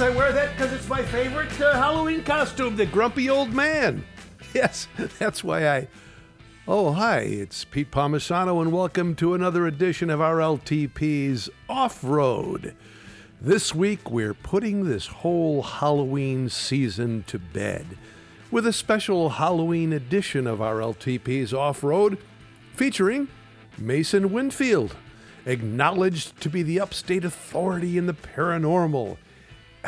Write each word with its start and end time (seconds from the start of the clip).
I 0.00 0.08
wear 0.08 0.32
that 0.32 0.56
because 0.56 0.72
it's 0.72 0.88
my 0.88 1.02
favorite 1.02 1.60
uh, 1.60 1.74
Halloween 1.74 2.24
costume, 2.24 2.74
the 2.74 2.86
grumpy 2.86 3.28
old 3.28 3.52
man. 3.52 4.04
Yes, 4.54 4.88
that's 5.18 5.44
why 5.44 5.68
I. 5.68 5.88
Oh, 6.66 6.92
hi, 6.92 7.18
it's 7.18 7.64
Pete 7.64 7.90
Palmisano, 7.90 8.62
and 8.62 8.72
welcome 8.72 9.14
to 9.16 9.34
another 9.34 9.66
edition 9.66 10.08
of 10.08 10.20
RLTP's 10.20 11.50
Off 11.68 12.02
Road. 12.02 12.74
This 13.40 13.74
week, 13.74 14.10
we're 14.10 14.34
putting 14.34 14.88
this 14.88 15.06
whole 15.06 15.62
Halloween 15.62 16.48
season 16.48 17.22
to 17.28 17.38
bed 17.38 17.98
with 18.50 18.66
a 18.66 18.72
special 18.72 19.28
Halloween 19.28 19.92
edition 19.92 20.46
of 20.46 20.60
RLTP's 20.60 21.52
Off 21.52 21.84
Road 21.84 22.16
featuring 22.74 23.28
Mason 23.76 24.32
Winfield, 24.32 24.96
acknowledged 25.44 26.40
to 26.40 26.48
be 26.48 26.62
the 26.62 26.80
upstate 26.80 27.24
authority 27.24 27.98
in 27.98 28.06
the 28.06 28.14
paranormal. 28.14 29.18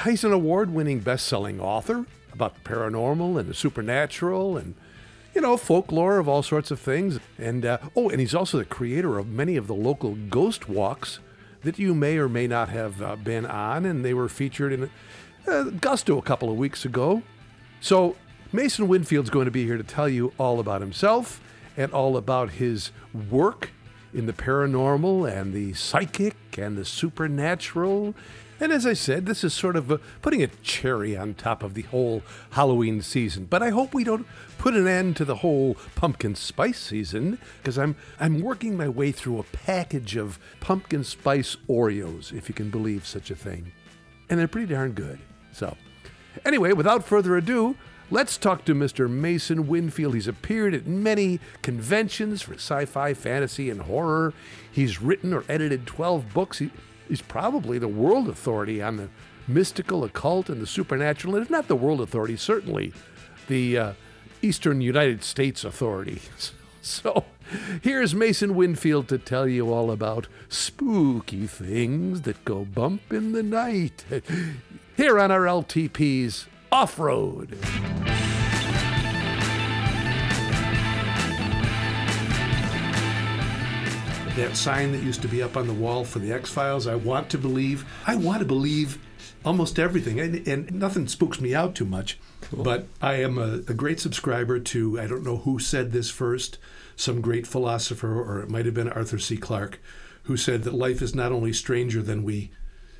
He's 0.05 0.24
an 0.24 0.32
award 0.32 0.70
winning 0.73 1.01
best 1.01 1.27
selling 1.27 1.60
author 1.60 2.06
about 2.32 2.55
the 2.55 2.60
paranormal 2.69 3.38
and 3.38 3.48
the 3.48 3.55
supernatural 3.55 4.56
and, 4.56 4.74
you 5.34 5.41
know, 5.41 5.56
folklore 5.56 6.18
of 6.18 6.28
all 6.28 6.42
sorts 6.42 6.70
of 6.70 6.80
things. 6.80 7.20
And, 7.38 7.66
uh, 7.66 7.78
oh, 7.95 8.09
and 8.09 8.18
he's 8.18 8.34
also 8.34 8.59
the 8.59 8.65
creator 8.65 9.18
of 9.18 9.28
many 9.28 9.56
of 9.56 9.66
the 9.66 9.74
local 9.74 10.15
ghost 10.15 10.68
walks 10.68 11.20
that 11.62 11.78
you 11.78 11.95
may 11.95 12.16
or 12.16 12.28
may 12.28 12.46
not 12.46 12.70
have 12.70 13.02
uh, 13.02 13.16
been 13.16 13.45
on. 13.45 13.84
And 13.84 14.05
they 14.05 14.15
were 14.15 14.28
featured 14.28 14.73
in 14.73 14.91
uh, 15.46 15.65
Gusto 15.65 16.18
a 16.18 16.23
couple 16.23 16.51
of 16.51 16.56
weeks 16.56 16.84
ago. 16.84 17.23
So, 17.80 18.16
Mason 18.52 18.87
Winfield's 18.87 19.30
going 19.30 19.46
to 19.46 19.51
be 19.51 19.65
here 19.65 19.79
to 19.79 19.82
tell 19.82 20.09
you 20.09 20.32
all 20.38 20.60
about 20.60 20.80
himself 20.80 21.40
and 21.77 21.93
all 21.93 22.16
about 22.16 22.51
his 22.51 22.93
work 23.30 23.71
in 24.12 24.27
the 24.27 24.32
paranormal 24.32 25.30
and 25.30 25.52
the 25.52 25.73
psychic 25.73 26.37
and 26.59 26.77
the 26.77 26.84
supernatural. 26.84 28.15
And 28.63 28.71
as 28.71 28.87
I 28.87 28.93
said, 28.93 29.27
this 29.27 29.43
is 29.43 29.52
sort 29.52 29.74
of 29.74 29.91
a, 29.91 29.99
putting 30.23 30.41
a 30.41 30.46
cherry 30.46 31.16
on 31.16 31.35
top 31.35 31.65
of 31.65 31.74
the 31.74 31.82
whole 31.82 32.23
Halloween 32.52 33.02
season. 33.02 33.46
But 33.46 33.60
I 33.60 33.71
hope 33.71 33.93
we 33.93 34.05
don't 34.05 34.24
put 34.57 34.74
an 34.74 34.87
end 34.87 35.16
to 35.16 35.24
the 35.24 35.35
whole 35.35 35.77
pumpkin 35.96 36.37
spice 36.37 36.79
season 36.79 37.40
because 37.59 37.77
I'm 37.77 37.96
I'm 38.21 38.40
working 38.40 38.77
my 38.77 38.88
way 38.88 39.10
through 39.10 39.40
a 39.40 39.43
package 39.43 40.15
of 40.15 40.38
pumpkin 40.60 41.02
spice 41.02 41.57
Oreos, 41.68 42.33
if 42.33 42.49
you 42.49 42.55
can 42.55 42.71
believe 42.71 43.05
such 43.05 43.33
a 43.33 43.35
thing. 43.35 43.73
And 44.30 44.38
they're 44.38 44.46
pretty 44.46 44.73
darn 44.73 44.93
good. 44.93 45.18
So, 45.51 45.77
anyway, 46.45 46.73
without 46.73 47.05
further 47.05 47.37
ado, 47.37 47.74
Let's 48.10 48.37
talk 48.37 48.66
to 48.66 48.74
Mr. 48.74 49.09
Mason 49.09 49.66
Winfield. 49.66 50.13
He's 50.13 50.29
appeared 50.29 50.74
at 50.74 50.87
many 50.87 51.40
conventions 51.63 52.43
for 52.43 52.52
sci 52.55 52.85
fi, 52.85 53.15
fantasy, 53.15 53.71
and 53.71 53.80
horror. 53.80 54.35
He's 54.71 55.01
written 55.01 55.33
or 55.33 55.45
edited 55.49 55.87
12 55.87 56.35
books. 56.35 56.59
He, 56.59 56.71
he's 57.09 57.23
probably 57.23 57.79
the 57.79 57.89
world 57.89 58.29
authority 58.29 58.83
on 58.83 58.97
the 58.97 59.09
mystical, 59.47 60.05
occult, 60.05 60.49
and 60.49 60.61
the 60.61 60.67
supernatural. 60.67 61.35
And 61.35 61.45
if 61.45 61.51
not 61.51 61.69
the 61.69 61.77
world 61.77 62.01
authority, 62.01 62.37
certainly 62.37 62.93
the 63.49 63.79
uh, 63.79 63.93
Eastern 64.41 64.81
United 64.81 65.23
States 65.25 65.65
authority. 65.65 66.21
So 66.84 67.27
here's 67.81 68.12
Mason 68.12 68.56
Winfield 68.56 69.06
to 69.06 69.17
tell 69.17 69.47
you 69.47 69.73
all 69.73 69.93
about 69.93 70.27
spooky 70.49 71.47
things 71.47 72.23
that 72.23 72.45
go 72.45 72.65
bump 72.65 73.12
in 73.12 73.31
the 73.31 73.43
night. 73.45 74.05
Here 74.97 75.21
on 75.21 75.31
RLTP's 75.31 76.49
Off 76.73 76.99
Road. 76.99 77.56
That 84.43 84.57
sign 84.57 84.91
that 84.91 85.03
used 85.05 85.23
to 85.23 85.29
be 85.29 85.41
up 85.41 85.57
on 85.57 85.69
the 85.69 85.73
wall 85.73 86.05
for 86.05 86.19
the 86.19 86.33
X 86.33 86.51
Files. 86.51 86.89
I 86.89 86.97
want 86.97 87.31
to 87.31 87.39
believe. 87.39 87.85
I 88.07 88.17
want 88.17 88.41
to 88.41 88.45
believe 88.45 88.99
almost 89.45 89.79
everything, 89.79 90.19
and, 90.19 90.47
and 90.49 90.73
nothing 90.75 91.07
spooks 91.07 91.41
me 91.41 91.55
out 91.55 91.77
too 91.77 91.85
much. 91.85 92.19
Cool. 92.51 92.65
But 92.65 92.89
I 93.01 93.15
am 93.15 93.39
a, 93.39 93.63
a, 93.69 93.75
great 93.75 94.01
subscriber 94.01 94.59
to. 94.59 95.01
I 95.01 95.07
don't 95.07 95.23
know 95.23 95.39
who 95.39 95.61
said 95.61 95.93
this 95.93 96.11
first. 96.11 96.59
Some 96.97 97.21
great 97.21 97.47
philosopher, 97.47 98.21
or 98.21 98.41
it 98.41 98.51
might 98.51 98.67
have 98.67 98.75
been 98.75 98.89
Arthur 98.89 99.19
C. 99.19 99.37
Clarke, 99.37 99.81
who 100.25 100.37
said 100.37 100.65
that 100.65 100.75
life 100.75 101.01
is 101.03 101.15
not 101.15 101.31
only 101.31 101.53
stranger 101.53 102.03
than 102.03 102.25
we 102.25 102.51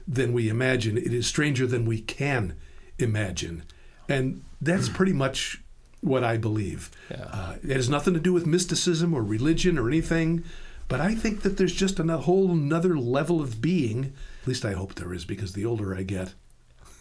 than 0.07 0.33
we 0.33 0.49
imagine; 0.49 0.97
it 0.97 1.13
is 1.13 1.27
stranger 1.27 1.67
than 1.67 1.85
we 1.87 2.01
can 2.01 2.55
imagine, 3.01 3.65
and 4.09 4.45
that's 4.61 4.89
pretty 4.89 5.13
much 5.13 5.61
what 6.03 6.23
I 6.23 6.37
believe. 6.37 6.91
Yeah. 7.11 7.29
Uh, 7.33 7.55
it 7.65 7.75
has 7.75 7.89
nothing 7.89 8.15
to 8.15 8.21
do 8.21 8.33
with 8.33 8.47
mysticism 8.47 9.13
or 9.13 9.25
religion 9.25 9.77
or 9.77 9.89
anything. 9.89 10.45
But 10.89 11.01
I 11.01 11.15
think 11.15 11.43
that 11.43 11.57
there's 11.57 11.75
just 11.75 11.99
a 11.99 12.19
whole 12.19 12.51
another 12.51 12.99
level 12.99 13.41
of 13.41 13.61
being. 13.61 14.13
At 14.43 14.49
least 14.49 14.65
I 14.65 14.73
hope 14.73 14.95
there 14.95 15.13
is, 15.13 15.25
because 15.25 15.53
the 15.53 15.65
older 15.65 15.95
I 15.95 16.03
get, 16.03 16.35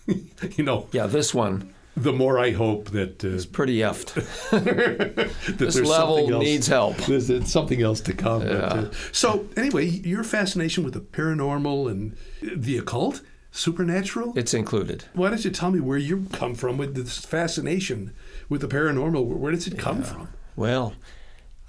you 0.56 0.64
know. 0.64 0.88
Yeah, 0.92 1.08
this 1.08 1.34
one. 1.34 1.74
The 1.98 2.14
more 2.14 2.40
I 2.40 2.52
hope 2.52 2.92
that 2.92 3.24
uh, 3.24 3.30
it's 3.30 3.46
pretty 3.46 3.80
effed. 3.80 4.14
that 4.52 5.58
this 5.58 5.80
level 5.80 6.40
needs 6.40 6.68
help. 6.68 6.96
There's, 6.98 7.52
something 7.52 7.82
else 7.82 8.00
to 8.02 8.14
come. 8.14 8.44
Yeah. 8.44 8.70
But, 8.70 8.78
uh, 8.78 8.92
so 9.12 9.48
anyway, 9.58 9.88
your 9.88 10.24
fascination 10.24 10.86
with 10.86 10.94
the 10.94 11.02
paranormal 11.02 11.92
and 11.92 12.16
the 12.42 12.78
occult, 12.78 13.22
supernatural, 13.52 14.32
it's 14.38 14.54
included. 14.54 15.04
Why 15.14 15.30
don't 15.30 15.44
you 15.44 15.52
tell 15.52 15.70
me 15.70 15.82
where 15.82 15.98
you 15.98 16.28
come 16.32 16.56
from 16.56 16.78
with 16.78 16.96
this 16.96 17.18
fascination 17.26 18.14
with 18.48 18.62
the 18.62 18.70
paranormal? 18.70 19.26
Where 19.26 19.52
does 19.52 19.68
it 19.68 19.78
come 19.78 20.00
yeah. 20.00 20.06
from? 20.06 20.30
Well, 20.56 20.94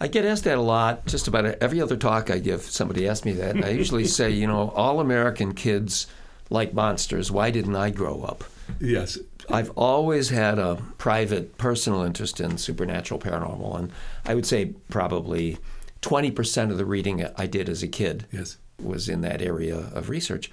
I 0.02 0.08
get 0.08 0.24
asked 0.24 0.42
that 0.44 0.58
a 0.58 0.62
lot. 0.62 1.06
Just 1.06 1.28
about 1.28 1.44
every 1.44 1.80
other 1.80 1.96
talk 1.96 2.28
I 2.28 2.40
give, 2.40 2.62
somebody 2.62 3.06
asks 3.06 3.24
me 3.24 3.34
that. 3.34 3.54
And 3.54 3.64
I 3.64 3.68
usually 3.82 4.04
say, 4.04 4.30
you 4.30 4.48
know, 4.48 4.70
all 4.70 4.98
American 4.98 5.54
kids 5.54 6.08
like 6.50 6.74
monsters. 6.74 7.30
Why 7.30 7.52
didn't 7.52 7.76
I 7.76 7.90
grow 7.90 8.22
up? 8.22 8.42
Yes. 8.80 9.16
I've 9.48 9.70
always 9.70 10.30
had 10.30 10.58
a 10.58 10.82
private, 10.98 11.56
personal 11.56 12.02
interest 12.02 12.40
in 12.40 12.58
supernatural 12.58 13.20
paranormal. 13.20 13.78
And 13.78 13.92
I 14.26 14.34
would 14.34 14.44
say 14.44 14.74
probably 14.90 15.58
20% 16.00 16.72
of 16.72 16.78
the 16.78 16.84
reading 16.84 17.24
I 17.36 17.46
did 17.46 17.68
as 17.68 17.84
a 17.84 17.88
kid 17.88 18.26
yes. 18.32 18.56
was 18.82 19.08
in 19.08 19.20
that 19.20 19.40
area 19.40 19.88
of 19.94 20.08
research. 20.08 20.50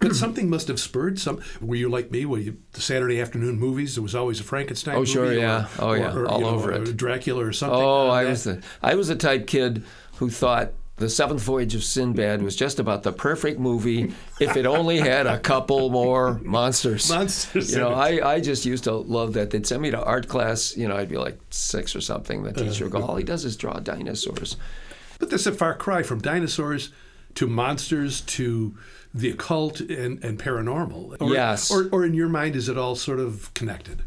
But 0.00 0.16
something 0.16 0.48
must 0.48 0.68
have 0.68 0.80
spurred 0.80 1.18
some. 1.18 1.40
Were 1.60 1.76
you 1.76 1.88
like 1.88 2.10
me? 2.10 2.24
Were 2.24 2.38
you 2.38 2.56
the 2.72 2.80
Saturday 2.80 3.20
afternoon 3.20 3.58
movies? 3.58 3.94
There 3.96 4.02
was 4.02 4.14
always 4.14 4.40
a 4.40 4.44
Frankenstein. 4.44 4.96
Oh 4.96 5.04
sure, 5.04 5.32
yeah. 5.32 5.68
Oh, 5.78 5.88
or, 5.88 5.90
oh 5.90 5.94
yeah, 5.94 6.14
or, 6.14 6.26
all 6.26 6.40
know, 6.40 6.48
over 6.48 6.72
it. 6.72 6.96
Dracula 6.96 7.44
or 7.44 7.52
something. 7.52 7.78
Oh, 7.78 8.08
I 8.08 8.24
was 8.24 8.44
the 8.44 8.62
I 8.82 8.94
was 8.94 9.08
the 9.08 9.16
type 9.16 9.46
kid 9.46 9.84
who 10.16 10.30
thought 10.30 10.72
the 11.00 11.08
Seventh 11.08 11.42
Voyage 11.42 11.74
of 11.74 11.82
Sinbad 11.82 12.42
was 12.42 12.54
just 12.54 12.78
about 12.78 13.02
the 13.02 13.12
perfect 13.12 13.58
movie 13.58 14.12
if 14.38 14.54
it 14.54 14.66
only 14.66 14.98
had 14.98 15.26
a 15.26 15.38
couple 15.38 15.88
more 15.88 16.38
monsters. 16.42 17.10
Monsters. 17.10 17.72
You 17.72 17.78
know, 17.78 17.94
I, 17.94 18.34
I 18.34 18.40
just 18.40 18.66
used 18.66 18.84
to 18.84 18.92
love 18.92 19.32
that. 19.32 19.50
They'd 19.50 19.66
send 19.66 19.80
me 19.80 19.90
to 19.92 20.02
art 20.02 20.28
class, 20.28 20.76
you 20.76 20.86
know, 20.86 20.96
I'd 20.96 21.08
be 21.08 21.16
like 21.16 21.38
six 21.48 21.96
or 21.96 22.02
something. 22.02 22.42
The 22.42 22.52
teacher 22.52 22.84
would 22.84 22.92
go, 22.92 22.98
uh-huh. 22.98 23.06
all 23.06 23.16
he 23.16 23.24
does 23.24 23.46
is 23.46 23.56
draw 23.56 23.78
dinosaurs. 23.80 24.58
But 25.18 25.30
there's 25.30 25.46
a 25.46 25.52
far 25.52 25.74
cry 25.74 26.02
from 26.02 26.20
dinosaurs 26.20 26.90
to 27.34 27.46
monsters 27.46 28.20
to 28.22 28.76
the 29.12 29.30
occult 29.30 29.80
and, 29.80 30.22
and 30.24 30.38
paranormal. 30.38 31.16
Or, 31.20 31.32
yes. 31.32 31.70
Or, 31.70 31.88
or 31.90 32.04
in 32.04 32.14
your 32.14 32.28
mind, 32.28 32.56
is 32.56 32.68
it 32.68 32.78
all 32.78 32.94
sort 32.94 33.18
of 33.18 33.52
connected? 33.54 34.02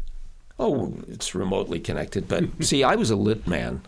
Oh, 0.58 0.94
it's 1.08 1.34
remotely 1.34 1.80
connected. 1.80 2.28
But 2.28 2.48
see, 2.64 2.84
I 2.84 2.94
was 2.94 3.10
a 3.10 3.16
lit 3.16 3.46
man. 3.46 3.82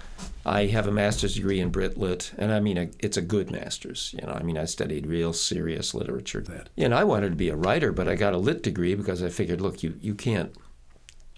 I 0.44 0.66
have 0.66 0.86
a 0.86 0.92
master's 0.92 1.34
degree 1.34 1.58
in 1.58 1.70
Brit 1.70 1.98
Lit, 1.98 2.32
and 2.38 2.52
I 2.52 2.60
mean, 2.60 2.92
it's 3.00 3.16
a 3.16 3.22
good 3.22 3.50
master's. 3.50 4.14
You 4.18 4.26
know, 4.26 4.32
I 4.32 4.44
mean, 4.44 4.56
I 4.56 4.64
studied 4.64 5.06
real 5.06 5.32
serious 5.32 5.92
literature. 5.92 6.40
That. 6.40 6.68
You 6.76 6.88
know, 6.88 6.96
I 6.96 7.02
wanted 7.02 7.30
to 7.30 7.36
be 7.36 7.48
a 7.48 7.56
writer, 7.56 7.90
but 7.90 8.06
I 8.06 8.14
got 8.14 8.32
a 8.32 8.38
lit 8.38 8.62
degree 8.62 8.94
because 8.94 9.24
I 9.24 9.28
figured, 9.28 9.60
look, 9.60 9.82
you, 9.82 9.98
you 10.00 10.14
can't, 10.14 10.54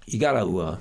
you 0.04 0.18
got 0.18 0.32
to, 0.32 0.58
uh, 0.58 0.76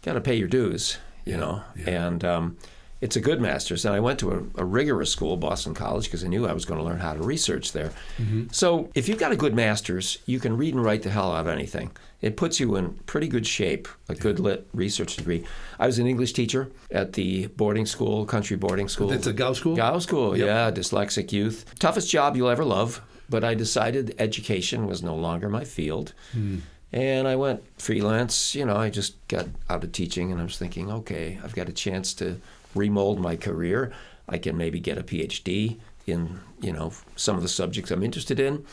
got 0.00 0.14
to 0.14 0.22
pay 0.22 0.34
your 0.34 0.48
dues. 0.48 0.96
You 1.26 1.32
yeah, 1.32 1.38
know, 1.38 1.62
yeah. 1.76 2.06
and 2.06 2.24
um, 2.24 2.56
it's 3.02 3.16
a 3.16 3.20
good 3.20 3.40
master's. 3.40 3.84
And 3.84 3.94
I 3.94 4.00
went 4.00 4.20
to 4.20 4.30
a, 4.30 4.62
a 4.62 4.64
rigorous 4.64 5.10
school, 5.10 5.36
Boston 5.36 5.74
College, 5.74 6.04
because 6.04 6.24
I 6.24 6.28
knew 6.28 6.46
I 6.46 6.52
was 6.52 6.64
going 6.64 6.78
to 6.78 6.86
learn 6.86 7.00
how 7.00 7.12
to 7.12 7.22
research 7.22 7.72
there. 7.72 7.90
Mm-hmm. 8.16 8.44
So 8.52 8.90
if 8.94 9.08
you've 9.08 9.18
got 9.18 9.32
a 9.32 9.36
good 9.36 9.54
master's, 9.54 10.18
you 10.24 10.38
can 10.38 10.56
read 10.56 10.74
and 10.74 10.84
write 10.84 11.02
the 11.02 11.10
hell 11.10 11.32
out 11.32 11.40
of 11.40 11.48
anything. 11.48 11.90
It 12.20 12.36
puts 12.36 12.60
you 12.60 12.76
in 12.76 12.94
pretty 13.06 13.26
good 13.26 13.44
shape, 13.44 13.88
a 14.08 14.14
good 14.14 14.38
lit 14.38 14.68
research 14.72 15.16
degree. 15.16 15.44
I 15.80 15.86
was 15.86 15.98
an 15.98 16.06
English 16.06 16.32
teacher 16.32 16.70
at 16.92 17.14
the 17.14 17.48
boarding 17.48 17.86
school, 17.86 18.24
country 18.24 18.56
boarding 18.56 18.88
school. 18.88 19.08
That's 19.08 19.26
a 19.26 19.32
Gow 19.32 19.52
school? 19.52 19.74
Gow 19.74 19.98
school, 19.98 20.36
yep. 20.38 20.46
yeah, 20.46 20.70
dyslexic 20.70 21.32
youth. 21.32 21.74
Toughest 21.80 22.08
job 22.08 22.36
you'll 22.36 22.50
ever 22.50 22.64
love, 22.64 23.02
but 23.28 23.42
I 23.42 23.54
decided 23.54 24.14
education 24.20 24.86
was 24.86 25.02
no 25.02 25.16
longer 25.16 25.48
my 25.48 25.64
field. 25.64 26.12
Mm. 26.36 26.60
And 26.92 27.26
I 27.26 27.34
went 27.34 27.64
freelance. 27.80 28.54
You 28.54 28.66
know, 28.66 28.76
I 28.76 28.90
just 28.90 29.16
got 29.26 29.46
out 29.68 29.82
of 29.82 29.90
teaching 29.90 30.30
and 30.30 30.40
I 30.40 30.44
was 30.44 30.58
thinking, 30.58 30.92
okay, 30.92 31.40
I've 31.42 31.56
got 31.56 31.68
a 31.68 31.72
chance 31.72 32.14
to 32.14 32.40
remold 32.74 33.20
my 33.20 33.36
career. 33.36 33.92
I 34.28 34.38
can 34.38 34.56
maybe 34.56 34.80
get 34.80 34.98
a 34.98 35.02
PhD 35.02 35.78
in 36.06 36.40
you 36.60 36.72
know 36.72 36.92
some 37.16 37.36
of 37.36 37.42
the 37.42 37.48
subjects 37.48 37.90
I'm 37.90 38.02
interested 38.02 38.40
in, 38.40 38.64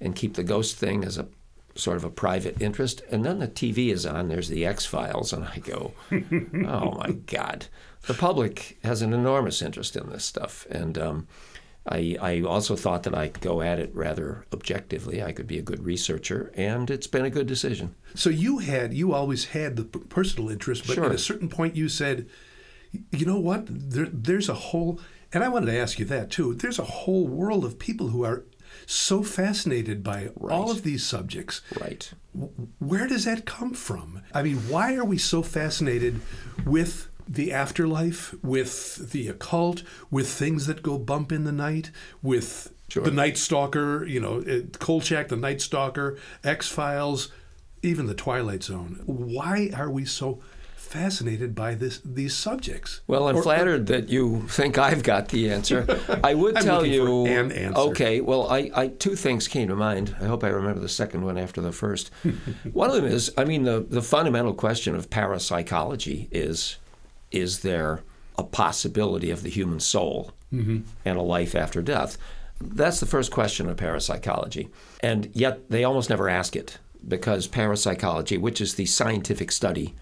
and 0.00 0.14
keep 0.14 0.34
the 0.34 0.44
ghost 0.44 0.76
thing 0.76 1.04
as 1.04 1.18
a 1.18 1.28
sort 1.74 1.96
of 1.96 2.04
a 2.04 2.10
private 2.10 2.60
interest. 2.60 3.02
And 3.10 3.24
then 3.24 3.38
the 3.38 3.48
TV 3.48 3.92
is 3.92 4.04
on. 4.04 4.28
There's 4.28 4.48
the 4.48 4.66
X 4.66 4.84
Files, 4.84 5.32
and 5.32 5.44
I 5.44 5.58
go, 5.58 5.92
oh 6.12 6.92
my 6.98 7.12
God, 7.26 7.66
the 8.06 8.14
public 8.14 8.78
has 8.82 9.00
an 9.02 9.12
enormous 9.12 9.62
interest 9.62 9.94
in 9.96 10.10
this 10.10 10.24
stuff, 10.24 10.66
and 10.70 10.98
um, 10.98 11.28
I, 11.86 12.16
I 12.20 12.40
also 12.42 12.74
thought 12.76 13.04
that 13.04 13.14
I 13.14 13.28
could 13.28 13.42
go 13.42 13.62
at 13.62 13.78
it 13.78 13.94
rather 13.94 14.44
objectively. 14.52 15.22
I 15.22 15.32
could 15.32 15.46
be 15.46 15.58
a 15.58 15.62
good 15.62 15.84
researcher, 15.84 16.52
and 16.54 16.90
it's 16.90 17.06
been 17.06 17.24
a 17.24 17.30
good 17.30 17.46
decision. 17.46 17.94
So 18.14 18.28
you 18.28 18.58
had 18.58 18.92
you 18.92 19.14
always 19.14 19.46
had 19.46 19.76
the 19.76 19.84
personal 19.84 20.50
interest, 20.50 20.86
but 20.86 20.94
Sure. 20.94 21.04
at 21.06 21.12
a 21.12 21.18
certain 21.18 21.48
point 21.48 21.76
you 21.76 21.88
said, 21.88 22.26
you 23.10 23.26
know 23.26 23.38
what? 23.40 23.66
There, 23.68 24.08
there's 24.12 24.48
a 24.48 24.54
whole, 24.54 25.00
and 25.32 25.44
I 25.44 25.48
wanted 25.48 25.66
to 25.66 25.78
ask 25.78 25.98
you 25.98 26.04
that 26.06 26.30
too. 26.30 26.54
There's 26.54 26.78
a 26.78 26.84
whole 26.84 27.26
world 27.26 27.64
of 27.64 27.78
people 27.78 28.08
who 28.08 28.24
are 28.24 28.44
so 28.86 29.22
fascinated 29.22 30.02
by 30.02 30.28
all 30.40 30.70
of 30.70 30.82
these 30.82 31.04
subjects. 31.04 31.60
Right. 31.80 32.10
Where 32.78 33.06
does 33.06 33.24
that 33.24 33.44
come 33.44 33.74
from? 33.74 34.22
I 34.32 34.42
mean, 34.42 34.56
why 34.68 34.94
are 34.94 35.04
we 35.04 35.18
so 35.18 35.42
fascinated 35.42 36.20
with 36.64 37.08
the 37.28 37.52
afterlife, 37.52 38.34
with 38.42 39.10
the 39.12 39.28
occult, 39.28 39.82
with 40.10 40.28
things 40.28 40.66
that 40.66 40.82
go 40.82 40.96
bump 40.98 41.32
in 41.32 41.44
the 41.44 41.52
night, 41.52 41.90
with 42.22 42.72
Sure. 42.88 43.02
the 43.04 43.10
Night 43.10 43.36
Stalker, 43.36 44.06
you 44.06 44.18
know, 44.18 44.40
uh, 44.40 44.60
Kolchak, 44.78 45.28
the 45.28 45.36
Night 45.36 45.60
Stalker, 45.60 46.16
X 46.42 46.68
Files, 46.68 47.30
even 47.82 48.06
the 48.06 48.14
Twilight 48.14 48.62
Zone? 48.62 49.02
Why 49.04 49.70
are 49.76 49.90
we 49.90 50.06
so 50.06 50.40
fascinated 50.88 51.54
by 51.54 51.74
this 51.74 52.00
these 52.04 52.34
subjects? 52.34 53.00
Well, 53.06 53.28
I'm 53.28 53.36
Or- 53.36 53.42
flattered 53.42 53.86
that 53.88 54.08
you 54.08 54.46
think 54.48 54.78
I've 54.78 55.02
got 55.02 55.28
the 55.28 55.50
answer. 55.50 55.86
I 56.24 56.34
would 56.34 56.56
tell 56.56 56.84
you. 56.86 57.26
an 57.26 57.52
answer. 57.52 57.80
Okay. 57.80 58.20
Well, 58.20 58.48
I, 58.48 58.70
I 58.74 58.88
two 58.88 59.14
things 59.16 59.48
came 59.48 59.68
to 59.68 59.76
mind. 59.76 60.16
I 60.20 60.24
hope 60.26 60.42
I 60.44 60.48
remember 60.48 60.80
the 60.80 60.88
second 60.88 61.24
one 61.24 61.38
after 61.38 61.60
the 61.60 61.72
first. 61.72 62.10
one 62.72 62.90
of 62.90 62.96
them 62.96 63.04
is, 63.06 63.32
I 63.36 63.44
mean, 63.44 63.64
the 63.64 63.84
the 63.88 64.02
fundamental 64.02 64.54
question 64.54 64.94
of 64.94 65.10
parapsychology 65.10 66.28
is, 66.32 66.76
is 67.30 67.60
there 67.60 68.02
a 68.36 68.42
possibility 68.44 69.30
of 69.30 69.42
the 69.42 69.50
human 69.50 69.80
soul 69.80 70.32
Mm-hmm. 70.50 70.78
and 71.04 71.18
a 71.18 71.22
life 71.22 71.54
after 71.54 71.82
death? 71.82 72.16
That's 72.58 73.00
the 73.00 73.06
first 73.06 73.30
question 73.30 73.68
of 73.68 73.76
parapsychology, 73.76 74.70
and 75.02 75.28
yet 75.34 75.68
they 75.68 75.84
almost 75.84 76.08
never 76.08 76.26
ask 76.28 76.56
it 76.56 76.78
because 77.06 77.46
parapsychology, 77.46 78.38
which 78.38 78.60
is 78.62 78.74
the 78.74 78.86
scientific 78.86 79.52
study 79.52 79.94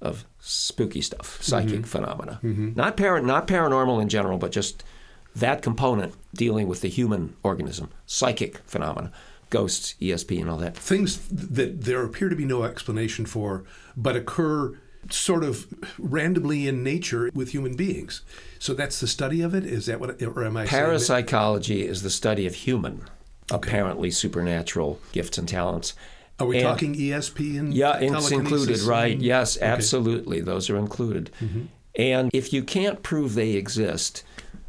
of 0.00 0.24
spooky 0.48 1.00
stuff, 1.00 1.42
psychic 1.42 1.72
mm-hmm. 1.72 1.82
phenomena. 1.82 2.40
Mm-hmm. 2.42 2.72
Not 2.74 2.96
par- 2.96 3.20
not 3.20 3.46
paranormal 3.46 4.00
in 4.00 4.08
general, 4.08 4.38
but 4.38 4.52
just 4.52 4.82
that 5.36 5.62
component 5.62 6.14
dealing 6.34 6.68
with 6.68 6.80
the 6.80 6.88
human 6.88 7.36
organism, 7.42 7.90
psychic 8.06 8.58
phenomena, 8.58 9.12
ghosts, 9.50 9.94
ESP, 10.00 10.40
and 10.40 10.50
all 10.50 10.58
that. 10.58 10.76
things 10.76 11.28
that 11.28 11.82
there 11.82 12.02
appear 12.02 12.28
to 12.28 12.36
be 12.36 12.44
no 12.44 12.64
explanation 12.64 13.26
for, 13.26 13.64
but 13.96 14.16
occur 14.16 14.76
sort 15.10 15.44
of 15.44 15.66
randomly 15.98 16.66
in 16.66 16.82
nature 16.82 17.30
with 17.34 17.50
human 17.50 17.76
beings. 17.76 18.22
So 18.58 18.74
that's 18.74 19.00
the 19.00 19.06
study 19.06 19.40
of 19.40 19.54
it. 19.54 19.64
Is 19.64 19.86
that 19.86 20.00
what? 20.00 20.20
Or 20.22 20.44
am 20.44 20.56
I 20.56 20.66
saying 20.66 20.84
Parapsychology 20.84 21.86
is 21.86 22.02
the 22.02 22.10
study 22.10 22.46
of 22.46 22.54
human, 22.54 23.02
apparently 23.50 24.10
supernatural 24.10 24.98
gifts 25.12 25.38
and 25.38 25.48
talents. 25.48 25.94
Are 26.40 26.46
we 26.46 26.58
and- 26.58 26.64
talking 26.64 26.94
ESP 26.94 27.58
and 27.58 27.74
Yeah, 27.74 27.98
it's 27.98 28.30
included, 28.30 28.80
right? 28.82 29.12
and- 29.14 29.22
Yes, 29.22 29.58
absolutely. 29.60 30.40
Those 30.40 30.70
are 30.70 30.76
included. 30.76 31.30
Mm-hmm. 31.40 31.62
And 31.96 32.30
if 32.32 32.52
you 32.52 32.62
can't 32.62 33.02
prove 33.02 33.34
they 33.34 33.52
exist, 33.52 34.22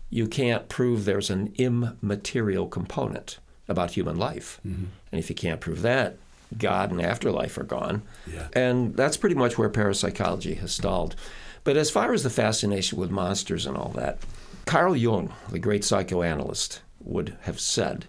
you 0.09 0.27
can't 0.27 0.67
prove 0.67 1.05
there's 1.05 1.29
an 1.29 1.53
immaterial 1.57 2.67
component 2.67 3.37
about 3.67 3.91
human 3.91 4.17
life. 4.17 4.59
Mm-hmm. 4.67 4.85
And 5.11 5.19
if 5.19 5.29
you 5.29 5.35
can't 5.35 5.61
prove 5.61 5.83
that, 5.83 6.17
God 6.57 6.89
and 6.89 6.99
afterlife 6.99 7.57
are 7.59 7.63
gone. 7.63 8.01
Yeah. 8.31 8.47
And 8.53 8.95
that's 8.95 9.17
pretty 9.17 9.35
much 9.35 9.57
where 9.59 9.69
parapsychology 9.69 10.55
has 10.55 10.71
stalled. 10.71 11.15
But 11.63 11.77
as 11.77 11.91
far 11.91 12.13
as 12.13 12.23
the 12.23 12.31
fascination 12.31 12.97
with 12.97 13.11
monsters 13.11 13.67
and 13.67 13.77
all 13.77 13.89
that, 13.95 14.17
Carl 14.65 14.95
Jung, 14.95 15.31
the 15.51 15.59
great 15.59 15.83
psychoanalyst, 15.83 16.81
would 17.03 17.37
have 17.41 17.59
said 17.59 18.07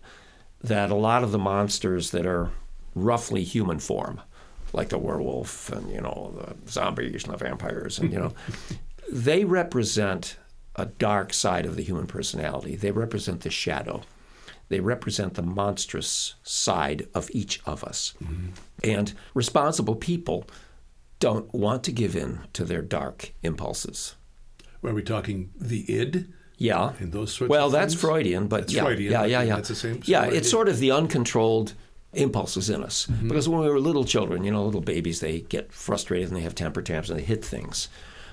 that 0.63 0.91
a 0.91 0.95
lot 0.95 1.23
of 1.23 1.33
the 1.33 1.39
monsters 1.39 2.11
that 2.13 2.25
are 2.25 2.51
roughly 2.95 3.45
human 3.45 3.79
form, 3.79 4.21
like 4.73 4.89
the 4.91 4.99
werewolf 4.99 5.71
and 5.71 5.91
you 5.93 6.01
know 6.01 6.35
the 6.37 6.71
zombies 6.71 7.25
and 7.25 7.33
the 7.33 7.39
vampires, 7.39 7.99
and 7.99 8.13
you 8.13 8.19
know, 8.19 8.33
they 9.13 9.45
represent 9.45 10.37
a 10.77 10.87
dark 10.87 11.33
side 11.33 11.67
of 11.67 11.77
the 11.77 11.83
human 11.83 12.07
personality. 12.07 12.77
They 12.77 12.91
represent 12.93 13.41
the 13.41 13.51
shadow. 13.51 14.03
They 14.69 14.79
represent 14.81 15.35
the 15.35 15.43
monstrous 15.43 16.37
side 16.45 17.09
of 17.13 17.29
each 17.33 17.61
of 17.67 17.83
us. 17.83 18.15
Mm-hmm. 18.23 18.47
And 18.85 19.13
responsible 19.35 19.97
people 19.97 20.45
don't 21.19 21.53
want 21.53 21.83
to 21.85 21.93
give 21.93 22.15
in 22.15 22.41
to 22.53 22.65
their 22.65 22.81
dark 22.81 23.33
impulses. 23.43 24.15
Are 24.85 24.95
we 24.95 25.03
talking 25.03 25.51
the 25.61 25.93
id 25.93 26.29
Yeah. 26.57 26.93
and 27.01 27.13
those 27.13 27.33
sorts 27.35 27.51
Well, 27.51 27.67
of 27.67 27.73
that's 27.73 27.95
things? 27.95 28.01
Freudian, 28.01 28.47
but 28.47 28.61
That's 28.63 28.75
yeah, 28.75 28.85
Freudian, 28.85 29.13
yeah, 29.13 29.25
yeah, 29.25 29.43
yeah. 29.43 29.57
that's 29.57 29.69
the 29.69 29.75
same- 29.75 30.03
Yeah, 30.05 30.25
it's 30.27 30.49
sort 30.49 30.69
of 30.69 30.79
the 30.79 30.93
uncontrolled 30.93 31.75
impulses 32.13 32.71
in 32.71 32.83
us. 32.83 33.07
Mm-hmm. 33.07 33.29
Because 33.29 33.49
when 33.49 33.61
we 33.61 33.69
were 33.69 33.81
little 33.81 34.05
children, 34.05 34.45
you 34.45 34.51
know, 34.51 34.65
little 34.65 34.81
babies, 34.81 35.21
they 35.21 35.41
get 35.41 35.73
frustrated 35.73 36.29
and 36.29 36.37
they 36.37 36.43
have 36.43 36.55
temper 36.55 36.83
tantrums 36.83 37.11
and 37.11 37.21
they 37.21 37.25
hit 37.25 37.45
things. 37.45 37.89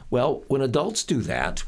Well, 0.10 0.44
when 0.48 0.62
adults 0.62 1.04
do 1.04 1.22
that, 1.22 1.64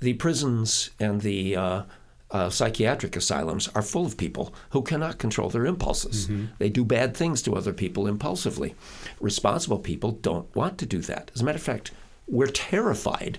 the 0.00 0.14
prisons 0.14 0.90
and 1.00 1.20
the 1.20 1.56
uh, 1.56 1.82
uh, 2.30 2.50
psychiatric 2.50 3.16
asylums 3.16 3.68
are 3.68 3.82
full 3.82 4.06
of 4.06 4.16
people 4.16 4.54
who 4.70 4.82
cannot 4.82 5.18
control 5.18 5.48
their 5.48 5.66
impulses. 5.66 6.26
Mm-hmm. 6.26 6.46
They 6.58 6.68
do 6.68 6.84
bad 6.84 7.16
things 7.16 7.42
to 7.42 7.54
other 7.54 7.72
people 7.72 8.06
impulsively. 8.06 8.74
Responsible 9.20 9.78
people 9.78 10.12
don't 10.12 10.54
want 10.54 10.78
to 10.78 10.86
do 10.86 10.98
that. 11.00 11.30
As 11.34 11.40
a 11.40 11.44
matter 11.44 11.56
of 11.56 11.62
fact, 11.62 11.92
we're 12.26 12.46
terrified 12.46 13.38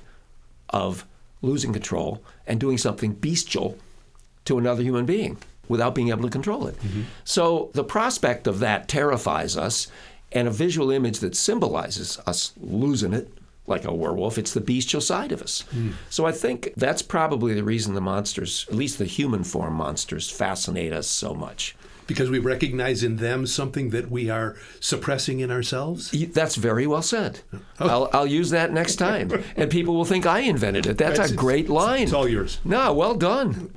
of 0.70 1.06
losing 1.42 1.74
control 1.74 2.24
and 2.48 2.60
doing 2.60 2.78
something 2.78 3.14
bestial 3.14 3.78
to 4.46 4.58
another 4.58 4.84
human 4.84 5.06
being 5.06 5.38
without 5.68 5.96
being 5.96 6.10
able 6.10 6.24
to 6.24 6.30
control 6.30 6.68
it. 6.68 6.78
Mm-hmm. 6.82 7.02
So 7.24 7.70
the 7.74 7.84
prospect 7.84 8.48
of 8.48 8.60
that 8.60 8.88
terrifies 8.88 9.56
us, 9.58 9.88
and 10.32 10.48
a 10.48 10.52
visual 10.52 10.92
image 10.92 11.20
that 11.20 11.36
symbolizes 11.36 12.20
us 12.26 12.54
losing 12.60 13.14
it, 13.14 13.30
like 13.66 13.86
a 13.86 13.94
werewolf, 13.94 14.38
it's 14.38 14.54
the 14.54 14.60
bestial 14.60 15.00
side 15.00 15.32
of 15.32 15.42
us. 15.42 15.62
Hmm. 15.72 15.92
So 16.10 16.26
I 16.26 16.34
think 16.34 16.74
that's 16.76 17.02
probably 17.02 17.54
the 17.54 17.64
reason 17.64 17.94
the 17.94 18.02
monsters, 18.02 18.66
at 18.68 18.76
least 18.76 18.98
the 18.98 19.06
human 19.06 19.46
form 19.46 19.76
monsters, 19.76 20.30
fascinate 20.30 20.92
us 20.92 21.08
so 21.08 21.34
much. 21.34 21.76
because 22.06 22.30
we 22.30 22.38
recognize 22.40 23.02
in 23.02 23.16
them 23.16 23.48
something 23.48 23.92
that 23.92 24.12
we 24.12 24.30
are 24.30 24.58
suppressing 24.82 25.40
in 25.40 25.50
ourselves. 25.50 26.12
That's 26.34 26.56
very 26.58 26.86
well 26.86 27.02
said. 27.02 27.40
Oh. 27.80 27.88
I'll, 27.88 28.10
I'll 28.12 28.28
use 28.28 28.50
that 28.50 28.74
next 28.74 28.98
time, 28.98 29.32
and 29.56 29.72
people 29.72 29.94
will 29.96 30.04
think 30.04 30.26
I 30.26 30.40
invented 30.40 30.86
it. 30.86 30.98
That's 30.98 31.18
It's- 31.20 31.32
a 31.32 31.36
great 31.36 31.70
line. 31.70 32.04
It's 32.04 32.12
all 32.12 32.28
yours. 32.28 32.60
No, 32.66 32.92
well 32.92 33.16
done. 33.16 33.72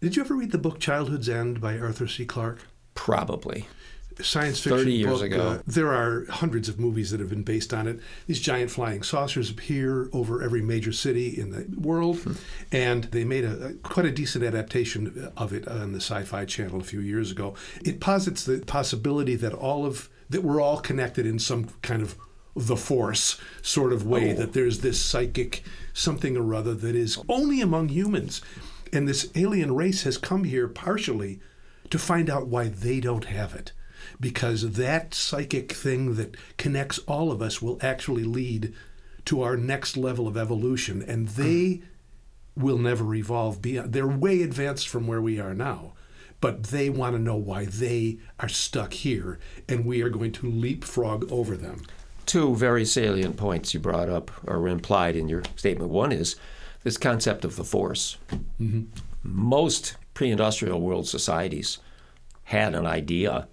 Did 0.00 0.16
you 0.16 0.22
ever 0.22 0.34
read 0.34 0.52
the 0.52 0.58
book 0.58 0.78
Childhood's 0.80 1.28
End 1.28 1.60
by 1.60 1.78
Arthur 1.78 2.06
C. 2.08 2.24
Clarke? 2.24 2.60
Probably. 2.94 3.66
science 4.22 4.60
fiction 4.60 4.78
30 4.78 4.92
years 4.92 5.12
book. 5.20 5.22
ago. 5.22 5.42
Uh, 5.48 5.62
there 5.66 5.88
are 5.92 6.26
hundreds 6.30 6.68
of 6.68 6.78
movies 6.78 7.10
that 7.10 7.20
have 7.20 7.30
been 7.30 7.42
based 7.42 7.72
on 7.72 7.86
it. 7.86 8.00
These 8.26 8.40
giant 8.40 8.70
flying 8.70 9.02
saucers 9.02 9.50
appear 9.50 10.08
over 10.12 10.42
every 10.42 10.60
major 10.62 10.92
city 10.92 11.28
in 11.38 11.50
the 11.50 11.66
world, 11.80 12.18
Hmm. 12.18 12.32
and 12.72 13.04
they 13.04 13.24
made 13.24 13.44
a, 13.44 13.66
a 13.68 13.72
quite 13.74 14.04
a 14.06 14.10
decent 14.10 14.44
adaptation 14.44 15.30
of 15.36 15.52
it 15.54 15.66
on 15.68 15.92
the 15.92 16.00
Sci-Fi 16.00 16.44
Channel 16.44 16.80
a 16.80 16.84
few 16.84 17.00
years 17.00 17.30
ago. 17.30 17.54
It 17.82 18.00
posits 18.00 18.44
the 18.44 18.58
possibility 18.60 19.36
that 19.36 19.54
all 19.54 19.86
of 19.86 20.08
that 20.28 20.42
we're 20.44 20.60
all 20.60 20.80
connected 20.80 21.26
in 21.26 21.38
some 21.38 21.68
kind 21.82 22.02
of 22.02 22.14
the 22.54 22.76
force 22.76 23.40
sort 23.62 23.92
of 23.92 24.06
way 24.06 24.32
Oh. 24.32 24.36
that 24.36 24.52
there's 24.52 24.80
this 24.80 25.00
psychic 25.00 25.62
something 25.94 26.36
or 26.36 26.54
other 26.54 26.74
that 26.74 26.94
is 26.94 27.18
only 27.28 27.60
among 27.60 27.88
humans 27.88 28.42
and 28.92 29.08
this 29.08 29.30
alien 29.34 29.74
race 29.74 30.02
has 30.02 30.18
come 30.18 30.44
here 30.44 30.68
partially 30.68 31.40
to 31.90 31.98
find 31.98 32.30
out 32.30 32.46
why 32.46 32.68
they 32.68 33.00
don't 33.00 33.26
have 33.26 33.54
it 33.54 33.72
because 34.18 34.72
that 34.72 35.14
psychic 35.14 35.72
thing 35.72 36.14
that 36.14 36.36
connects 36.56 36.98
all 37.00 37.30
of 37.30 37.42
us 37.42 37.60
will 37.60 37.78
actually 37.80 38.24
lead 38.24 38.72
to 39.24 39.42
our 39.42 39.56
next 39.56 39.96
level 39.96 40.26
of 40.26 40.36
evolution 40.36 41.02
and 41.02 41.28
they 41.30 41.82
will 42.56 42.78
never 42.78 43.14
evolve 43.14 43.62
beyond 43.62 43.92
they're 43.92 44.06
way 44.06 44.42
advanced 44.42 44.88
from 44.88 45.06
where 45.06 45.20
we 45.20 45.38
are 45.38 45.54
now 45.54 45.92
but 46.40 46.64
they 46.64 46.88
want 46.88 47.14
to 47.14 47.20
know 47.20 47.36
why 47.36 47.64
they 47.66 48.18
are 48.38 48.48
stuck 48.48 48.94
here 48.94 49.38
and 49.68 49.84
we 49.84 50.02
are 50.02 50.08
going 50.08 50.32
to 50.32 50.50
leapfrog 50.50 51.30
over 51.30 51.56
them 51.56 51.82
two 52.30 52.54
very 52.54 52.84
salient 52.84 53.36
points 53.36 53.74
you 53.74 53.80
brought 53.80 54.08
up 54.08 54.30
or 54.46 54.68
implied 54.68 55.16
in 55.16 55.28
your 55.28 55.42
statement. 55.56 55.90
One 55.90 56.12
is 56.12 56.36
this 56.82 56.96
concept 56.96 57.44
of 57.44 57.56
the 57.56 57.64
force. 57.64 58.16
Mm-hmm. 58.60 58.84
Most 59.22 59.96
pre 60.14 60.30
industrial 60.30 60.80
world 60.80 61.08
societies 61.08 61.78
had 62.44 62.74
an 62.74 62.86
idea 62.86 63.48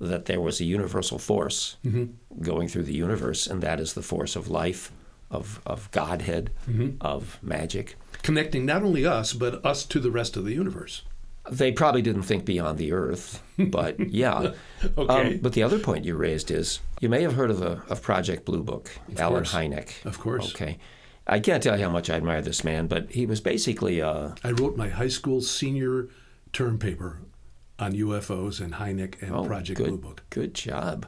that 0.00 0.24
there 0.26 0.40
was 0.40 0.60
a 0.60 0.64
universal 0.64 1.18
force 1.18 1.76
mm-hmm. 1.84 2.06
going 2.42 2.66
through 2.68 2.82
the 2.82 2.94
universe, 2.94 3.46
and 3.46 3.62
that 3.62 3.78
is 3.78 3.94
the 3.94 4.02
force 4.02 4.34
of 4.34 4.48
life, 4.48 4.90
of, 5.30 5.60
of 5.64 5.90
Godhead, 5.92 6.50
mm-hmm. 6.68 6.96
of 7.00 7.38
magic. 7.40 7.96
connecting 8.22 8.66
not 8.66 8.82
only 8.82 9.06
us 9.06 9.32
but 9.32 9.64
us 9.64 9.84
to 9.84 10.00
the 10.00 10.10
rest 10.10 10.36
of 10.36 10.44
the 10.44 10.54
universe 10.54 11.02
They 11.50 11.72
probably 11.72 12.02
didn't 12.02 12.22
think 12.22 12.44
beyond 12.44 12.78
the 12.78 12.92
earth, 12.92 13.42
but 13.58 13.98
yeah. 14.10 14.52
Okay. 14.96 15.30
Um, 15.30 15.38
but 15.42 15.54
the 15.54 15.62
other 15.64 15.78
point 15.78 16.04
you 16.04 16.14
raised 16.16 16.50
is 16.50 16.80
you 17.00 17.08
may 17.08 17.22
have 17.22 17.34
heard 17.34 17.50
of, 17.50 17.62
a, 17.62 17.82
of 17.88 18.00
Project 18.00 18.44
Blue 18.44 18.62
Book, 18.62 18.90
Allen 19.18 19.44
course. 19.44 19.52
Hynek. 19.52 20.04
Of 20.04 20.20
course. 20.20 20.54
Okay. 20.54 20.78
I 21.26 21.40
can't 21.40 21.62
tell 21.62 21.78
you 21.78 21.84
how 21.84 21.90
much 21.90 22.10
I 22.10 22.14
admire 22.14 22.42
this 22.42 22.64
man, 22.64 22.86
but 22.86 23.10
he 23.10 23.26
was 23.26 23.40
basically 23.40 24.02
uh, 24.02 24.30
I 24.42 24.50
wrote 24.50 24.76
my 24.76 24.88
high 24.88 25.08
school 25.08 25.40
senior 25.40 26.08
term 26.52 26.78
paper 26.78 27.20
on 27.78 27.92
UFOs 27.92 28.60
and 28.60 28.74
Hynek 28.74 29.20
and 29.22 29.34
oh, 29.34 29.44
Project 29.44 29.78
good, 29.78 29.88
Blue 29.88 29.98
Book. 29.98 30.22
Good 30.30 30.54
job. 30.54 31.06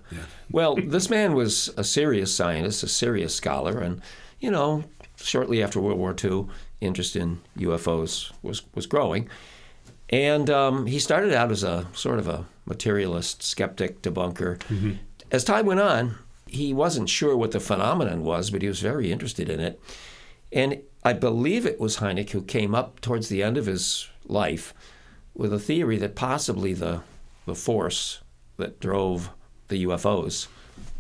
Well, 0.51 0.77
this 0.77 1.11
man 1.11 1.35
was 1.35 1.69
a 1.77 1.85
serious 1.85 2.35
scientist, 2.35 2.83
a 2.83 2.89
serious 2.89 3.35
scholar, 3.35 3.79
and 3.81 4.01
you 4.41 4.51
know, 4.51 4.85
shortly 5.17 5.63
after 5.63 5.81
World 5.81 5.99
War 5.99 6.15
II, 6.23 6.47
interest 6.81 7.17
in 7.17 7.41
UFOs 7.59 8.33
was 8.43 8.63
was 8.75 8.87
growing, 8.87 9.29
and 10.11 10.49
um, 10.51 10.87
he 10.87 10.99
started 10.99 11.33
out 11.33 11.51
as 11.51 11.63
a 11.63 11.87
sort 11.93 12.19
of 12.19 12.29
a 12.29 12.47
materialist, 12.67 13.43
skeptic, 13.43 14.03
debunker. 14.03 14.61
As 15.31 15.45
time 15.45 15.67
went 15.67 15.81
on, 15.81 16.17
he 16.55 16.73
wasn't 16.73 17.09
sure 17.09 17.37
what 17.37 17.53
the 17.53 17.61
phenomenon 17.61 18.25
was, 18.25 18.51
but 18.51 18.63
he 18.63 18.69
was 18.69 18.81
very 18.81 19.13
interested 19.13 19.49
in 19.49 19.61
it. 19.61 19.81
And 20.53 20.83
I 21.03 21.13
believe 21.13 21.67
it 21.67 21.81
was 21.81 21.99
Hynek 21.99 22.31
who 22.31 22.43
came 22.43 22.75
up 22.75 23.01
towards 23.01 23.29
the 23.29 23.43
end 23.43 23.57
of 23.57 23.67
his 23.67 24.09
life 24.27 24.73
with 25.35 25.53
a 25.53 25.59
theory 25.59 25.99
that 25.99 26.15
possibly 26.15 26.73
the 26.73 27.03
the 27.47 27.55
force 27.55 28.21
that 28.57 28.81
drove 28.81 29.31
the 29.69 29.85
UFOs 29.85 30.49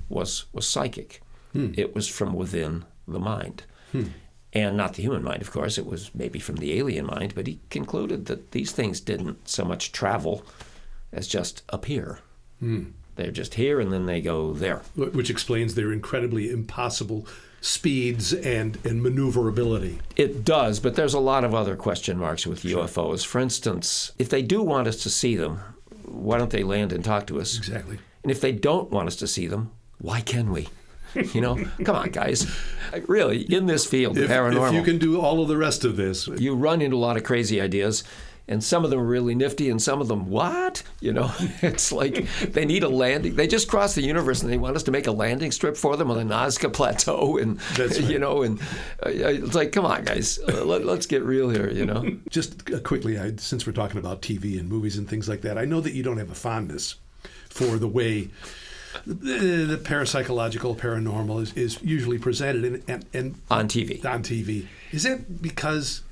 was 0.08 0.46
was 0.52 0.66
psychic. 0.66 1.22
Hmm. 1.52 1.72
It 1.76 1.94
was 1.94 2.08
from 2.08 2.34
within 2.34 2.84
the 3.06 3.20
mind. 3.20 3.64
Hmm. 3.92 4.08
And 4.52 4.76
not 4.76 4.94
the 4.94 5.02
human 5.02 5.24
mind, 5.24 5.42
of 5.42 5.50
course. 5.50 5.78
It 5.78 5.86
was 5.86 6.10
maybe 6.14 6.38
from 6.38 6.56
the 6.56 6.78
alien 6.78 7.06
mind, 7.06 7.34
but 7.34 7.46
he 7.46 7.60
concluded 7.70 8.26
that 8.26 8.52
these 8.52 8.72
things 8.72 9.00
didn't 9.00 9.48
so 9.48 9.64
much 9.64 9.90
travel 9.90 10.44
as 11.12 11.26
just 11.26 11.62
appear. 11.68 12.20
Hmm. 12.60 12.84
They're 13.16 13.30
just 13.30 13.54
here 13.54 13.80
and 13.80 13.92
then 13.92 14.06
they 14.06 14.20
go 14.20 14.52
there. 14.52 14.82
Which 14.96 15.30
explains 15.30 15.74
their 15.74 15.92
incredibly 15.92 16.50
impossible 16.50 17.26
speeds 17.60 18.32
and, 18.32 18.78
and 18.84 19.02
maneuverability. 19.02 19.98
It 20.16 20.44
does, 20.44 20.80
but 20.80 20.96
there's 20.96 21.14
a 21.14 21.20
lot 21.20 21.44
of 21.44 21.54
other 21.54 21.76
question 21.76 22.18
marks 22.18 22.46
with 22.46 22.62
UFOs. 22.62 23.24
For 23.24 23.40
instance, 23.40 24.12
if 24.18 24.28
they 24.28 24.42
do 24.42 24.62
want 24.62 24.86
us 24.86 25.02
to 25.04 25.10
see 25.10 25.36
them, 25.36 25.60
why 26.04 26.36
don't 26.38 26.50
they 26.50 26.62
land 26.62 26.92
and 26.92 27.04
talk 27.04 27.26
to 27.28 27.40
us? 27.40 27.56
Exactly. 27.56 27.98
And 28.22 28.30
if 28.30 28.40
they 28.40 28.52
don't 28.52 28.90
want 28.90 29.08
us 29.08 29.16
to 29.16 29.26
see 29.26 29.46
them, 29.46 29.70
why 29.98 30.20
can 30.20 30.52
we? 30.52 30.68
You 31.32 31.40
know, 31.40 31.64
come 31.84 31.94
on, 31.96 32.10
guys. 32.10 32.46
Really, 33.06 33.42
in 33.42 33.66
this 33.66 33.86
field, 33.86 34.18
If, 34.18 34.28
paranormal, 34.28 34.68
if 34.68 34.74
you 34.74 34.82
can 34.82 34.98
do 34.98 35.20
all 35.20 35.40
of 35.40 35.48
the 35.48 35.56
rest 35.56 35.84
of 35.84 35.96
this, 35.96 36.26
you 36.26 36.54
run 36.56 36.82
into 36.82 36.96
a 36.96 36.98
lot 36.98 37.16
of 37.16 37.22
crazy 37.22 37.60
ideas, 37.60 38.02
and 38.46 38.62
some 38.62 38.84
of 38.84 38.90
them 38.90 39.00
are 39.00 39.04
really 39.04 39.34
nifty, 39.34 39.70
and 39.70 39.80
some 39.80 40.00
of 40.00 40.08
them, 40.08 40.28
what? 40.28 40.82
You 41.00 41.12
know, 41.12 41.32
it's 41.62 41.92
like 41.92 42.28
they 42.40 42.64
need 42.64 42.82
a 42.82 42.88
landing. 42.88 43.36
They 43.36 43.46
just 43.46 43.68
crossed 43.68 43.94
the 43.94 44.02
universe, 44.02 44.42
and 44.42 44.52
they 44.52 44.58
want 44.58 44.76
us 44.76 44.82
to 44.84 44.90
make 44.90 45.06
a 45.06 45.12
landing 45.12 45.50
strip 45.50 45.76
for 45.76 45.96
them 45.96 46.10
on 46.10 46.16
the 46.16 46.34
Nazca 46.34 46.72
Plateau, 46.72 47.38
and 47.38 47.60
right. 47.78 48.00
you 48.00 48.18
know, 48.18 48.42
and 48.42 48.60
uh, 49.04 49.10
it's 49.10 49.54
like, 49.54 49.72
come 49.72 49.86
on, 49.86 50.04
guys, 50.04 50.38
uh, 50.48 50.64
let, 50.64 50.84
let's 50.84 51.06
get 51.06 51.22
real 51.22 51.48
here. 51.48 51.70
You 51.70 51.86
know, 51.86 52.04
just 52.28 52.70
uh, 52.70 52.80
quickly, 52.80 53.18
I, 53.18 53.32
since 53.36 53.66
we're 53.66 53.72
talking 53.72 53.98
about 53.98 54.22
TV 54.22 54.58
and 54.58 54.68
movies 54.68 54.98
and 54.98 55.08
things 55.08 55.28
like 55.28 55.40
that, 55.42 55.56
I 55.56 55.64
know 55.64 55.80
that 55.80 55.92
you 55.92 56.02
don't 56.02 56.18
have 56.18 56.30
a 56.30 56.34
fondness 56.34 56.96
for 57.48 57.78
the 57.78 57.88
way 57.88 58.30
the, 59.06 59.64
the 59.64 59.76
parapsychological, 59.76 60.76
paranormal 60.76 61.42
is, 61.42 61.52
is 61.54 61.82
usually 61.82 62.18
presented 62.18 62.64
and, 62.64 62.82
and, 62.88 63.06
and 63.12 63.34
on 63.50 63.68
TV. 63.68 64.04
on 64.04 64.22
TV. 64.22 64.66
Is 64.92 65.02
that 65.02 65.42
because 65.42 66.02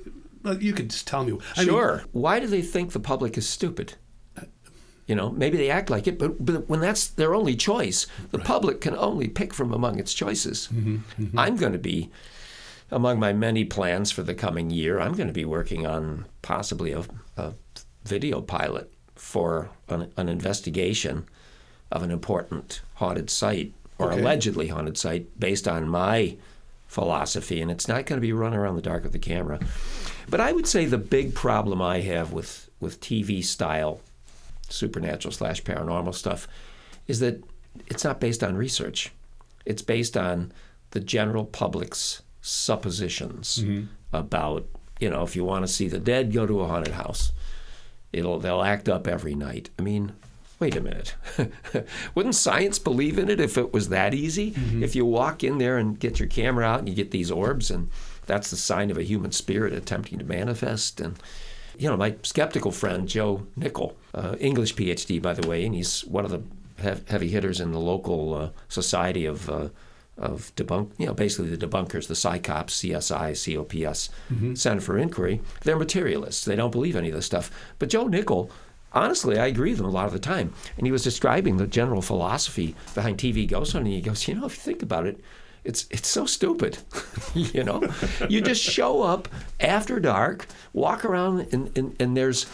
you 0.58 0.72
could 0.72 0.90
just 0.90 1.06
tell 1.06 1.25
me? 1.25 1.38
I 1.56 1.61
mean, 1.61 1.68
Sure. 1.68 2.04
Why 2.12 2.40
do 2.40 2.46
they 2.46 2.62
think 2.62 2.92
the 2.92 3.00
public 3.00 3.37
is 3.38 3.49
stupid? 3.49 3.94
You 5.06 5.16
know, 5.16 5.30
maybe 5.30 5.58
they 5.58 5.68
act 5.68 5.90
like 5.90 6.06
it, 6.06 6.18
but, 6.18 6.44
but 6.44 6.68
when 6.68 6.80
that's 6.80 7.08
their 7.08 7.34
only 7.34 7.56
choice, 7.56 8.06
the 8.30 8.38
public 8.38 8.80
can 8.80 8.96
only 8.96 9.28
pick 9.28 9.52
from 9.52 9.72
among 9.72 9.99
its 9.99 10.14
choices. 10.14 10.68
Mm-hmm, 10.72 10.96
mm-hmm. 11.22 11.38
I'm 11.38 11.56
going 11.56 11.72
to 11.72 11.78
be, 11.78 12.08
among 12.90 13.18
my 13.18 13.32
many 13.32 13.64
plans 13.64 14.12
for 14.12 14.22
the 14.22 14.34
coming 14.34 14.70
year, 14.70 15.00
I'm 15.00 15.14
going 15.14 15.26
to 15.26 15.32
be 15.32 15.44
working 15.44 15.87
on 15.87 16.26
possibly 16.40 16.92
a, 16.92 17.02
a 17.37 17.54
video 18.04 18.40
pilot 18.40 18.92
for 19.16 19.70
an, 19.88 20.12
an 20.16 20.28
investigation 20.28 21.26
of 21.90 22.02
an 22.02 22.11
important 22.12 22.80
haunted 22.94 23.28
site 23.28 23.75
or 23.99 24.12
Okay. 24.12 24.20
allegedly 24.20 24.68
haunted 24.68 24.96
site 24.96 25.38
based 25.38 25.66
on 25.68 25.88
my 25.88 26.37
philosophy, 26.92 27.62
and 27.62 27.70
it's 27.70 27.88
not 27.88 28.04
going 28.04 28.18
to 28.18 28.26
be 28.26 28.34
run 28.34 28.52
around 28.52 28.76
the 28.76 28.82
dark 28.82 29.02
with 29.02 29.12
the 29.12 29.18
camera. 29.18 29.58
But 30.28 30.40
I 30.40 30.52
would 30.52 30.66
say 30.66 30.84
the 30.84 30.99
big 30.99 31.34
problem 31.34 31.80
I 31.80 32.00
have 32.00 32.32
with, 32.32 32.68
with 32.80 33.00
TV 33.00 33.42
style 33.42 34.00
supernatural 34.68 35.32
slash 35.32 35.62
paranormal 35.62 36.14
stuff 36.14 36.46
is 37.08 37.20
that 37.20 37.42
it's 37.87 38.04
not 38.04 38.20
based 38.20 38.44
on 38.44 38.56
research. 38.56 39.11
It's 39.64 39.80
based 39.80 40.18
on 40.18 40.52
the 40.90 41.00
general 41.00 41.46
public's 41.46 42.20
suppositions 42.42 43.61
mm-hmm. 43.62 43.87
about, 44.12 44.66
you 45.00 45.08
know, 45.08 45.22
if 45.22 45.34
you 45.34 45.44
want 45.44 45.66
to 45.66 45.72
see 45.72 45.88
the 45.88 45.99
dead, 45.99 46.32
go 46.32 46.46
to 46.46 46.61
a 46.61 46.68
haunted 46.68 46.92
house. 46.92 47.32
It'll 48.12 48.38
they'll 48.38 48.62
act 48.62 48.90
up 48.90 49.06
every 49.06 49.34
night. 49.34 49.70
I 49.78 49.82
mean, 49.82 50.12
wait 50.62 50.76
a 50.76 50.81
minute. 50.81 51.16
Wouldn't 52.14 52.37
science 52.37 52.78
believe 52.78 53.19
in 53.19 53.28
it 53.28 53.40
if 53.40 53.59
it 53.59 53.73
was 53.73 53.88
that 53.88 54.14
easy? 54.14 54.54
If 54.85 54.95
you 54.95 55.04
walk 55.04 55.42
in 55.42 55.59
there 55.59 55.76
and 55.76 55.99
get 55.99 56.21
your 56.21 56.28
camera 56.28 56.64
out 56.64 56.78
and 56.78 56.88
you 56.88 56.95
get 56.95 57.11
these 57.11 57.33
orbs 57.33 57.69
and 57.69 57.90
that's 58.26 58.50
the 58.50 58.57
sign 58.57 58.88
of 58.88 58.97
a 58.97 59.02
human 59.02 59.33
spirit 59.33 59.73
attempting 59.73 60.21
to 60.21 60.25
manifest 60.25 61.00
and 61.00 61.19
you 61.76 61.88
know, 61.88 61.97
my 61.97 62.14
skeptical 62.23 62.71
friend 62.71 63.09
Joe 63.09 63.45
Nickell, 63.57 63.97
uh, 64.14 64.37
English 64.38 64.76
PhD 64.76 65.21
by 65.21 65.33
the 65.33 65.49
way, 65.49 65.64
and 65.64 65.75
he's 65.75 66.04
one 66.04 66.25
of 66.25 66.31
the 66.31 66.42
heavy 67.09 67.28
hitters 67.28 67.61
in 67.61 67.73
the 67.73 67.81
local 67.81 68.35
uh, 68.35 68.50
society 68.69 69.26
of 69.26 69.50
uh, 69.50 69.69
of 70.16 70.54
debunk, 70.54 70.92
you 70.99 71.07
know, 71.07 71.14
basically 71.14 71.57
the 71.57 71.66
debunkers, 71.66 72.07
the 72.07 72.14
CSICOPs, 72.14 72.71
CSI, 72.71 73.35
COPS, 73.35 74.11
Center 74.61 74.81
for 74.81 74.99
Inquiry. 74.99 75.40
They're 75.62 75.78
materialists. 75.78 76.45
They 76.45 76.54
don't 76.54 76.71
believe 76.71 76.95
any 76.95 77.09
of 77.09 77.14
this 77.14 77.26
stuff. 77.26 77.50
But 77.81 77.88
Joe 77.88 78.07
Nickell, 78.07 78.50
honestly, 78.94 79.38
I 79.38 79.46
agree 79.46 79.70
with 79.70 79.80
him 79.80 79.87
a 79.87 79.90
lot 79.90 80.06
of 80.06 80.12
the 80.12 80.18
time. 80.18 80.52
And 80.76 80.87
he 80.87 80.92
was 80.92 81.04
describing 81.04 81.56
the 81.56 81.66
general 81.66 82.02
philosophy 82.02 82.75
behind 82.94 83.18
TV 83.18 83.46
ghost 83.49 83.72
hunting. 83.72 83.92
He 83.92 84.00
goes, 84.00 84.26
you 84.28 84.34
know, 84.34 84.46
if 84.46 84.56
you 84.56 84.62
think 84.62 84.82
about 84.82 85.06
it, 85.06 85.20
it's 85.64 85.87
it's 85.90 86.08
so 86.08 86.26
stupid, 86.26 86.78
you 87.34 87.62
know. 87.62 87.82
You 88.28 88.40
just 88.40 88.62
show 88.62 89.02
up 89.02 89.28
after 89.61 90.00
dark, 90.00 90.49
walk 90.72 91.04
around, 91.04 91.52
and 91.52 91.76
and, 91.78 91.94
and 92.00 92.16
there's 92.16 92.46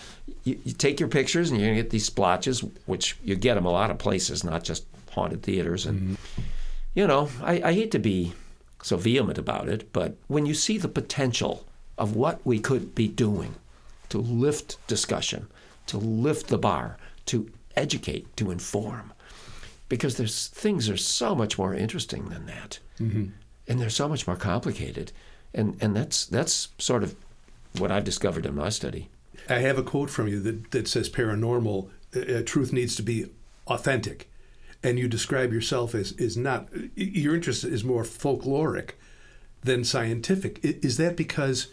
you, 0.44 0.60
you 0.64 0.72
take 0.72 1.00
your 1.00 1.08
pictures, 1.08 1.50
and 1.50 1.58
you're 1.58 1.70
gonna 1.70 1.80
get 1.80 1.90
these 1.90 2.04
splotches, 2.04 2.60
which 2.84 3.16
you 3.24 3.34
get 3.34 3.54
them 3.54 3.64
a 3.64 3.70
lot 3.70 3.90
of 3.90 3.96
places, 3.96 4.44
not 4.44 4.62
just 4.62 4.84
haunted 5.12 5.42
theaters. 5.42 5.86
And 5.86 6.00
mm-hmm. 6.00 6.42
you 6.94 7.06
know, 7.06 7.30
I, 7.42 7.62
I 7.62 7.72
hate 7.72 7.90
to 7.92 7.98
be 7.98 8.34
so 8.82 8.96
vehement 8.96 9.38
about 9.38 9.68
it, 9.68 9.92
but 9.92 10.16
when 10.28 10.44
you 10.44 10.54
see 10.54 10.76
the 10.76 10.88
potential 10.88 11.66
of 11.96 12.14
what 12.14 12.40
we 12.44 12.60
could 12.60 12.94
be 12.94 13.08
doing 13.08 13.54
to 14.10 14.18
lift 14.18 14.76
discussion, 14.86 15.48
to 15.88 15.98
lift 15.98 16.46
the 16.48 16.58
bar, 16.58 16.96
to 17.26 17.50
educate, 17.76 18.36
to 18.36 18.50
inform, 18.50 19.12
because 19.88 20.16
there's 20.16 20.48
things 20.48 20.88
are 20.88 20.96
so 20.96 21.34
much 21.34 21.58
more 21.58 21.74
interesting 21.74 22.28
than 22.28 22.46
that, 22.46 22.78
and 23.66 23.80
they're 23.80 23.90
so 23.90 24.08
much 24.08 24.26
more 24.26 24.36
complicated, 24.36 25.12
and 25.52 25.76
and 25.80 25.94
that's 25.96 26.26
that's 26.26 26.68
sort 26.78 27.02
of 27.02 27.14
what 27.78 27.90
I've 27.90 28.04
discovered 28.04 28.46
in 28.46 28.54
my 28.54 28.70
study. 28.70 29.08
I 29.48 29.58
have 29.58 29.78
a 29.78 29.82
quote 29.82 30.10
from 30.10 30.28
you 30.28 30.40
that, 30.40 30.70
that 30.72 30.88
says 30.88 31.08
paranormal 31.08 31.88
uh, 32.16 32.20
uh, 32.20 32.42
truth 32.44 32.72
needs 32.72 32.96
to 32.96 33.02
be 33.02 33.26
authentic. 33.66 34.30
And 34.82 34.98
you 34.98 35.08
describe 35.08 35.52
yourself 35.52 35.94
as 35.94 36.12
is 36.12 36.36
not 36.36 36.68
your 36.94 37.34
interest 37.34 37.64
is 37.64 37.82
more 37.82 38.04
folkloric 38.04 38.92
than 39.62 39.84
scientific. 39.84 40.60
Is 40.62 40.96
that 40.98 41.16
because 41.16 41.68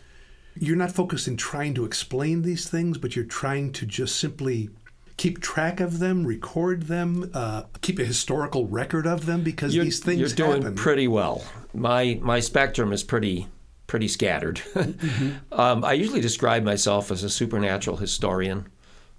you're 0.55 0.75
not 0.75 0.91
focused 0.91 1.27
in 1.27 1.37
trying 1.37 1.73
to 1.75 1.85
explain 1.85 2.41
these 2.41 2.69
things, 2.69 2.97
but 2.97 3.15
you're 3.15 3.25
trying 3.25 3.71
to 3.73 3.85
just 3.85 4.17
simply 4.19 4.69
keep 5.17 5.41
track 5.41 5.79
of 5.79 5.99
them, 5.99 6.25
record 6.25 6.83
them, 6.83 7.31
uh, 7.33 7.63
keep 7.81 7.99
a 7.99 8.05
historical 8.05 8.67
record 8.67 9.07
of 9.07 9.25
them 9.25 9.43
because 9.43 9.73
these 9.73 9.99
things 9.99 10.19
you're 10.19 10.29
doing 10.29 10.61
happen. 10.61 10.75
pretty 10.75 11.07
well. 11.07 11.43
My 11.73 12.19
my 12.21 12.39
spectrum 12.39 12.91
is 12.93 13.03
pretty 13.03 13.47
pretty 13.87 14.07
scattered. 14.07 14.61
um, 15.51 15.83
I 15.83 15.93
usually 15.93 16.21
describe 16.21 16.63
myself 16.63 17.11
as 17.11 17.23
a 17.23 17.29
supernatural 17.29 17.97
historian 17.97 18.67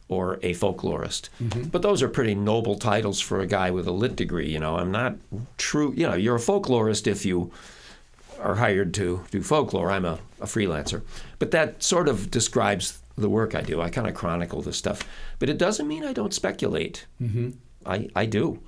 or 0.08 0.34
a 0.34 0.54
folklorist, 0.54 1.28
but 1.70 1.82
those 1.82 2.02
are 2.02 2.08
pretty 2.08 2.34
noble 2.34 2.76
titles 2.76 3.20
for 3.20 3.40
a 3.40 3.46
guy 3.46 3.70
with 3.70 3.86
a 3.86 3.92
lit 3.92 4.16
degree. 4.16 4.48
You 4.48 4.60
know, 4.60 4.76
I'm 4.76 4.92
not 4.92 5.16
true. 5.56 5.92
You 5.96 6.08
know, 6.08 6.14
you're 6.14 6.36
a 6.36 6.40
folklorist 6.40 7.06
if 7.06 7.24
you 7.26 7.50
are 8.38 8.54
hired 8.56 8.94
to 8.94 9.24
do 9.30 9.42
folklore. 9.42 9.90
I'm 9.90 10.04
a, 10.04 10.18
a 10.40 10.46
freelancer, 10.46 11.02
but 11.38 11.50
that 11.50 11.82
sort 11.82 12.08
of 12.08 12.30
describes 12.30 13.00
the 13.16 13.28
work 13.28 13.54
I 13.54 13.62
do. 13.62 13.80
I 13.80 13.90
kind 13.90 14.06
of 14.06 14.14
chronicle 14.14 14.62
this 14.62 14.76
stuff, 14.76 15.02
but 15.38 15.48
it 15.48 15.58
doesn't 15.58 15.88
mean 15.88 16.04
I 16.04 16.12
don't 16.12 16.34
speculate. 16.34 17.06
Mm-hmm. 17.20 17.50
I 17.84 18.08
I 18.14 18.26
do, 18.26 18.60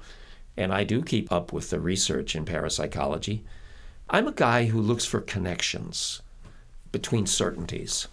and 0.57 0.73
I 0.73 0.85
do 0.85 1.03
keep 1.03 1.31
up 1.31 1.53
with 1.53 1.71
the 1.71 1.81
research 1.81 2.35
in 2.35 2.45
parapsychology. 2.45 3.45
I'm 4.11 4.27
a 4.27 4.33
guy 4.33 4.67
who 4.67 4.81
looks 4.81 5.05
for 5.05 5.21
connections 5.21 6.23
between 6.93 7.27
certainties. 7.27 8.09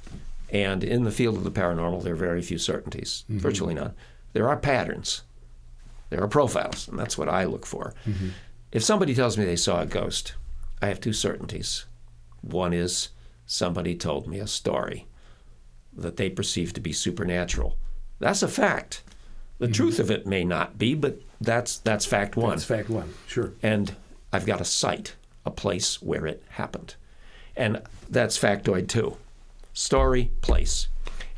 And 0.52 0.84
in 0.84 1.04
the 1.04 1.12
field 1.12 1.38
of 1.38 1.44
the 1.44 1.52
paranormal, 1.52 2.04
there 2.04 2.14
are 2.14 2.18
very 2.18 2.42
few 2.42 2.58
certainties, 2.58 3.24
virtually 3.30 3.74
none. 3.74 3.94
There 4.34 4.48
are 4.48 4.58
patterns, 4.58 5.24
there 6.10 6.22
are 6.22 6.28
profiles, 6.28 6.88
and 6.88 7.00
that's 7.00 7.18
what 7.18 7.28
I 7.28 7.46
look 7.46 7.66
for. 7.66 7.94
If 8.72 8.84
somebody 8.84 9.16
tells 9.16 9.38
me 9.38 9.46
they 9.46 9.56
saw 9.56 9.82
a 9.82 9.86
ghost, 9.86 10.36
I 10.82 10.88
have 10.88 11.00
two 11.00 11.14
certainties. 11.14 11.86
One 12.42 12.74
is 12.74 13.10
somebody 13.46 13.96
told 13.96 14.28
me 14.28 14.40
a 14.40 14.48
story 14.48 15.08
that 15.96 16.18
they 16.18 16.30
perceive 16.30 16.74
to 16.74 16.82
be 16.82 16.92
supernatural. 16.92 17.78
That's 18.20 18.44
a 18.44 18.48
fact. 18.48 19.04
The 19.60 19.66
mm-hmm. 19.66 19.74
truth 19.74 20.00
of 20.00 20.12
it 20.12 20.26
may 20.26 20.44
not 20.44 20.78
be, 20.78 20.94
but 20.94 21.22
that's 21.40 21.78
that's 21.78 22.06
fact 22.06 22.36
one. 22.36 22.52
That's 22.52 22.66
fact 22.66 22.90
one. 22.90 23.14
Sure. 23.28 23.54
and 23.64 23.96
I've 24.34 24.46
got 24.46 24.60
a 24.60 24.66
site, 24.66 25.16
a 25.46 25.52
place 25.52 26.02
where 26.02 26.28
it 26.28 26.44
happened. 26.50 26.96
And 27.56 27.82
that's 28.10 28.38
factoid 28.38 28.90
two. 28.90 29.16
Story, 29.74 30.32
place. 30.42 30.90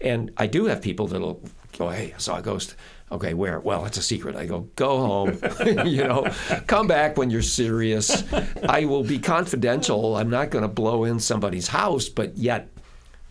And 0.01 0.31
I 0.35 0.47
do 0.47 0.65
have 0.65 0.81
people 0.81 1.05
that'll 1.05 1.41
go, 1.77 1.89
hey, 1.89 2.13
I 2.15 2.17
saw 2.17 2.39
a 2.39 2.41
ghost. 2.41 2.75
Okay, 3.09 3.33
where? 3.33 3.59
Well, 3.59 3.85
it's 3.85 3.97
a 3.97 4.01
secret. 4.01 4.35
I 4.35 4.45
go, 4.45 4.67
go 4.75 4.97
home. 4.97 5.39
you 5.85 6.03
know, 6.03 6.29
come 6.67 6.87
back 6.87 7.17
when 7.17 7.29
you're 7.29 7.41
serious. 7.41 8.23
I 8.67 8.83
will 8.85 9.03
be 9.03 9.17
confidential. 9.17 10.17
I'm 10.17 10.29
not 10.29 10.49
going 10.49 10.63
to 10.63 10.67
blow 10.67 11.05
in 11.05 11.19
somebody's 11.19 11.69
house, 11.69 12.09
but 12.09 12.37
yet 12.37 12.69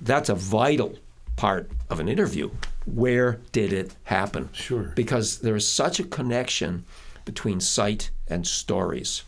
that's 0.01 0.31
a 0.31 0.35
vital 0.35 0.95
part 1.37 1.71
of 1.91 2.01
an 2.01 2.09
interview. 2.09 2.51
Where 2.87 3.41
did 3.53 3.73
it 3.73 3.95
happen? 4.05 4.49
Sure. 4.53 4.93
Because 4.95 5.41
there 5.41 5.57
is 5.57 5.69
such 5.69 6.01
a 6.01 6.05
connection 6.05 6.85
between 7.27 7.61
sight 7.61 8.11
and 8.29 8.47
stories. 8.47 9.25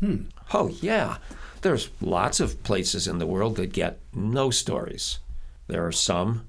Hmm. 0.00 0.24
Oh, 0.52 0.68
yeah. 0.80 1.18
There's 1.62 1.90
lots 2.00 2.40
of 2.40 2.62
places 2.64 3.06
in 3.06 3.18
the 3.18 3.26
world 3.26 3.56
that 3.56 3.72
get 3.72 3.98
no 4.14 4.50
stories. 4.50 5.20
There 5.68 5.86
are 5.86 5.92
some 5.92 6.46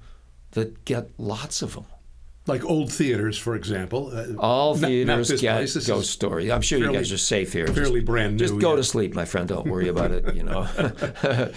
that 0.52 0.84
get 0.86 1.10
lots 1.18 1.62
of 1.62 1.76
them. 1.76 1.86
Like 2.52 2.66
old 2.66 2.92
theaters, 2.92 3.38
for 3.38 3.56
example. 3.56 4.12
Uh, 4.14 4.26
All 4.38 4.74
not- 4.76 4.82
not 4.82 4.88
theaters 4.90 5.42
get 5.42 5.56
place. 5.56 5.74
This 5.74 5.88
ghost 5.88 6.10
story. 6.12 6.52
I'm 6.52 6.62
sure 6.62 6.80
you 6.80 6.92
guys 6.92 7.12
are 7.12 7.18
safe 7.18 7.54
here. 7.54 7.68
fairly 7.68 8.00
just, 8.02 8.06
brand 8.06 8.40
Just 8.40 8.58
go 8.60 8.72
yeah. 8.72 8.76
to 8.78 8.84
sleep, 8.84 9.14
my 9.16 9.26
friend. 9.26 9.48
Don't 9.48 9.68
worry 9.68 9.88
about 9.88 10.12
it. 10.12 10.36
You 10.36 10.44
know. 10.44 10.68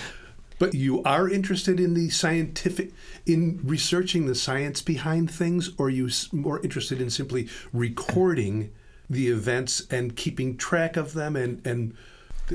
But 0.56 0.72
you 0.72 1.02
are 1.02 1.28
interested 1.28 1.80
in 1.80 1.94
the 1.94 2.10
scientific, 2.10 2.92
in 3.26 3.58
researching 3.64 4.26
the 4.26 4.36
science 4.36 4.80
behind 4.82 5.28
things, 5.28 5.70
or 5.78 5.86
are 5.86 5.90
you 5.90 6.08
more 6.32 6.60
interested 6.62 7.00
in 7.00 7.10
simply 7.10 7.48
recording 7.72 8.70
the 9.10 9.28
events 9.28 9.82
and 9.90 10.14
keeping 10.14 10.56
track 10.56 10.96
of 10.96 11.12
them 11.12 11.34
and 11.34 11.60
and 11.66 11.94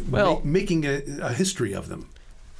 Well- 0.09 0.35
ma- 0.35 0.41
making 0.45 0.85
a, 0.85 1.01
a 1.21 1.33
history 1.33 1.73
of 1.73 1.89
them? 1.89 2.07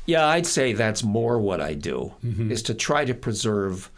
Yeah, 0.05 0.25
I'd 0.27 0.45
say 0.45 0.74
that's 0.74 1.03
more 1.03 1.39
what 1.39 1.62
I 1.62 1.74
do 1.74 2.13
Mm-hmm. 2.25 2.51
is 2.51 2.62
to 2.63 2.74
try 2.74 3.05
to 3.05 3.13
preserve 3.13 3.89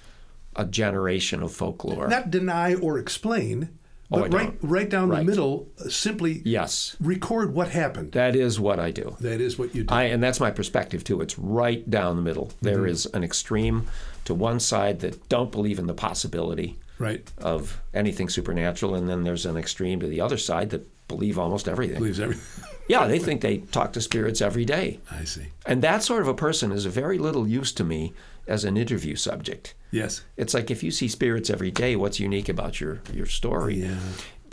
a 0.56 0.66
generation 0.66 1.42
of 1.44 1.52
folklore. 1.54 2.08
Not 2.08 2.32
deny 2.32 2.76
or 2.76 2.98
explain, 2.98 3.70
Oh, 4.14 4.20
but 4.20 4.34
I 4.34 4.38
right 4.38 4.58
right 4.62 4.90
down 4.90 5.08
the 5.08 5.24
middle, 5.24 5.70
uh, 5.80 5.88
simply 5.88 6.42
yes, 6.44 6.98
record 7.00 7.54
what 7.54 7.70
happened. 7.70 8.12
that 8.12 8.36
is 8.36 8.60
what 8.60 8.78
I 8.78 8.92
do. 8.92 9.16
that 9.22 9.40
is 9.40 9.58
what 9.58 9.74
you 9.74 9.84
do. 9.86 9.94
I, 9.94 10.04
and 10.04 10.22
that's 10.22 10.42
my 10.42 10.52
perspective 10.52 11.06
too. 11.06 11.22
It's 11.22 11.40
right 11.40 11.90
down 11.90 12.18
the 12.18 12.22
middle. 12.22 12.52
There 12.62 12.80
Mm-hmm. 12.80 12.88
is 12.88 13.06
an 13.14 13.24
extreme 13.24 13.88
to 14.26 14.34
one 14.34 14.60
side 14.60 15.00
that 15.00 15.30
don't 15.30 15.50
believe 15.50 15.80
in 15.80 15.88
the 15.88 15.94
possibility 15.94 16.78
right. 17.00 17.26
of 17.38 17.82
anything 17.94 18.28
supernatural, 18.28 18.96
and 18.96 19.08
then 19.10 19.24
there's 19.24 19.46
an 19.46 19.56
extreme 19.56 20.02
to 20.02 20.08
the 20.08 20.20
other 20.20 20.38
side 20.38 20.72
that 20.72 20.86
believe 21.08 21.40
almost 21.40 21.70
everything. 21.70 21.98
Believes 22.00 22.20
everything. 22.20 22.66
Yeah, 22.88 23.08
they 23.08 23.20
think 23.20 23.40
they 23.40 23.60
talk 23.60 23.94
to 23.94 24.02
spirits 24.02 24.42
every 24.42 24.66
day. 24.66 25.00
I 25.10 25.24
see. 25.24 25.46
And 25.66 25.82
that 25.82 26.04
sort 26.04 26.24
of 26.24 26.28
a 26.28 26.34
person 26.34 26.74
is 26.74 26.86
of 26.86 26.92
very 26.92 27.18
little 27.20 27.48
use 27.48 27.72
to 27.74 27.86
me 27.86 28.12
as 28.52 28.66
an 28.66 28.78
interview 28.78 29.16
subject. 29.16 29.74
Yes. 29.92 30.24
It's 30.38 30.54
like 30.54 30.70
if 30.70 30.84
you 30.84 30.92
see 30.92 31.08
spirits 31.08 31.50
every 31.50 31.72
day, 31.72 31.96
what's 31.96 32.20
unique 32.20 32.50
about 32.50 32.80
your, 32.80 33.02
your 33.14 33.26
story? 33.26 33.76
Yeah. 33.76 33.98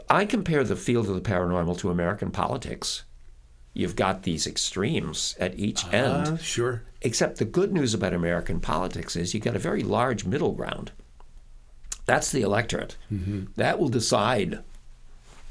I 0.08 0.24
compare 0.24 0.64
the 0.64 0.76
field 0.76 1.08
of 1.08 1.14
the 1.14 1.20
paranormal 1.20 1.78
to 1.78 1.90
American 1.90 2.30
politics. 2.30 3.04
You've 3.74 3.96
got 3.96 4.22
these 4.22 4.46
extremes 4.46 5.36
at 5.38 5.58
each 5.58 5.84
end. 5.92 6.28
Uh, 6.28 6.36
sure. 6.38 6.82
Except 7.02 7.38
the 7.38 7.44
good 7.44 7.72
news 7.72 7.92
about 7.92 8.14
American 8.14 8.60
politics 8.60 9.16
is 9.16 9.34
you've 9.34 9.44
got 9.44 9.56
a 9.56 9.60
very 9.60 9.82
large 9.82 10.24
middle 10.24 10.52
ground. 10.52 10.92
That's 12.06 12.32
the 12.32 12.40
electorate. 12.42 12.96
That 13.56 13.78
will 13.78 13.90
decide 13.90 14.60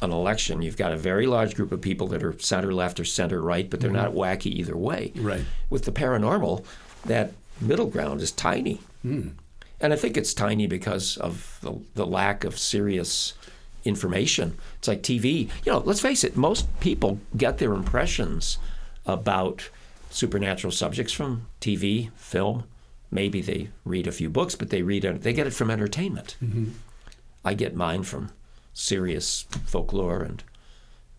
an 0.02 0.12
election. 0.12 0.62
You've 0.62 0.78
got 0.78 0.92
a 0.92 0.98
very 0.98 1.28
large 1.28 1.56
group 1.56 1.72
of 1.72 1.82
people 1.82 2.08
that 2.08 2.24
are 2.24 2.38
center 2.40 2.74
left 2.74 3.00
or 3.00 3.06
center 3.06 3.42
right, 3.42 3.70
but 3.70 3.80
they're 3.80 3.92
not 3.92 4.14
wacky 4.14 4.48
either 4.48 4.76
way. 4.76 5.12
Right. 5.16 5.46
With 5.70 5.86
the 5.86 5.92
paranormal, 5.92 6.66
that 7.06 7.32
middle 7.60 7.88
ground 7.88 8.22
is 8.22 8.32
tiny. 8.32 8.80
And 9.80 9.94
I 9.94 9.96
think 9.96 10.18
it's 10.18 10.34
tiny 10.34 10.68
because 10.68 11.18
of 11.18 11.60
the, 11.62 11.80
the 11.94 12.06
lack 12.06 12.44
of 12.44 12.58
serious 12.58 13.34
information. 13.86 14.58
It's 14.80 14.88
like 14.88 15.04
TV. 15.04 15.50
You 15.66 15.72
know, 15.74 15.80
let's 15.80 16.02
face 16.02 16.24
it, 16.24 16.36
most 16.36 16.68
people 16.80 17.20
get 17.36 17.60
their 17.60 17.74
impressions 17.74 18.58
about 19.06 19.70
supernatural 20.10 20.72
subjects 20.72 21.14
from 21.14 21.48
TV, 21.62 22.12
film. 22.14 22.64
Maybe 23.12 23.40
they 23.42 23.70
read 23.86 24.08
a 24.08 24.12
few 24.12 24.30
books, 24.30 24.56
but 24.56 24.70
they 24.70 24.82
read 24.82 25.04
they 25.04 25.32
get 25.34 25.48
it 25.48 25.54
from 25.54 25.72
entertainment. 25.72 26.36
I 27.46 27.54
get 27.54 27.76
mine 27.76 28.04
from 28.04 28.32
serious 28.74 29.46
folklore 29.66 30.22
and 30.22 30.44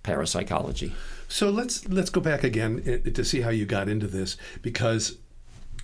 parapsychology. 0.02 0.92
So 1.28 1.50
let's 1.50 1.88
let's 1.88 2.10
go 2.10 2.20
back 2.20 2.44
again 2.44 2.82
uh, 3.06 3.10
to 3.10 3.24
see 3.24 3.40
how 3.40 3.50
you 3.50 3.66
got 3.66 3.88
into 3.88 4.06
this 4.06 4.36
because, 4.62 5.16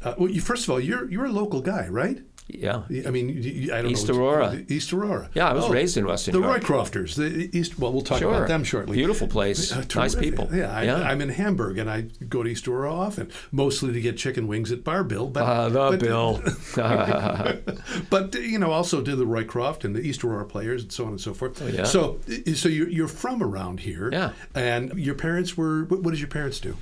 uh, 0.04 0.14
well, 0.18 0.30
you 0.30 0.40
first 0.40 0.64
of 0.64 0.70
all, 0.70 0.80
you're 0.80 1.10
you're 1.10 1.24
a 1.26 1.32
local 1.32 1.60
guy, 1.60 1.88
right? 1.88 2.20
Yeah. 2.46 2.82
I 3.06 3.10
mean, 3.10 3.70
I 3.72 3.80
don't 3.80 3.90
East 3.90 4.06
know. 4.06 4.16
Aurora. 4.18 4.62
East 4.68 4.92
Aurora. 4.92 5.30
Yeah, 5.32 5.48
I 5.48 5.54
was 5.54 5.64
Oh, 5.64 5.70
raised 5.70 5.96
in 5.96 6.04
Western 6.04 6.34
The 6.34 6.40
York. 6.42 6.60
Roycrofters, 6.62 7.14
the 7.16 7.48
East. 7.58 7.78
Well, 7.78 7.90
we'll 7.90 8.02
talk 8.02 8.18
Sure. 8.18 8.34
about 8.34 8.48
them 8.48 8.64
shortly. 8.64 8.98
Beautiful 8.98 9.28
place. 9.28 9.72
Uh, 9.72 9.82
nice 9.94 10.14
people. 10.14 10.50
Yeah, 10.52 10.70
I, 10.70 10.82
yeah. 10.82 10.96
I'm 10.96 11.22
in 11.22 11.30
Hamburg, 11.30 11.78
and 11.78 11.88
I 11.88 12.02
go 12.28 12.42
to 12.42 12.50
East 12.50 12.68
Aurora 12.68 12.92
often, 12.92 13.30
mostly 13.50 13.94
to 13.94 14.00
get 14.00 14.18
chicken 14.18 14.46
wings 14.46 14.70
at 14.70 14.84
Bar 14.84 15.04
Bill. 15.04 15.28
But, 15.28 15.42
Ah, 15.42 15.68
the 15.70 15.90
but, 15.92 16.00
bill. 16.00 16.42
but 18.10 18.34
you 18.34 18.58
know, 18.58 18.72
also 18.72 19.00
to 19.02 19.16
the 19.16 19.24
Roycroft 19.26 19.84
and 19.84 19.96
the 19.96 20.00
East 20.02 20.22
Aurora 20.22 20.44
players, 20.44 20.82
and 20.82 20.92
so 20.92 21.04
on 21.04 21.10
and 21.12 21.20
so 21.20 21.32
forth. 21.32 21.62
Oh, 21.62 21.66
yeah. 21.66 21.84
So, 21.84 22.20
so 22.54 22.68
you're, 22.68 22.90
you're 22.90 23.08
from 23.08 23.42
around 23.42 23.80
here. 23.80 24.10
Yeah. 24.12 24.32
And 24.54 24.92
your 24.98 25.14
parents 25.14 25.56
were. 25.56 25.84
What, 25.84 26.02
what 26.02 26.10
did 26.10 26.20
your 26.20 26.28
parents 26.28 26.60
do? 26.60 26.76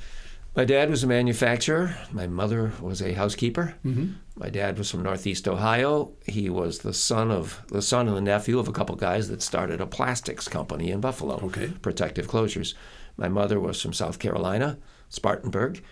My 0.55 0.67
dad 0.67 0.91
was 0.91 1.03
a 1.03 1.07
manufacturer. 1.07 1.97
My 2.13 2.27
mother 2.27 2.73
was 2.81 3.01
a 3.01 3.15
housekeeper. 3.15 3.75
Mm-hmm. 3.87 4.13
My 4.37 4.51
dad 4.51 4.77
was 4.77 4.91
from 4.91 5.03
Northeast 5.03 5.49
Ohio. 5.49 6.13
He 6.27 6.51
was 6.51 6.81
the 6.81 6.93
son 6.93 7.31
of 7.31 7.63
the 7.69 7.81
son 7.81 8.07
and 8.07 8.17
the 8.17 8.21
nephew 8.21 8.59
of 8.59 8.69
a 8.69 8.73
couple 8.73 8.95
guys 8.97 9.29
that 9.29 9.41
started 9.41 9.81
a 9.81 9.87
plastics 9.87 10.49
company 10.49 10.91
in 10.91 11.01
Buffalo. 11.01 11.41
Okay. 11.45 11.69
Protective 11.81 12.29
closures. 12.29 12.75
My 13.17 13.29
mother 13.29 13.59
was 13.59 13.81
from 13.81 13.95
South 13.95 14.19
Carolina, 14.19 14.79
Spartanburg, 15.09 15.83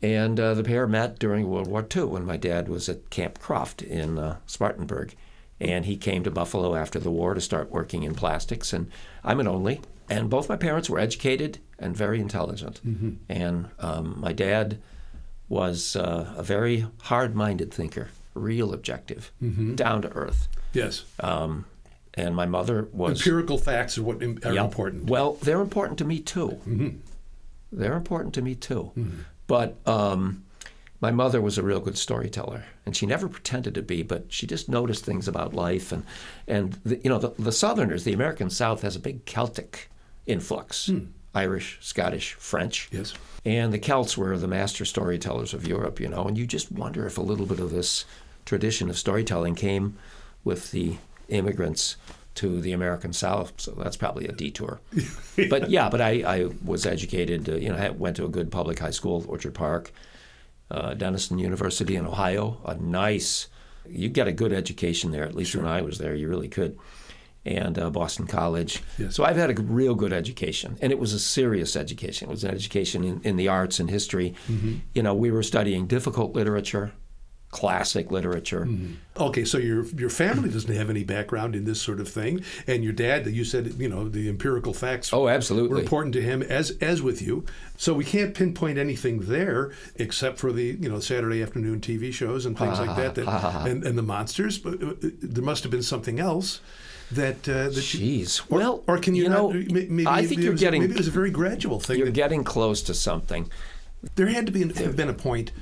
and 0.00 0.38
uh, 0.38 0.54
the 0.54 0.64
pair 0.64 0.86
met 0.86 1.18
during 1.18 1.48
World 1.48 1.66
War 1.66 1.84
II 1.94 2.04
when 2.04 2.24
my 2.24 2.36
dad 2.36 2.68
was 2.68 2.88
at 2.88 3.10
Camp 3.10 3.40
Croft 3.40 3.82
in 3.82 4.16
uh, 4.16 4.36
Spartanburg, 4.46 5.16
and 5.60 5.86
he 5.86 5.96
came 5.96 6.22
to 6.22 6.30
Buffalo 6.30 6.76
after 6.76 7.00
the 7.00 7.10
war 7.10 7.34
to 7.34 7.40
start 7.40 7.72
working 7.72 8.04
in 8.04 8.14
plastics. 8.14 8.72
And 8.72 8.90
I'm 9.24 9.40
an 9.40 9.48
only, 9.48 9.80
and 10.10 10.28
both 10.30 10.48
my 10.48 10.56
parents 10.56 10.88
were 10.90 10.98
educated 10.98 11.58
and 11.78 11.96
very 11.96 12.20
intelligent. 12.20 12.80
And 13.28 13.68
um, 13.78 14.16
my 14.20 14.32
dad 14.32 14.78
was 15.48 15.96
uh, 15.96 16.34
a 16.36 16.42
very 16.42 16.86
hard-minded 17.02 17.72
thinker, 17.72 18.08
real 18.34 18.72
objective, 18.74 19.32
down 19.74 20.02
to 20.02 20.08
earth. 20.12 20.48
Yes. 20.72 21.04
Um, 21.20 21.64
and 22.14 22.34
my 22.34 22.46
mother 22.46 22.88
was 22.92 23.20
Empirical 23.20 23.58
facts 23.58 23.96
are 23.98 24.02
what 24.02 24.22
are 24.22 24.52
Yep. 24.54 24.64
important. 24.64 25.04
Well, 25.10 25.34
they're 25.42 25.60
important 25.60 25.98
to 25.98 26.04
me 26.04 26.18
too. 26.20 26.58
They're 27.72 27.96
important 27.96 28.34
to 28.34 28.42
me 28.42 28.54
too. 28.54 28.92
But 29.46 29.76
um, 29.86 30.44
my 31.00 31.10
mother 31.10 31.40
was 31.40 31.58
a 31.58 31.62
real 31.62 31.80
good 31.80 31.96
storyteller, 31.96 32.64
and 32.84 32.96
she 32.96 33.06
never 33.06 33.28
pretended 33.28 33.74
to 33.76 33.82
be, 33.82 34.02
but 34.02 34.26
she 34.28 34.46
just 34.46 34.68
noticed 34.68 35.04
things 35.04 35.28
about 35.28 35.54
life. 35.54 35.92
And 35.92 36.02
and 36.46 36.72
the, 36.84 36.96
you 36.98 37.08
know, 37.08 37.18
the, 37.18 37.30
the 37.38 37.52
Southerners, 37.52 38.04
the 38.04 38.12
American 38.12 38.50
South, 38.50 38.82
has 38.82 38.96
a 38.96 39.00
big 39.00 39.24
Celtic 39.24 39.90
influx: 40.28 40.90
Irish, 41.34 41.78
Scottish, 41.80 42.34
French. 42.34 42.88
Yes. 42.92 43.14
And 43.44 43.72
the 43.72 43.78
Celts 43.78 44.16
were 44.16 44.36
the 44.36 44.48
master 44.48 44.84
storytellers 44.84 45.54
of 45.54 45.66
Europe, 45.66 46.00
you 46.00 46.08
know, 46.08 46.24
and 46.24 46.36
you 46.36 46.46
just 46.46 46.70
wonder 46.70 47.06
if 47.06 47.18
a 47.18 47.22
little 47.22 47.46
bit 47.46 47.60
of 47.60 47.70
this 47.70 48.04
tradition 48.44 48.88
of 48.88 48.98
storytelling 48.98 49.54
came 49.54 49.96
with 50.44 50.70
the 50.70 50.96
immigrants 51.28 51.96
to 52.34 52.60
the 52.60 52.72
American 52.72 53.12
South. 53.12 53.52
So 53.56 53.72
that's 53.72 53.96
probably 53.96 54.26
a 54.28 54.32
detour. 54.32 54.80
but 55.50 55.70
yeah, 55.70 55.88
but 55.88 56.00
I, 56.00 56.22
I 56.22 56.48
was 56.64 56.86
educated, 56.86 57.48
uh, 57.48 57.56
you 57.56 57.68
know, 57.68 57.76
I 57.76 57.90
went 57.90 58.16
to 58.16 58.24
a 58.24 58.28
good 58.28 58.50
public 58.50 58.78
high 58.78 58.90
school, 58.90 59.24
Orchard 59.28 59.54
Park, 59.54 59.92
uh, 60.70 60.94
Denison 60.94 61.38
University 61.38 61.96
in 61.96 62.06
Ohio, 62.06 62.60
a 62.64 62.74
nice, 62.76 63.48
you 63.88 64.08
get 64.08 64.28
a 64.28 64.32
good 64.32 64.52
education 64.52 65.10
there, 65.10 65.24
at 65.24 65.34
least 65.34 65.56
when 65.56 65.66
I 65.66 65.82
was 65.82 65.98
there, 65.98 66.14
you 66.14 66.28
really 66.28 66.48
could. 66.48 66.78
And 67.48 67.78
uh, 67.78 67.88
Boston 67.90 68.26
College. 68.26 68.82
Yes. 68.98 69.16
So 69.16 69.24
I've 69.24 69.36
had 69.36 69.50
a 69.50 69.62
real 69.62 69.94
good 69.94 70.12
education, 70.12 70.76
and 70.82 70.92
it 70.92 70.98
was 70.98 71.14
a 71.14 71.18
serious 71.18 71.76
education. 71.76 72.28
It 72.28 72.32
was 72.32 72.44
an 72.44 72.50
education 72.50 73.04
in, 73.04 73.20
in 73.22 73.36
the 73.36 73.48
arts 73.48 73.80
and 73.80 73.88
history. 73.88 74.34
You 74.92 75.02
know, 75.02 75.14
we 75.14 75.30
were 75.30 75.42
studying 75.42 75.86
difficult 75.86 76.34
literature, 76.34 76.92
classic 77.50 78.10
literature. 78.10 78.66
Mm-hmm. 78.66 79.22
Okay, 79.22 79.44
so 79.44 79.58
your 79.58 79.86
your 79.96 80.10
family 80.10 80.50
doesn't 80.50 80.74
have 80.74 80.90
any 80.90 81.04
background 81.04 81.56
in 81.56 81.64
this 81.64 81.80
sort 81.80 82.00
of 82.00 82.08
thing, 82.08 82.44
and 82.66 82.84
your 82.84 82.92
dad, 82.92 83.26
you 83.26 83.44
said, 83.44 83.74
you 83.78 83.88
know, 83.88 84.08
the 84.08 84.28
empirical 84.28 84.74
facts. 84.74 85.12
Oh, 85.12 85.28
absolutely. 85.28 85.76
Were 85.76 85.80
important 85.80 86.12
to 86.14 86.22
him 86.22 86.42
as 86.42 86.72
as 86.80 87.02
with 87.02 87.22
you. 87.22 87.46
So 87.76 87.94
we 87.94 88.04
can't 88.04 88.34
pinpoint 88.34 88.78
anything 88.78 89.20
there 89.20 89.72
except 89.96 90.38
for 90.38 90.52
the 90.52 90.76
you 90.80 90.88
know 90.88 91.00
Saturday 91.00 91.42
afternoon 91.42 91.80
TV 91.80 92.12
shows 92.12 92.44
and 92.44 92.58
things 92.58 92.78
like 92.78 92.96
that, 92.96 93.14
that 93.14 93.26
and, 93.66 93.84
and 93.84 93.96
the 93.96 94.02
monsters. 94.02 94.58
But 94.58 94.82
uh, 94.82 94.94
there 95.00 95.44
must 95.44 95.62
have 95.62 95.72
been 95.72 95.82
something 95.82 96.20
else 96.20 96.60
that 97.12 97.48
uh, 97.48 97.64
that 97.64 97.74
Jeez. 97.74 98.38
You, 98.38 98.56
or, 98.56 98.58
well, 98.58 98.84
or 98.86 98.98
can 98.98 99.14
you, 99.14 99.24
you 99.24 99.28
not, 99.28 99.36
know? 99.36 99.50
Maybe 99.50 100.06
I 100.06 100.26
think 100.26 100.42
you're 100.42 100.52
was, 100.52 100.60
getting. 100.60 100.82
Maybe 100.82 100.94
it 100.94 100.98
was 100.98 101.08
a 101.08 101.12
very 101.12 101.30
gradual 101.30 101.80
thing. 101.80 101.98
You're 101.98 102.06
that, 102.06 102.12
getting 102.12 102.44
close 102.44 102.82
to 102.82 102.94
something. 102.94 103.50
There 104.14 104.26
had 104.26 104.46
to 104.46 104.52
be 104.52 104.60
have 104.74 104.96
been 104.96 105.08
a 105.08 105.14
point, 105.14 105.52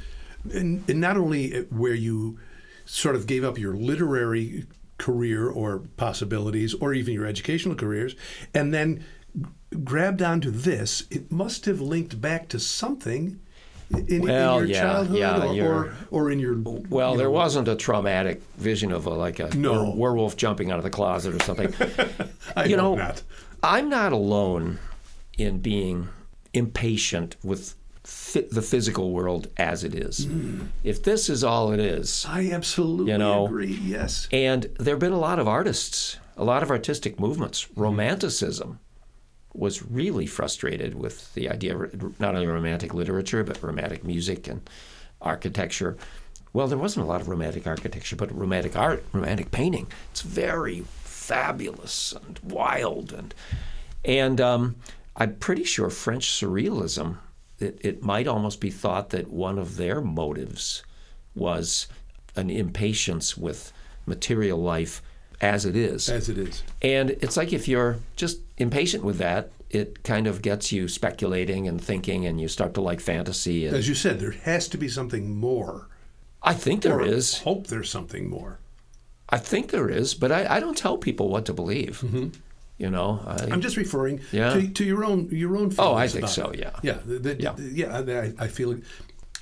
and, 0.52 0.88
and 0.88 1.00
not 1.00 1.16
only 1.16 1.62
where 1.70 1.94
you 1.94 2.38
sort 2.85 3.16
of 3.16 3.26
gave 3.26 3.44
up 3.44 3.59
your 3.59 3.74
literary 3.74 4.66
career 4.98 5.48
or 5.48 5.80
possibilities, 5.96 6.74
or 6.74 6.94
even 6.94 7.14
your 7.14 7.26
educational 7.26 7.74
careers, 7.74 8.14
and 8.54 8.72
then 8.72 9.04
grabbed 9.85 10.22
onto 10.22 10.50
this. 10.50 11.04
It 11.11 11.30
must 11.30 11.66
have 11.66 11.80
linked 11.80 12.20
back 12.20 12.48
to 12.48 12.59
something 12.59 13.40
in, 14.09 14.22
well, 14.22 14.59
in 14.59 14.68
your 14.68 14.77
yeah, 14.77 14.83
childhood 14.83 15.18
yeah, 15.18 15.62
or, 15.62 15.75
or, 15.85 15.94
or, 16.11 16.31
in 16.31 16.38
your 16.40 16.57
well 16.90 17.12
you 17.12 17.18
there 17.18 17.27
know, 17.27 17.31
wasn't 17.33 17.68
a 17.68 17.77
traumatic 17.77 18.42
vision 18.59 18.90
of 18.92 19.07
a, 19.07 19.11
like 19.11 19.38
a 19.38 19.55
No. 19.57 19.90
werewolf 19.90 20.37
jumping 20.37 20.70
out 20.70 20.79
of 20.79 20.85
the 20.85 20.90
closet 20.90 21.35
or 21.35 21.44
something 21.44 21.72
I 22.57 22.64
you 22.64 22.77
know 22.77 22.94
not. 22.96 23.22
i'm 23.62 23.88
not 23.88 24.12
alone 24.12 24.79
in 25.38 25.59
being 25.59 26.09
impatient 26.53 27.37
with 27.44 27.75
the 28.51 28.62
physical 28.62 29.11
world 29.12 29.49
as 29.57 29.83
it 29.85 29.94
is 29.94 30.25
Hmm. 30.27 30.61
if 30.85 31.03
this 31.03 31.29
is 31.29 31.42
all 31.44 31.72
it 31.72 31.81
is 31.81 32.25
I 32.29 32.51
absolutely 32.51 33.12
you 33.12 33.18
know, 33.18 33.46
agree. 33.46 33.75
Yes. 33.83 34.29
and 34.33 34.64
there 34.79 34.94
have 34.94 35.01
been 35.01 35.12
a 35.12 35.18
lot 35.18 35.38
of 35.38 35.46
artists 35.49 36.18
a 36.37 36.44
lot 36.44 36.62
of 36.62 36.70
artistic 36.70 37.18
movements 37.20 37.64
Mm-hmm. 37.66 37.81
romanticism 37.83 38.79
was 39.59 39.83
really 39.83 40.27
frustrated 40.27 40.95
with 40.95 41.33
the 41.35 41.49
idea 41.49 41.77
of 41.77 42.21
not 42.21 42.35
only 42.35 42.47
romantic 42.47 42.95
literature 42.95 43.42
but 43.45 43.62
romantic 43.62 44.05
music 44.05 44.47
and 44.49 44.69
architecture. 45.21 45.97
Well, 46.53 46.69
there 46.69 46.79
wasn't 46.79 47.05
a 47.05 47.09
lot 47.09 47.21
of 47.21 47.29
romantic 47.29 47.66
architecture, 47.66 48.16
but 48.16 48.37
romantic 48.37 48.77
art, 48.77 49.05
romantic 49.12 49.51
painting. 49.51 49.88
It's 50.11 50.23
very 50.23 50.85
fabulous 51.03 52.12
and 52.12 52.38
wild, 52.42 53.12
and 53.12 53.35
and 54.05 54.40
um, 54.40 54.77
I'm 55.16 55.37
pretty 55.37 55.64
sure 55.64 55.90
French 55.90 56.31
surrealism. 56.31 57.19
It, 57.59 57.79
it 57.83 58.03
might 58.03 58.27
almost 58.27 58.61
be 58.61 58.71
thought 58.71 59.11
that 59.11 59.31
one 59.31 59.59
of 59.59 59.77
their 59.77 60.01
motives 60.01 60.83
was 61.35 61.88
an 62.37 62.51
impatience 62.51 63.37
with 63.37 63.73
material 64.07 64.59
life 64.59 65.03
as 65.40 65.64
it 65.64 65.77
is. 65.77 66.09
As 66.09 66.29
it 66.29 66.38
is. 66.38 66.62
And 66.83 67.11
it's 67.11 67.37
like 67.37 67.53
if 67.53 67.68
you're 67.68 67.99
just 68.16 68.38
impatient 68.59 69.05
with 69.05 69.18
that, 69.18 69.51
it 69.70 70.03
kind 70.05 70.27
of 70.27 70.42
gets 70.42 70.70
you 70.72 70.88
speculating 70.88 71.66
and 71.68 71.81
thinking, 71.81 72.25
and 72.27 72.40
you 72.40 72.49
start 72.49 72.75
to 72.75 72.81
like 72.81 73.01
fantasy. 73.01 73.66
And 73.66 73.77
As 73.77 73.88
you 73.88 73.94
said, 73.94 74.20
there 74.20 74.31
has 74.31 74.68
to 74.68 74.79
be 74.79 74.88
something 74.88 75.35
more. 75.35 75.88
I 76.42 76.55
think 76.55 76.83
there 76.83 77.01
is. 77.01 77.38
Hope 77.40 77.66
there's 77.66 77.90
something 77.90 78.31
more. 78.31 78.59
I 79.29 79.38
think 79.38 79.70
there 79.72 79.88
is, 79.90 80.14
but 80.14 80.31
I, 80.31 80.57
I 80.57 80.61
don't 80.61 80.77
tell 80.79 80.96
people 80.96 81.29
what 81.29 81.46
to 81.46 81.53
believe. 81.53 82.01
Mm-hmm. 82.05 82.29
You 82.79 82.90
know, 82.90 83.20
I, 83.27 83.49
I'm 83.51 83.61
just 83.61 83.77
referring 83.77 84.20
Yeah. 84.31 84.51
to, 84.53 84.68
to 84.68 84.85
your 84.85 85.03
own 85.05 85.29
your 85.33 85.57
own. 85.57 85.72
Oh, 85.79 85.94
I 85.94 86.07
think 86.09 86.29
so, 86.29 86.51
it. 86.51 86.61
yeah. 86.61 86.70
Yeah. 86.83 86.99
the- 87.05 87.18
the- 87.18 87.42
Yeah. 87.42 87.53
the- 87.53 87.62
yeah. 87.62 88.33
I, 88.38 88.44
I 88.44 88.49
feel. 88.49 88.70
it. 88.72 88.83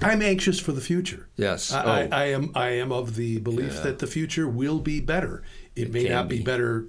I'm 0.00 0.22
anxious 0.22 0.58
for 0.58 0.72
the 0.72 0.80
future. 0.80 1.28
Yes. 1.36 1.72
I, 1.72 1.84
Oh. 1.84 1.90
I, 1.90 2.08
I 2.22 2.24
am. 2.26 2.50
I 2.54 2.68
am 2.70 2.92
of 2.92 3.14
the 3.16 3.38
belief 3.40 3.82
that 3.82 3.98
the 3.98 4.06
future 4.06 4.48
will 4.48 4.78
be 4.80 5.00
better. 5.00 5.42
It, 5.76 5.92
may 5.92 6.04
can 6.04 6.12
not 6.12 6.28
be. 6.28 6.38
be. 6.38 6.44
better 6.44 6.86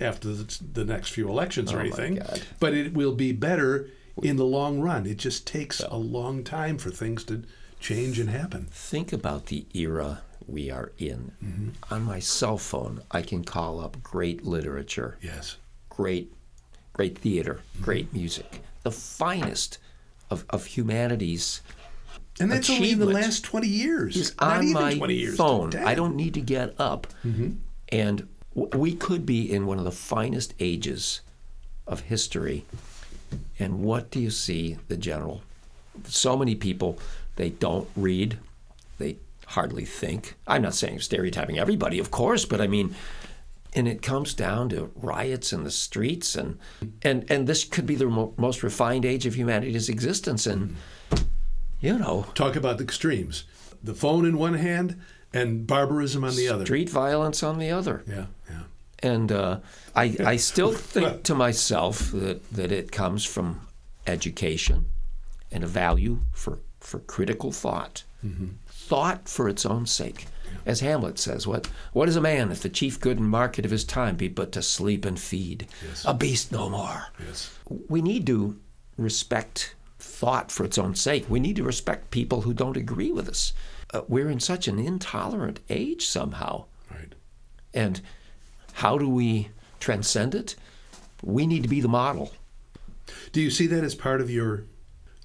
after 0.00 0.28
the, 0.32 0.58
the 0.72 0.84
next 0.84 1.10
few 1.10 1.28
elections 1.28 1.72
or 1.72 1.76
Oh, 1.76 1.78
my 1.80 1.84
anything, 1.84 2.20
but 2.58 2.74
it 2.74 2.94
will 2.94 3.14
be 3.14 3.32
better 3.32 3.88
in 4.22 4.36
the 4.36 4.44
long 4.44 4.80
run. 4.80 5.06
It 5.06 5.18
just 5.18 5.46
takes 5.46 5.80
a 5.80 5.96
long 5.96 6.42
time 6.44 6.78
for 6.78 6.90
things 6.90 7.24
to 7.24 7.42
change 7.80 8.18
and 8.18 8.30
happen. 8.30 8.66
think 8.70 9.12
about 9.12 9.46
the 9.46 9.66
era 9.74 10.22
we 10.46 10.70
are 10.70 10.92
in. 10.98 11.32
Mm-hmm. 11.44 11.68
On 11.92 12.02
my 12.02 12.18
cell 12.18 12.58
phone, 12.58 13.02
I 13.10 13.22
can 13.22 13.44
call 13.44 13.80
up 13.80 14.02
great 14.02 14.44
literature, 14.44 15.18
Yes. 15.20 15.56
great, 15.90 16.32
great 16.92 17.18
theater, 17.18 17.60
mm-hmm. 17.74 17.84
great 17.84 18.12
music, 18.12 18.62
the 18.82 18.90
finest 18.90 19.78
of, 20.30 20.44
of 20.50 20.64
humanity's 20.66 21.60
And 22.40 22.50
that's 22.50 22.68
only 22.70 22.92
in 22.92 22.98
the 22.98 23.06
last 23.06 23.44
20 23.44 23.66
years. 23.68 24.16
is 24.16 24.34
Not 24.40 24.58
on 24.58 24.64
even 24.64 24.82
my 24.82 24.94
20 24.94 25.14
years. 25.14 25.36
phone. 25.36 25.70
10. 25.70 25.86
I 25.86 25.94
don't 25.94 26.16
need 26.16 26.34
to 26.34 26.40
get 26.40 26.74
up. 26.80 27.06
Mm-hmm. 27.24 27.50
And 27.94 28.26
we 28.54 28.96
could 28.96 29.24
be 29.24 29.52
in 29.52 29.66
one 29.66 29.78
of 29.78 29.84
the 29.84 29.92
finest 29.92 30.52
ages 30.58 31.20
of 31.86 32.00
history. 32.00 32.64
And 33.60 33.84
what 33.84 34.10
do 34.10 34.18
you 34.18 34.30
see, 34.30 34.78
the 34.88 34.96
general? 34.96 35.42
So 36.08 36.36
many 36.36 36.56
people, 36.56 36.98
they 37.36 37.50
don't 37.50 37.88
read, 37.94 38.38
they 38.98 39.18
hardly 39.46 39.84
think. 39.84 40.34
I'm 40.48 40.62
not 40.62 40.74
saying 40.74 41.00
stereotyping 41.00 41.56
everybody, 41.56 42.00
of 42.00 42.10
course, 42.10 42.44
but 42.44 42.60
I 42.60 42.66
mean, 42.66 42.96
and 43.76 43.86
it 43.86 44.02
comes 44.02 44.34
down 44.34 44.70
to 44.70 44.90
riots 44.96 45.52
in 45.52 45.62
the 45.62 45.70
streets, 45.70 46.34
and 46.34 46.58
and 47.02 47.24
and 47.30 47.46
this 47.46 47.64
could 47.64 47.86
be 47.86 47.94
the 47.94 48.06
mo- 48.06 48.34
most 48.36 48.64
refined 48.64 49.04
age 49.04 49.24
of 49.24 49.36
humanity's 49.36 49.88
existence, 49.88 50.46
and 50.48 50.76
you 51.80 51.96
know, 51.98 52.26
Talk 52.34 52.56
about 52.56 52.78
the 52.78 52.84
extremes. 52.84 53.44
The 53.82 53.94
phone 53.94 54.24
in 54.24 54.36
one 54.36 54.54
hand 54.54 55.00
and 55.34 55.66
barbarism 55.66 56.24
on 56.24 56.36
the 56.36 56.48
other. 56.48 56.64
street 56.64 56.88
violence 56.88 57.42
on 57.42 57.58
the 57.58 57.70
other. 57.70 58.02
Yeah, 58.06 58.26
yeah. 58.48 58.60
And 59.00 59.30
uh, 59.30 59.58
I, 59.94 60.16
I 60.24 60.36
still 60.36 60.72
think 60.94 61.24
to 61.24 61.34
myself 61.34 62.10
that, 62.12 62.50
that 62.52 62.72
it 62.72 62.92
comes 62.92 63.24
from 63.24 63.66
education 64.06 64.86
and 65.52 65.64
a 65.64 65.66
value 65.66 66.20
for, 66.32 66.60
for 66.80 67.00
critical 67.00 67.52
thought, 67.52 68.04
thought 68.66 69.28
for 69.28 69.48
its 69.48 69.66
own 69.66 69.86
sake. 69.86 70.26
As 70.66 70.80
Hamlet 70.80 71.18
says, 71.18 71.46
what, 71.46 71.68
what 71.92 72.08
is 72.08 72.16
a 72.16 72.20
man 72.20 72.50
if 72.50 72.62
the 72.62 72.68
chief 72.68 72.98
good 72.98 73.18
and 73.18 73.28
market 73.28 73.64
of 73.64 73.70
his 73.70 73.84
time 73.84 74.16
be 74.16 74.28
but 74.28 74.52
to 74.52 74.62
sleep 74.62 75.04
and 75.04 75.18
feed? 75.18 75.66
A 76.06 76.14
beast 76.14 76.52
no 76.52 76.70
more. 76.70 77.08
Yes. 77.26 77.52
We 77.88 78.00
need 78.00 78.26
to 78.28 78.58
respect 78.96 79.74
thought 79.98 80.50
for 80.50 80.64
its 80.64 80.78
own 80.78 80.94
sake. 80.94 81.26
We 81.28 81.40
need 81.40 81.56
to 81.56 81.64
respect 81.64 82.10
people 82.10 82.42
who 82.42 82.54
don't 82.54 82.76
agree 82.76 83.12
with 83.12 83.28
us. 83.28 83.52
Uh, 83.94 84.02
we're 84.08 84.28
in 84.28 84.40
such 84.40 84.66
an 84.66 84.78
intolerant 84.78 85.60
age 85.70 86.04
somehow. 86.06 86.64
Right. 86.90 87.14
And 87.72 88.00
how 88.74 88.98
do 88.98 89.08
we 89.08 89.48
transcend 89.78 90.34
it? 90.34 90.56
We 91.22 91.46
need 91.46 91.62
to 91.62 91.68
be 91.68 91.80
the 91.80 91.88
model. 91.88 92.32
Do 93.32 93.40
you 93.40 93.50
see 93.50 93.66
that 93.68 93.84
as 93.84 93.94
part 93.94 94.20
of 94.20 94.30
your 94.30 94.64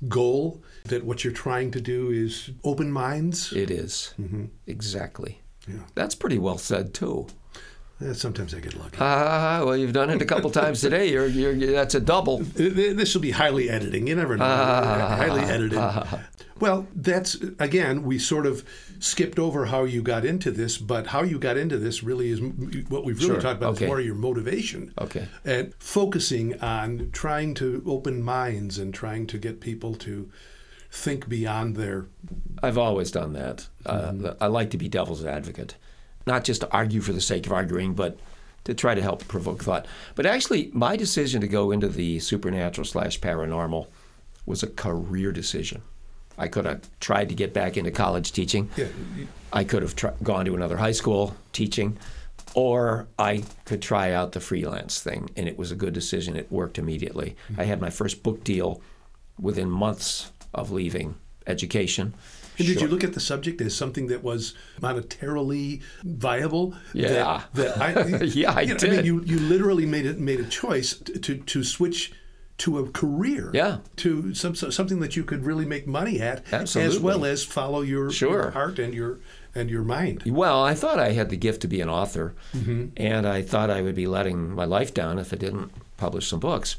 goal? 0.07 0.61
That 0.85 1.03
what 1.03 1.23
you're 1.23 1.33
trying 1.33 1.71
to 1.71 1.81
do 1.81 2.09
is 2.11 2.51
open 2.63 2.91
minds? 2.91 3.51
It 3.53 3.69
is. 3.71 4.13
Exactly. 4.67 5.41
Yeah. 5.67 5.79
That's 5.95 6.15
pretty 6.15 6.37
well 6.37 6.57
said, 6.57 6.93
too. 6.93 7.27
Eh, 8.01 8.13
Sometimes 8.13 8.53
I 8.53 8.59
get 8.59 8.75
lucky. 8.75 8.97
Ah, 8.99 9.61
well, 9.65 9.75
you've 9.75 9.93
done 9.93 10.09
it 10.09 10.21
a 10.21 10.25
couple 10.25 10.49
times 10.49 10.79
today. 10.81 11.11
You're, 11.11 11.27
you're, 11.27 11.53
that's 11.73 11.95
a 11.95 11.99
double. 11.99 12.37
This 12.39 13.13
will 13.13 13.21
be 13.21 13.31
highly 13.31 13.69
editing. 13.69 14.07
You 14.07 14.15
never 14.15 14.37
know. 14.37 14.45
highly 14.45 15.41
edited. 15.41 15.79
Well, 16.59 16.87
that's 16.95 17.35
again, 17.59 18.03
we 18.03 18.19
sort 18.19 18.45
of 18.45 18.63
skipped 18.99 19.39
over 19.39 19.65
how 19.65 19.83
you 19.85 20.01
got 20.01 20.25
into 20.25 20.51
this, 20.51 20.77
but 20.77 21.07
how 21.07 21.23
you 21.23 21.39
got 21.39 21.57
into 21.57 21.77
this 21.77 22.03
really 22.03 22.29
is 22.29 22.41
what 22.89 23.05
we've 23.05 23.17
really 23.19 23.33
Sure. 23.33 23.41
talked 23.41 23.57
about 23.57 23.75
Okay. 23.75 23.85
is 23.85 23.89
more 23.89 24.01
your 24.01 24.15
motivation. 24.15 24.91
Okay. 24.99 25.27
And 25.45 25.73
focusing 25.79 26.59
on 26.61 27.09
trying 27.13 27.53
to 27.55 27.81
open 27.85 28.21
minds 28.21 28.77
and 28.77 28.93
trying 28.93 29.25
to 29.27 29.37
get 29.37 29.61
people 29.61 29.95
to 29.95 30.29
think 30.91 31.29
beyond 31.29 31.75
their 31.75 32.07
I've 32.63 32.77
always 32.77 33.11
done 33.11 33.33
that. 33.33 33.67
Uh, 33.85 34.33
I 34.41 34.47
like 34.47 34.71
to 34.71 34.77
be 34.77 34.89
devil's 34.89 35.23
advocate, 35.23 35.75
not 36.27 36.43
just 36.43 36.61
to 36.61 36.71
argue 36.71 36.99
for 37.01 37.13
the 37.13 37.21
sake 37.21 37.45
of 37.45 37.51
arguing, 37.53 37.93
but 37.93 38.19
to 38.65 38.73
try 38.73 38.93
to 38.95 39.01
help 39.01 39.25
provoke 39.27 39.63
thought. 39.63 39.85
But 40.15 40.25
actually, 40.25 40.69
my 40.73 40.97
decision 40.97 41.39
to 41.41 41.47
go 41.47 41.71
into 41.71 41.87
the 41.87 42.19
supernatural 42.19 42.85
slash 42.85 43.19
paranormal 43.21 43.87
was 44.45 44.63
a 44.63 44.67
career 44.67 45.31
decision. 45.31 45.81
I 46.39 46.47
could 46.47 46.65
have 46.65 46.81
tried 46.99 47.29
to 47.29 47.35
get 47.35 47.53
back 47.53 47.77
into 47.77 47.91
college 47.91 48.31
teaching. 48.31 48.69
yeah, 48.75 48.87
I 49.51 49.63
could 49.63 49.83
have 49.83 49.95
tr- 49.95 50.07
gone 50.23 50.45
to 50.45 50.55
another 50.55 50.77
high 50.77 50.93
school 50.93 51.35
teaching, 51.53 51.97
or 52.53 53.07
I 53.19 53.43
could 53.65 53.81
try 53.81 54.13
out 54.13 54.31
the 54.31 54.39
freelance 54.39 55.01
thing, 55.01 55.29
and 55.35 55.47
it 55.47 55.57
was 55.57 55.71
a 55.71 55.75
good 55.75 55.93
decision. 55.93 56.35
It 56.35 56.51
worked 56.51 56.77
immediately. 56.77 57.35
Mm-hmm. 57.51 57.61
I 57.61 57.63
had 57.65 57.81
my 57.81 57.89
first 57.89 58.23
book 58.23 58.43
deal 58.43 58.81
within 59.39 59.69
months 59.69 60.31
of 60.53 60.71
leaving 60.71 61.15
education. 61.45 62.13
And 62.57 62.67
did 62.67 62.81
you 62.81 62.87
look 62.87 63.05
at 63.05 63.13
the 63.13 63.21
subject 63.21 63.61
as 63.61 63.73
something 63.73 64.07
that 64.07 64.21
was 64.21 64.53
monetarily 64.81 65.81
viable? 66.03 66.75
Yeah. 66.93 67.43
That, 67.53 67.75
that 67.75 68.21
I, 68.21 68.23
Yeah, 68.23 68.51
I 68.51 68.61
you 68.61 68.73
know, 68.73 68.79
I 68.81 68.89
mean, 68.89 69.05
you, 69.05 69.23
you 69.23 69.39
literally 69.39 69.85
made 69.85 70.05
it 70.05 70.19
made 70.19 70.41
a 70.41 70.45
choice 70.45 70.93
to 70.95 71.37
to 71.37 71.63
switch 71.63 72.11
to 72.59 72.79
a 72.79 72.89
career. 72.91 73.51
Yeah. 73.53 73.79
To 73.97 74.33
some, 74.33 74.55
something 74.55 74.99
that 74.99 75.15
you 75.15 75.23
could 75.23 75.45
really 75.45 75.65
make 75.65 75.87
money 75.87 76.21
at, 76.21 76.43
Absolutely. 76.53 76.95
as 76.95 77.01
well 77.01 77.25
as 77.25 77.43
follow 77.43 77.81
your, 77.81 78.11
Sure. 78.11 78.31
your 78.31 78.51
heart 78.51 78.79
and 78.79 78.93
your 78.93 79.19
and 79.55 79.69
your 79.69 79.83
mind. 79.83 80.21
Well, 80.27 80.63
I 80.63 80.75
thought 80.75 80.99
I 80.99 81.13
had 81.13 81.29
the 81.29 81.35
gift 81.35 81.61
to 81.61 81.67
be 81.67 81.81
an 81.81 81.89
author, 81.89 82.35
mm-hmm. 82.53 82.89
and 82.95 83.27
I 83.27 83.41
thought 83.41 83.71
I 83.71 83.81
would 83.81 83.95
be 83.95 84.05
letting 84.05 84.51
my 84.53 84.65
life 84.65 84.93
down 84.93 85.17
if 85.17 85.33
I 85.33 85.37
didn't 85.37 85.71
publish 85.97 86.27
some 86.27 86.39
books. 86.39 86.75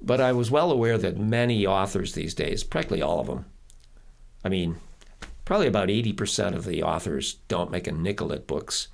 But 0.00 0.20
I 0.20 0.32
was 0.32 0.50
well 0.50 0.70
aware 0.70 0.98
that 0.98 1.18
many 1.18 1.66
authors 1.66 2.12
these 2.12 2.32
days, 2.32 2.62
practically 2.62 3.02
all 3.02 3.18
of 3.18 3.26
them, 3.26 3.46
I 4.44 4.48
mean, 4.48 4.76
probably 5.44 5.66
about 5.66 5.88
80% 5.88 6.54
of 6.54 6.64
the 6.64 6.82
authors 6.82 7.38
don't 7.48 7.72
make 7.72 7.88
a 7.88 7.92
nickel 7.92 8.32
at 8.32 8.46
books. 8.46 8.88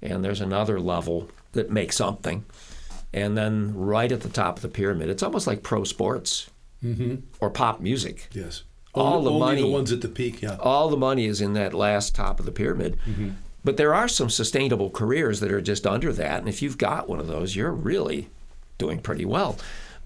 And 0.00 0.24
there's 0.24 0.40
another 0.40 0.78
level 0.78 1.30
that 1.52 1.70
makes 1.70 1.96
something. 1.96 2.44
And 3.12 3.36
then 3.36 3.74
right 3.76 4.10
at 4.10 4.22
the 4.22 4.28
top 4.28 4.56
of 4.56 4.62
the 4.62 4.68
pyramid, 4.68 5.10
it's 5.10 5.22
almost 5.22 5.46
like 5.46 5.62
pro 5.62 5.84
sports 5.84 6.50
mm-hmm. 6.82 7.16
or 7.40 7.50
pop 7.50 7.80
music. 7.80 8.28
Yes. 8.32 8.64
All 8.94 9.14
only, 9.14 9.24
the 9.24 9.30
only 9.30 9.40
money- 9.40 9.62
the 9.62 9.68
ones 9.68 9.92
at 9.92 10.00
the 10.00 10.08
peak. 10.08 10.42
Yeah. 10.42 10.56
all 10.60 10.88
the 10.88 10.96
money 10.96 11.26
is 11.26 11.40
in 11.40 11.52
that 11.54 11.74
last 11.74 12.14
top 12.14 12.40
of 12.40 12.46
the 12.46 12.52
pyramid. 12.52 12.98
Mm-hmm. 13.06 13.30
But 13.64 13.76
there 13.76 13.94
are 13.94 14.08
some 14.08 14.28
sustainable 14.28 14.90
careers 14.90 15.40
that 15.40 15.52
are 15.52 15.60
just 15.60 15.86
under 15.86 16.12
that. 16.12 16.40
And 16.40 16.48
if 16.48 16.62
you've 16.62 16.78
got 16.78 17.08
one 17.08 17.20
of 17.20 17.28
those, 17.28 17.54
you're 17.54 17.70
really 17.70 18.28
doing 18.76 18.98
pretty 18.98 19.24
well. 19.24 19.56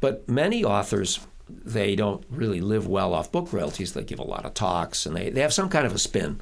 But 0.00 0.28
many 0.28 0.62
authors, 0.62 1.20
they 1.48 1.96
don't 1.96 2.22
really 2.28 2.60
live 2.60 2.86
well 2.86 3.14
off 3.14 3.32
book 3.32 3.52
royalties. 3.52 3.94
They 3.94 4.04
give 4.04 4.18
a 4.18 4.24
lot 4.24 4.44
of 4.44 4.52
talks 4.52 5.06
and 5.06 5.16
they, 5.16 5.30
they 5.30 5.40
have 5.40 5.54
some 5.54 5.70
kind 5.70 5.86
of 5.86 5.94
a 5.94 5.98
spin. 5.98 6.38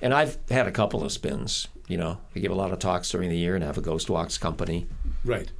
And 0.00 0.14
I've 0.14 0.38
had 0.50 0.68
a 0.68 0.72
couple 0.72 1.02
of 1.02 1.10
spins. 1.10 1.66
You 1.88 1.96
know, 1.96 2.18
I 2.34 2.38
give 2.38 2.52
a 2.52 2.56
lot 2.56 2.72
of 2.72 2.78
talks 2.78 3.10
during 3.10 3.28
the 3.28 3.36
year 3.36 3.56
and 3.56 3.64
have 3.64 3.78
a 3.78 3.82
Ghost 3.82 4.08
Walks 4.08 4.38
company. 4.38 4.86
Right. 5.24 5.50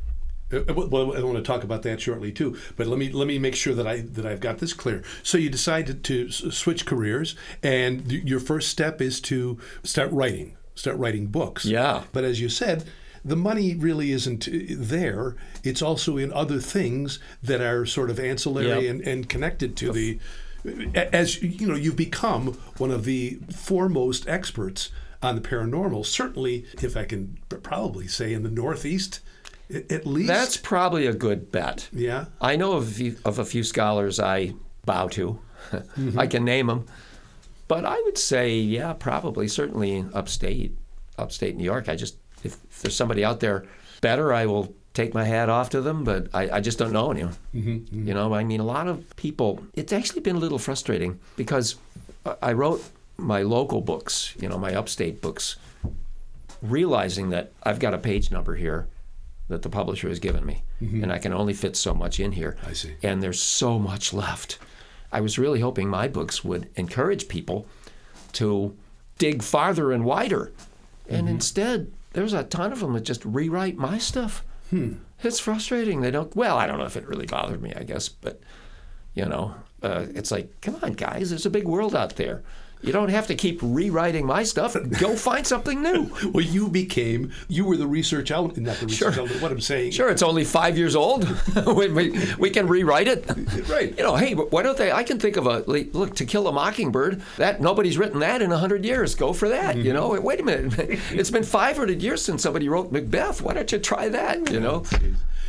Uh, 0.52 0.60
Well, 0.74 1.16
I 1.16 1.22
want 1.22 1.36
to 1.36 1.42
talk 1.42 1.64
about 1.64 1.82
that 1.82 2.00
shortly 2.00 2.32
too. 2.32 2.56
But 2.76 2.86
let 2.86 2.98
me 2.98 3.10
let 3.10 3.26
me 3.26 3.38
make 3.38 3.54
sure 3.54 3.74
that 3.74 3.86
I 3.86 4.00
that 4.00 4.26
I've 4.26 4.40
got 4.40 4.58
this 4.58 4.72
clear. 4.72 5.02
So 5.22 5.38
you 5.38 5.48
decided 5.50 6.04
to 6.04 6.30
switch 6.30 6.86
careers, 6.86 7.34
and 7.62 8.10
your 8.10 8.40
first 8.40 8.68
step 8.68 9.00
is 9.00 9.20
to 9.22 9.58
start 9.82 10.10
writing, 10.12 10.56
start 10.74 10.96
writing 10.98 11.26
books. 11.26 11.64
Yeah. 11.64 12.02
But 12.12 12.24
as 12.24 12.40
you 12.40 12.48
said, 12.48 12.84
the 13.24 13.36
money 13.36 13.74
really 13.74 14.10
isn't 14.12 14.48
uh, 14.48 14.52
there. 14.76 15.36
It's 15.62 15.80
also 15.82 16.16
in 16.16 16.32
other 16.32 16.58
things 16.58 17.18
that 17.42 17.60
are 17.60 17.86
sort 17.86 18.10
of 18.10 18.18
ancillary 18.18 18.86
Yep. 18.86 18.90
and, 18.90 19.00
and 19.02 19.28
connected 19.28 19.76
to 19.78 19.92
the. 19.92 20.18
As 20.94 21.42
you 21.42 21.66
know, 21.66 21.74
you've 21.74 21.96
become 21.96 22.52
one 22.78 22.92
of 22.92 23.04
the 23.04 23.38
foremost 23.52 24.28
experts 24.28 24.90
on 25.20 25.34
the 25.34 25.40
paranormal. 25.40 26.06
Certainly, 26.06 26.66
if 26.80 26.96
I 26.96 27.04
can 27.04 27.38
probably 27.48 28.06
say, 28.06 28.32
in 28.32 28.44
the 28.44 28.50
Northeast, 28.50 29.20
at 29.90 30.06
least. 30.06 30.28
That's 30.28 30.56
probably 30.56 31.06
a 31.06 31.12
good 31.12 31.50
bet. 31.50 31.88
yeah. 31.92 32.26
I 32.40 32.56
know 32.56 32.72
of 32.72 32.88
a 32.88 32.90
few, 32.90 33.16
of 33.24 33.38
a 33.38 33.44
few 33.44 33.64
scholars 33.64 34.20
I 34.20 34.54
bow 34.84 35.08
to. 35.08 35.38
Mm-hmm. 35.72 36.18
I 36.18 36.26
can 36.26 36.44
name 36.44 36.66
them. 36.66 36.86
But 37.68 37.84
I 37.84 37.98
would 38.02 38.18
say, 38.18 38.56
yeah, 38.58 38.92
probably, 38.94 39.46
certainly 39.46 40.04
upstate, 40.12 40.76
upstate 41.16 41.56
New 41.56 41.62
York. 41.64 41.88
I 41.88 41.94
just, 41.94 42.16
if, 42.42 42.54
if 42.68 42.82
there's 42.82 42.96
somebody 42.96 43.24
out 43.24 43.38
there 43.38 43.64
better, 44.00 44.32
I 44.32 44.46
will 44.46 44.74
take 44.92 45.14
my 45.14 45.24
hat 45.24 45.48
off 45.48 45.70
to 45.70 45.80
them, 45.80 46.04
but 46.04 46.28
I, 46.34 46.56
I 46.56 46.60
just 46.60 46.78
don't 46.78 46.92
know 46.92 47.10
anyone. 47.12 47.36
Mm-hmm, 47.54 47.70
mm-hmm. 47.70 48.08
You 48.08 48.12
know, 48.14 48.34
I 48.34 48.44
mean, 48.44 48.60
a 48.60 48.64
lot 48.64 48.88
of 48.88 49.16
people, 49.16 49.64
it's 49.74 49.92
actually 49.92 50.20
been 50.20 50.36
a 50.36 50.40
little 50.40 50.58
frustrating 50.58 51.18
because 51.36 51.76
I 52.42 52.52
wrote 52.52 52.84
my 53.16 53.42
local 53.42 53.80
books, 53.80 54.34
you 54.38 54.48
know, 54.48 54.58
my 54.58 54.74
upstate 54.74 55.22
books, 55.22 55.56
realizing 56.60 57.30
that 57.30 57.52
I've 57.62 57.78
got 57.78 57.94
a 57.94 57.98
page 57.98 58.30
number 58.30 58.56
here 58.56 58.88
that 59.52 59.62
the 59.62 59.68
publisher 59.68 60.08
has 60.08 60.18
given 60.18 60.44
me, 60.44 60.64
mm-hmm. 60.82 61.02
and 61.02 61.12
I 61.12 61.18
can 61.18 61.32
only 61.32 61.52
fit 61.54 61.76
so 61.76 61.94
much 61.94 62.18
in 62.18 62.32
here. 62.32 62.56
I 62.66 62.72
see. 62.72 62.96
And 63.02 63.22
there's 63.22 63.40
so 63.40 63.78
much 63.78 64.12
left. 64.12 64.58
I 65.12 65.20
was 65.20 65.38
really 65.38 65.60
hoping 65.60 65.88
my 65.88 66.08
books 66.08 66.42
would 66.42 66.68
encourage 66.74 67.28
people 67.28 67.66
to 68.32 68.74
dig 69.18 69.42
farther 69.42 69.92
and 69.92 70.04
wider. 70.04 70.52
And 71.08 71.26
mm-hmm. 71.26 71.36
instead, 71.36 71.92
there's 72.14 72.32
a 72.32 72.44
ton 72.44 72.72
of 72.72 72.80
them 72.80 72.94
that 72.94 73.04
just 73.04 73.24
rewrite 73.24 73.76
my 73.76 73.98
stuff. 73.98 74.44
Hmm. 74.70 74.94
It's 75.22 75.38
frustrating. 75.38 76.00
They 76.00 76.10
don't, 76.10 76.34
well, 76.34 76.56
I 76.56 76.66
don't 76.66 76.78
know 76.78 76.86
if 76.86 76.96
it 76.96 77.06
really 77.06 77.26
bothered 77.26 77.62
me, 77.62 77.72
I 77.76 77.84
guess, 77.84 78.08
but, 78.08 78.40
you 79.14 79.26
know, 79.26 79.54
uh, 79.82 80.06
it's 80.14 80.30
like, 80.30 80.60
come 80.62 80.78
on, 80.82 80.94
guys, 80.94 81.30
there's 81.30 81.46
a 81.46 81.50
big 81.50 81.68
world 81.68 81.94
out 81.94 82.16
there. 82.16 82.42
You 82.82 82.92
don't 82.92 83.10
have 83.10 83.28
to 83.28 83.34
keep 83.34 83.60
rewriting 83.62 84.26
my 84.26 84.42
stuff. 84.42 84.76
Go 84.98 85.14
find 85.30 85.46
something 85.46 85.82
new. 85.82 86.10
Well, 86.32 86.44
you 86.44 86.68
became 86.68 87.32
you 87.48 87.64
were 87.64 87.76
the 87.76 87.86
research 87.86 88.30
element, 88.30 88.58
not 88.58 88.76
the 88.78 88.86
research 88.86 89.14
Sure. 89.14 89.22
element. 89.22 89.40
What 89.40 89.52
I'm 89.52 89.60
saying. 89.60 89.92
Sure, 89.92 90.08
it's 90.10 90.22
only 90.22 90.44
five 90.44 90.76
years 90.76 90.96
old. 90.96 91.26
we, 91.66 91.88
we, 91.88 92.18
we 92.38 92.50
can 92.50 92.66
rewrite 92.66 93.08
it. 93.08 93.24
Right. 93.72 93.96
You 93.96 94.02
know, 94.02 94.16
hey, 94.16 94.34
why 94.34 94.62
don't 94.62 94.76
they? 94.76 94.90
I 94.92 95.02
can 95.04 95.18
think 95.18 95.36
of 95.36 95.46
a 95.46 95.60
like, 95.66 95.94
look 95.94 96.16
to 96.16 96.24
kill 96.24 96.48
a 96.48 96.52
mockingbird. 96.52 97.22
That 97.36 97.60
nobody's 97.60 97.96
written 97.96 98.20
that 98.20 98.42
in 98.42 98.50
a 98.52 98.58
hundred 98.58 98.84
years. 98.84 99.14
Go 99.14 99.32
for 99.32 99.48
that. 99.48 99.76
You 99.76 99.92
know, 99.92 100.18
wait 100.20 100.40
a 100.40 100.42
minute. 100.42 100.74
It's 101.12 101.30
been 101.30 101.44
five 101.44 101.76
hundred 101.76 102.02
years 102.02 102.22
since 102.22 102.42
somebody 102.42 102.68
wrote 102.68 102.90
Macbeth. 102.92 103.40
Why 103.40 103.54
don't 103.54 103.70
you 103.70 103.78
try 103.78 104.08
that? 104.08 104.50
You 104.50 104.60
know. 104.60 104.82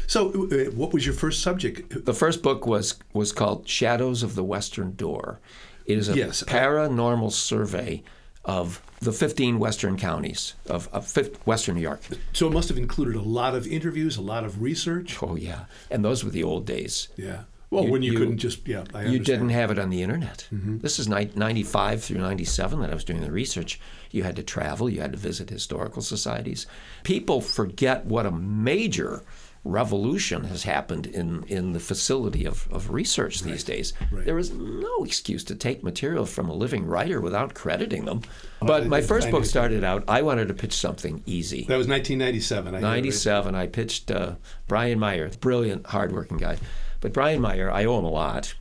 So, 0.07 0.29
uh, 0.29 0.71
what 0.71 0.93
was 0.93 1.05
your 1.05 1.15
first 1.15 1.41
subject? 1.41 2.05
The 2.05 2.13
first 2.13 2.43
book 2.43 2.65
was 2.67 2.95
was 3.13 3.31
called 3.31 3.67
Shadows 3.67 4.21
of 4.23 4.35
the 4.35 4.43
Western 4.43 4.93
Door. 4.95 5.39
It 5.85 5.97
is 5.97 6.09
a 6.09 6.15
Yes, 6.15 6.43
paranormal 6.43 7.31
survey 7.31 8.03
of 8.45 8.81
the 8.99 9.11
15 9.13 9.57
western 9.59 9.97
counties 9.97 10.53
of, 10.67 10.89
of 10.93 11.13
western 11.45 11.75
New 11.75 11.81
York. 11.81 12.01
So, 12.33 12.47
it 12.47 12.53
must 12.53 12.67
have 12.69 12.77
included 12.77 13.15
a 13.15 13.21
lot 13.21 13.55
of 13.55 13.65
interviews, 13.67 14.17
a 14.17 14.21
lot 14.21 14.43
of 14.43 14.61
research. 14.61 15.17
Oh 15.21 15.35
yeah, 15.35 15.65
and 15.89 16.03
those 16.03 16.23
were 16.23 16.29
the 16.29 16.43
old 16.43 16.65
days. 16.65 17.07
Yeah. 17.17 17.43
Well, 17.69 17.85
You- 17.85 17.91
when 17.91 18.01
you, 18.03 18.11
you- 18.11 18.17
couldn't 18.19 18.37
just 18.37 18.67
yeah, 18.67 18.83
I 18.93 19.01
You 19.01 19.07
understand. 19.07 19.25
didn't 19.25 19.49
have 19.49 19.71
it 19.71 19.79
on 19.79 19.89
the 19.89 20.03
internet. 20.03 20.47
Mm-hmm. 20.53 20.77
This 20.79 20.99
is 20.99 21.07
ni- 21.09 21.31
95 21.35 22.03
through 22.03 22.19
97 22.19 22.81
that 22.81 22.91
I 22.91 22.93
was 22.93 23.03
doing 23.03 23.21
the 23.21 23.31
research. 23.31 23.79
You 24.11 24.23
had 24.23 24.35
to 24.35 24.43
travel, 24.43 24.89
you 24.89 25.01
had 25.01 25.11
to 25.13 25.17
visit 25.17 25.49
historical 25.49 26.01
societies. 26.03 26.67
People 27.03 27.41
forget 27.41 28.05
what 28.05 28.25
a 28.27 28.31
major 28.31 29.23
revolution 29.65 30.43
has 30.45 30.63
happened 30.63 31.05
in, 31.05 31.43
in 31.47 31.71
the 31.71 31.79
facility 31.79 32.45
of, 32.45 32.67
of 32.71 32.91
research 32.91 33.41
these 33.41 33.63
days. 33.63 33.93
right. 34.11 34.25
There 34.25 34.37
is 34.37 34.51
no 34.51 35.03
excuse 35.05 35.43
to 35.45 35.55
take 35.55 35.83
material 35.83 36.25
from 36.25 36.49
a 36.49 36.53
living 36.53 36.85
writer 36.85 37.21
without 37.21 37.53
crediting 37.53 38.05
them. 38.05 38.21
But 38.61 38.87
my 38.87 39.01
first 39.01 39.31
book 39.31 39.45
started 39.45 39.83
out, 39.83 40.03
I 40.07 40.21
wanted 40.21 40.49
to 40.49 40.53
pitch 40.53 40.73
something 40.73 41.23
easy. 41.25 41.65
That 41.67 41.77
was 41.77 41.87
1997. 41.87 42.75
I 42.75 42.77
had 42.77 42.83
it 42.83 42.85
right. 42.85 42.93
97, 42.95 43.55
I 43.55 43.67
pitched 43.67 44.11
uh, 44.11 44.35
Brian 44.67 44.99
Meyer, 44.99 45.29
brilliant, 45.39 45.85
hardworking 45.87 46.37
guy. 46.37 46.57
But 46.99 47.13
Brian 47.13 47.41
Meyer, 47.41 47.71
I 47.71 47.85
owe 47.85 47.99
him 47.99 48.05
a 48.05 48.11
lot. 48.11 48.55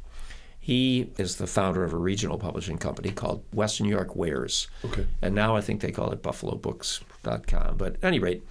He 0.58 1.10
is 1.18 1.36
the 1.36 1.48
founder 1.48 1.82
of 1.82 1.92
a 1.92 1.96
regional 1.96 2.38
publishing 2.38 2.78
company 2.78 3.10
called 3.10 3.44
Western 3.52 3.86
New 3.86 3.92
York 3.92 4.14
Wares. 4.14 4.68
Okay. 4.84 5.06
And 5.20 5.34
now 5.34 5.56
I 5.56 5.60
think 5.60 5.80
they 5.80 5.90
call 5.90 6.12
it 6.12 6.22
buffalobooks.com. 6.22 7.76
But 7.76 7.94
at 7.94 8.04
any 8.04 8.20
rate, 8.20 8.44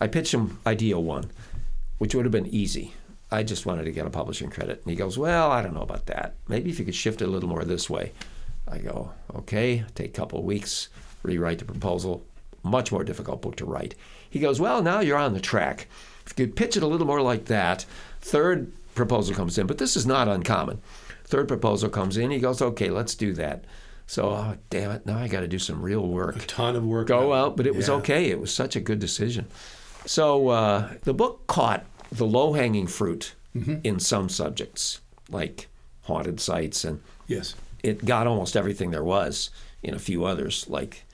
I 0.00 0.08
pitched 0.08 0.34
him 0.34 0.58
idea 0.66 0.98
one, 0.98 1.30
which 2.02 2.16
would 2.16 2.24
have 2.24 2.32
been 2.32 2.48
easy. 2.48 2.92
I 3.30 3.44
just 3.44 3.64
wanted 3.64 3.84
to 3.84 3.92
get 3.92 4.08
a 4.08 4.10
publishing 4.10 4.50
credit. 4.50 4.82
And 4.82 4.90
he 4.90 4.96
goes, 4.96 5.16
Well, 5.16 5.52
I 5.52 5.62
don't 5.62 5.72
know 5.72 5.82
about 5.82 6.06
that. 6.06 6.34
Maybe 6.48 6.68
if 6.68 6.80
you 6.80 6.84
could 6.84 6.96
shift 6.96 7.22
it 7.22 7.28
a 7.28 7.30
little 7.30 7.48
more 7.48 7.62
this 7.62 7.88
way. 7.88 8.10
I 8.66 8.78
go, 8.78 9.12
Okay, 9.36 9.84
take 9.94 10.08
a 10.08 10.20
couple 10.20 10.40
of 10.40 10.44
weeks, 10.44 10.88
rewrite 11.22 11.60
the 11.60 11.64
proposal. 11.64 12.26
Much 12.64 12.90
more 12.90 13.04
difficult 13.04 13.40
book 13.40 13.54
to 13.54 13.64
write. 13.64 13.94
He 14.28 14.40
goes, 14.40 14.58
Well, 14.58 14.82
now 14.82 14.98
you're 14.98 15.16
on 15.16 15.32
the 15.32 15.38
track. 15.38 15.86
If 16.26 16.36
you 16.36 16.44
could 16.46 16.56
pitch 16.56 16.76
it 16.76 16.82
a 16.82 16.88
little 16.88 17.06
more 17.06 17.22
like 17.22 17.44
that, 17.44 17.86
third 18.20 18.72
proposal 18.96 19.36
comes 19.36 19.56
in, 19.56 19.68
but 19.68 19.78
this 19.78 19.96
is 19.96 20.04
not 20.04 20.26
uncommon. 20.26 20.80
Third 21.22 21.46
proposal 21.46 21.88
comes 21.88 22.16
in, 22.16 22.32
he 22.32 22.40
goes, 22.40 22.60
Okay, 22.60 22.90
let's 22.90 23.14
do 23.14 23.32
that. 23.34 23.62
So, 24.08 24.30
oh, 24.30 24.56
damn 24.70 24.90
it, 24.90 25.06
now 25.06 25.18
I 25.18 25.28
got 25.28 25.42
to 25.42 25.48
do 25.48 25.60
some 25.60 25.80
real 25.80 26.04
work 26.04 26.34
A 26.34 26.46
ton 26.48 26.74
of 26.74 26.84
work. 26.84 27.06
go 27.06 27.32
out, 27.32 27.56
but 27.56 27.68
it 27.68 27.76
was 27.76 27.88
okay. 27.88 28.28
It 28.28 28.40
was 28.40 28.52
such 28.52 28.74
a 28.74 28.80
good 28.80 28.98
decision. 28.98 29.46
So 30.04 30.48
uh, 30.48 30.94
the 31.04 31.14
book 31.14 31.46
caught 31.46 31.86
the 32.12 32.26
low 32.26 32.52
hanging 32.52 32.86
fruit 32.86 33.34
Mm-hmm. 33.54 33.76
in 33.84 34.00
some 34.00 34.30
subjects, 34.30 35.00
like 35.28 35.68
haunted 36.04 36.40
sites, 36.40 36.84
and 36.86 37.02
Yes. 37.26 37.54
it 37.82 38.02
got 38.06 38.26
almost 38.26 38.56
everything 38.56 38.90
there 38.92 39.04
was 39.04 39.50
in 39.82 39.92
a 39.92 39.98
few 39.98 40.24
others, 40.24 40.64
like 40.70 41.04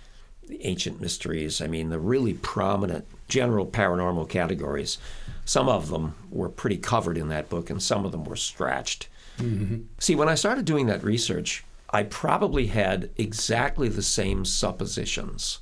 the 0.46 0.64
ancient 0.64 1.00
mysteries. 1.00 1.60
I 1.60 1.66
mean, 1.66 1.88
the 1.88 1.98
really 1.98 2.34
prominent 2.34 3.06
general 3.26 3.66
paranormal 3.66 4.28
categories. 4.28 4.98
Some 5.44 5.68
of 5.68 5.90
them 5.90 6.14
were 6.30 6.48
pretty 6.48 6.76
covered 6.76 7.18
in 7.18 7.26
that 7.30 7.48
book, 7.48 7.70
and 7.70 7.82
some 7.82 8.04
of 8.04 8.12
them 8.12 8.24
were 8.24 8.36
scratched. 8.36 9.08
See, 9.98 10.14
when 10.14 10.28
I 10.28 10.36
started 10.36 10.64
doing 10.64 10.86
that 10.86 11.02
research, 11.02 11.64
I 11.90 12.04
probably 12.04 12.68
had 12.68 13.10
exactly 13.16 13.88
the 13.88 14.02
same 14.02 14.44
suppositions 14.44 15.58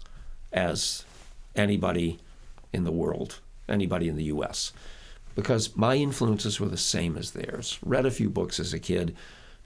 as 0.53 1.07
anybody 1.55 2.19
in 2.73 2.85
the 2.85 2.93
world, 2.93 3.41
anybody 3.67 4.09
in 4.09 4.17
the 4.17 4.25
U.S., 4.25 4.73
because 5.37 5.77
my 5.77 5.95
influences 5.95 6.59
were 6.59 6.69
the 6.69 6.77
same 6.77 7.17
as 7.17 7.31
theirs. 7.31 7.79
Read 7.85 8.07
a 8.07 8.11
few 8.11 8.29
books 8.29 8.59
as 8.59 8.73
a 8.73 8.81
kid, 8.81 9.15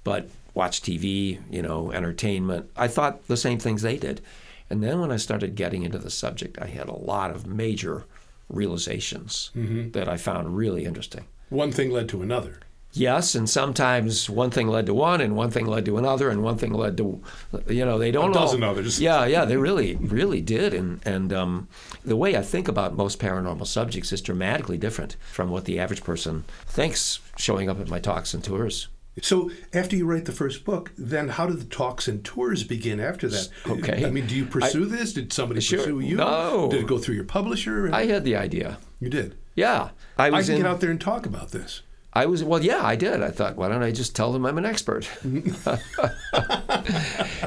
but 0.04 0.28
watched 0.52 0.85
TV, 0.85 1.38
you 1.48 1.62
know, 1.62 1.92
entertainment. 1.92 2.70
I 2.76 2.88
thought 2.88 3.26
the 3.28 3.37
same 3.37 3.59
things 3.59 3.80
they 3.80 3.96
did. 3.96 4.20
And 4.68 4.83
then 4.83 5.00
when 5.00 5.11
I 5.11 5.16
started 5.16 5.54
getting 5.54 5.85
into 5.85 5.98
the 5.98 6.11
subject, 6.11 6.59
I 6.61 6.66
had 6.66 6.88
a 6.88 6.94
lot 6.94 7.30
of 7.30 7.46
major 7.46 8.04
realizations 8.48 9.50
mm-hmm. 9.56 9.92
that 9.92 10.09
I 10.09 10.16
found 10.16 10.56
really 10.56 10.85
interesting. 10.85 11.26
One 11.48 11.72
thing 11.72 11.90
led 11.90 12.09
to 12.11 12.22
another. 12.22 12.61
Yes, 12.92 13.37
and 13.37 13.48
sometimes 13.48 14.29
one 14.29 14.50
thing 14.50 14.66
led 14.66 14.87
to 14.87 14.94
one, 14.94 15.20
and 15.20 15.37
one 15.37 15.50
thing 15.50 15.66
led 15.66 15.85
to 15.85 15.96
another, 15.96 16.29
and 16.29 16.42
one 16.42 16.57
thing 16.59 16.72
led 16.72 16.96
to, 16.96 17.22
you 17.68 17.85
know, 17.85 17.98
they 17.98 18.11
don't 18.11 18.31
A 18.31 18.35
dozen 18.35 18.64
all, 18.64 18.70
others. 18.70 19.00
Yeah, 19.00 19.26
yeah, 19.26 19.44
they 19.44 19.57
really, 19.57 19.94
really 19.96 20.40
did, 20.40 20.74
and 20.74 21.00
and 21.07 21.33
um, 21.33 21.68
the 22.05 22.16
way 22.16 22.37
I 22.37 22.42
think 22.42 22.66
about 22.66 22.96
most 22.96 23.20
paranormal 23.20 23.66
subjects 23.68 24.12
is 24.12 24.20
dramatically 24.20 24.76
different 24.76 25.16
from 25.31 25.50
what 25.50 25.66
the 25.66 25.79
average 25.79 26.03
person 26.03 26.44
thinks 26.66 27.20
showing 27.37 27.68
up 27.70 27.79
at 27.81 27.88
my 27.88 28.00
talks 28.00 28.35
and 28.35 28.42
tours. 28.42 28.88
So 29.22 29.50
after 29.74 29.96
you 29.96 30.07
write 30.07 30.24
the 30.24 30.33
first 30.33 30.64
book, 30.64 30.92
then 30.96 31.29
how 31.31 31.46
did 31.46 31.61
the 31.61 31.64
talks 31.66 32.09
and 32.09 32.24
tours 32.24 32.64
begin 32.64 33.00
after 33.00 33.29
that? 33.29 33.48
Okay. 33.68 34.05
I 34.07 34.11
mean, 34.11 34.26
do 34.26 34.35
you 34.35 34.46
pursue 34.46 34.87
this? 34.87 35.12
Did 35.12 35.33
somebody 35.33 35.61
Sure. 35.61 35.79
pursue 35.79 36.00
you? 36.00 36.16
No. 36.16 36.68
Did 36.70 36.81
it 36.83 36.87
go 36.87 36.96
through 36.98 37.16
your 37.16 37.24
publisher? 37.24 37.92
I 37.92 38.07
had 38.07 38.24
the 38.24 38.37
idea. 38.37 38.79
you 38.98 39.11
did. 39.11 39.37
Yeah, 39.55 39.90
I 40.16 40.31
was. 40.31 40.44
I 40.48 40.53
can 40.53 40.55
in. 40.57 40.62
get 40.62 40.70
out 40.70 40.81
there 40.81 40.90
and 40.90 41.00
talk 41.00 41.26
about 41.26 41.50
this. 41.50 41.83
I 42.12 42.27
was 42.27 42.42
well, 42.42 42.62
yeah, 42.62 42.85
I 42.85 42.96
did. 42.96 43.23
I 43.23 43.31
thought, 43.31 43.57
why 43.57 43.68
don't 43.68 43.83
I 43.83 43.92
just 43.92 44.16
tell 44.16 44.33
them 44.33 44.44
I'm 44.44 44.59
an 44.59 44.66
expert? 44.66 45.09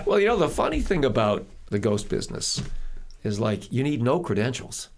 well, 0.06 0.20
you 0.20 0.28
know, 0.28 0.38
the 0.38 0.50
funny 0.50 0.82
thing 0.82 1.04
about 1.04 1.46
the 1.70 1.80
ghost 1.80 2.08
business 2.08 2.62
is 3.24 3.40
like 3.40 3.72
you 3.72 3.84
need 3.84 4.02
no 4.02 4.20
credentials. 4.20 4.90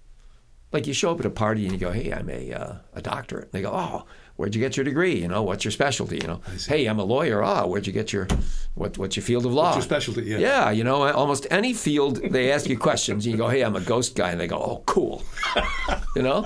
Like 0.71 0.87
you 0.87 0.93
show 0.93 1.11
up 1.11 1.19
at 1.19 1.25
a 1.25 1.29
party 1.31 1.63
and 1.63 1.71
you 1.71 1.79
go, 1.79 1.91
"Hey, 1.91 2.11
I'm 2.11 2.29
a 2.29 2.51
uh, 2.53 2.75
a 2.93 3.01
doctorate." 3.01 3.45
And 3.45 3.51
they 3.53 3.61
go, 3.61 3.71
"Oh, 3.73 4.05
where'd 4.35 4.53
you 4.53 4.61
get 4.61 4.75
your 4.75 4.83
degree? 4.83 5.15
You 5.21 5.27
know, 5.29 5.41
what's 5.41 5.63
your 5.63 5.71
specialty? 5.71 6.17
You 6.17 6.27
know, 6.27 6.41
hey, 6.67 6.85
I'm 6.87 6.99
a 6.99 7.03
lawyer. 7.03 7.41
Ah, 7.43 7.65
where'd 7.65 7.87
you 7.87 7.93
get 7.93 8.11
your 8.11 8.27
what? 8.73 8.97
What's 8.97 9.15
your 9.15 9.23
field 9.23 9.45
of 9.45 9.53
law? 9.53 9.73
your 9.73 9.81
specialty? 9.81 10.23
Yeah. 10.23 10.37
Yeah, 10.39 10.71
you 10.71 10.83
know, 10.83 11.11
almost 11.11 11.47
any 11.49 11.73
field 11.73 12.17
they 12.17 12.51
ask 12.51 12.67
you 12.67 12.77
questions, 12.77 13.25
and 13.25 13.31
you 13.31 13.37
go, 13.37 13.47
"Hey, 13.47 13.61
I'm 13.61 13.75
a 13.75 13.81
ghost 13.81 14.15
guy," 14.15 14.31
and 14.31 14.39
they 14.39 14.47
go, 14.47 14.57
"Oh, 14.57 14.83
cool," 14.85 15.23
you 16.15 16.21
know. 16.21 16.43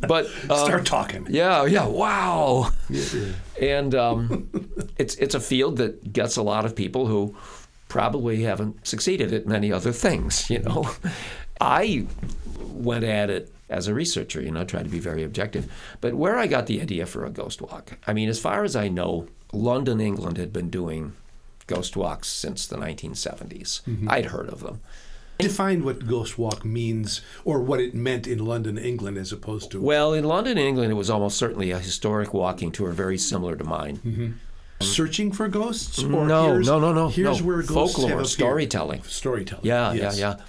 But 0.08 0.26
um, 0.48 0.64
Start 0.66 0.86
talking. 0.86 1.26
yeah, 1.30 1.64
yeah, 1.66 1.86
wow. 1.86 2.70
And 3.60 3.94
um, 3.94 4.48
it's 4.98 5.14
it's 5.16 5.34
a 5.34 5.40
field 5.40 5.76
that 5.76 6.12
gets 6.12 6.36
a 6.36 6.42
lot 6.42 6.64
of 6.64 6.74
people 6.74 7.06
who 7.06 7.36
probably 7.88 8.42
haven't 8.42 8.86
succeeded 8.86 9.32
at 9.34 9.46
many 9.46 9.72
other 9.72 9.92
things. 9.92 10.48
You 10.50 10.60
know, 10.60 10.90
I 11.60 12.06
went 12.72 13.04
at 13.04 13.28
it 13.30 13.52
as 13.68 13.88
a 13.88 13.94
researcher. 13.94 14.40
You 14.40 14.50
know, 14.50 14.64
tried 14.64 14.84
to 14.84 14.90
be 14.90 15.00
very 15.00 15.22
objective. 15.22 15.70
But 16.00 16.14
where 16.14 16.38
I 16.38 16.46
got 16.46 16.66
the 16.66 16.80
idea 16.80 17.04
for 17.06 17.24
a 17.26 17.30
ghost 17.30 17.60
walk, 17.60 17.98
I 18.06 18.12
mean, 18.14 18.28
as 18.28 18.40
far 18.40 18.64
as 18.64 18.74
I 18.74 18.88
know, 18.88 19.26
London, 19.52 20.00
England 20.00 20.38
had 20.38 20.52
been 20.52 20.70
doing 20.70 21.12
ghost 21.66 21.96
walks 21.96 22.28
since 22.28 22.66
the 22.66 22.76
1970s. 22.76 23.82
I'd 24.08 24.26
heard 24.26 24.48
of 24.48 24.60
them. 24.60 24.80
Define 25.42 25.84
what 25.84 26.06
ghost 26.06 26.38
walk 26.38 26.64
means, 26.64 27.20
or 27.44 27.60
what 27.60 27.80
it 27.80 27.94
meant 27.94 28.26
in 28.26 28.44
London, 28.44 28.78
England, 28.78 29.16
as 29.18 29.32
opposed 29.32 29.70
to 29.72 29.80
Well, 29.80 30.12
in 30.12 30.24
London, 30.24 30.58
England, 30.58 30.90
it 30.90 30.94
was 30.94 31.10
almost 31.10 31.36
certainly 31.38 31.70
a 31.70 31.78
historic 31.78 32.32
walking 32.34 32.72
tour, 32.72 32.90
very 32.92 33.18
similar 33.18 33.56
to 33.56 33.64
mine. 33.64 34.38
searching 34.80 35.30
for 35.32 35.48
ghosts. 35.48 36.02
Or 36.02 36.08
No, 36.26 36.58
no, 36.58 36.78
no, 36.78 36.92
no, 36.92 37.08
Here's 37.08 37.40
no. 37.40 37.46
where 37.46 37.62
ghosts 37.62 37.96
Folklore, 37.96 38.24
storytelling. 38.24 39.02
Storytelling. 39.02 39.64
Yeah, 39.66 39.92
yes. 39.92 40.18
yeah, 40.18 40.36
yeah. 40.36 40.44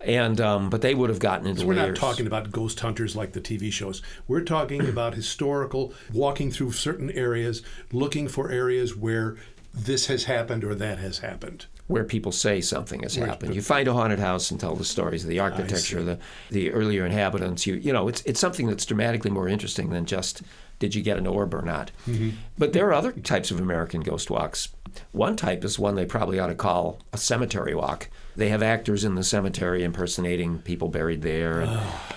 And 0.00 0.40
um, 0.40 0.70
but 0.70 0.82
they 0.82 0.94
would 0.94 1.10
have 1.10 1.18
gotten 1.18 1.46
into 1.46 1.66
We're 1.66 1.74
not 1.74 1.96
talking 1.96 2.26
about 2.26 2.52
ghost 2.52 2.78
hunters 2.80 3.16
like 3.16 3.32
the 3.32 3.40
TV 3.40 3.72
shows. 3.72 4.02
We're 4.28 4.42
talking 4.42 4.88
about 4.88 5.14
historical, 5.14 5.92
walking 6.12 6.50
through 6.50 6.72
certain 6.72 7.10
areas, 7.10 7.62
looking 7.92 8.28
for 8.28 8.50
areas 8.50 8.96
where 8.96 9.36
this 9.74 10.06
has 10.06 10.24
happened 10.24 10.64
or 10.64 10.74
that 10.74 10.98
has 10.98 11.18
happened. 11.18 11.66
Where 11.88 12.04
people 12.04 12.32
say 12.32 12.60
something 12.60 13.02
has 13.02 13.14
happened. 13.14 13.54
You 13.54 13.62
find 13.62 13.86
a 13.86 13.92
haunted 13.92 14.18
house 14.18 14.50
and 14.50 14.58
tell 14.58 14.74
the 14.74 14.84
stories 14.84 15.22
of 15.22 15.30
the 15.30 15.38
architecture, 15.38 16.02
the 16.02 16.18
the 16.50 16.72
earlier 16.72 17.06
inhabitants. 17.06 17.66
You 17.66 17.74
you 17.74 17.92
know, 17.92 18.08
it's 18.08 18.22
it's 18.22 18.40
something 18.40 18.66
that's 18.66 18.84
dramatically 18.84 19.30
more 19.30 19.48
interesting 19.48 19.90
than 19.90 20.04
just 20.04 20.42
did 20.78 20.94
you 20.94 21.02
get 21.02 21.16
an 21.16 21.26
orb 21.26 21.54
or 21.54 21.62
not. 21.62 21.90
Mm-hmm. 22.06 22.30
But 22.58 22.72
there 22.72 22.86
are 22.88 22.94
other 22.94 23.12
types 23.12 23.50
of 23.50 23.60
American 23.60 24.00
ghost 24.00 24.30
walks. 24.30 24.68
One 25.12 25.36
type 25.36 25.64
is 25.64 25.78
one 25.78 25.94
they 25.94 26.06
probably 26.06 26.38
ought 26.38 26.48
to 26.48 26.54
call 26.54 27.00
a 27.12 27.18
cemetery 27.18 27.74
walk. 27.74 28.08
They 28.36 28.48
have 28.50 28.62
actors 28.62 29.02
in 29.04 29.14
the 29.14 29.24
cemetery 29.24 29.82
impersonating 29.82 30.58
people 30.58 30.88
buried 30.88 31.22
there. 31.22 31.66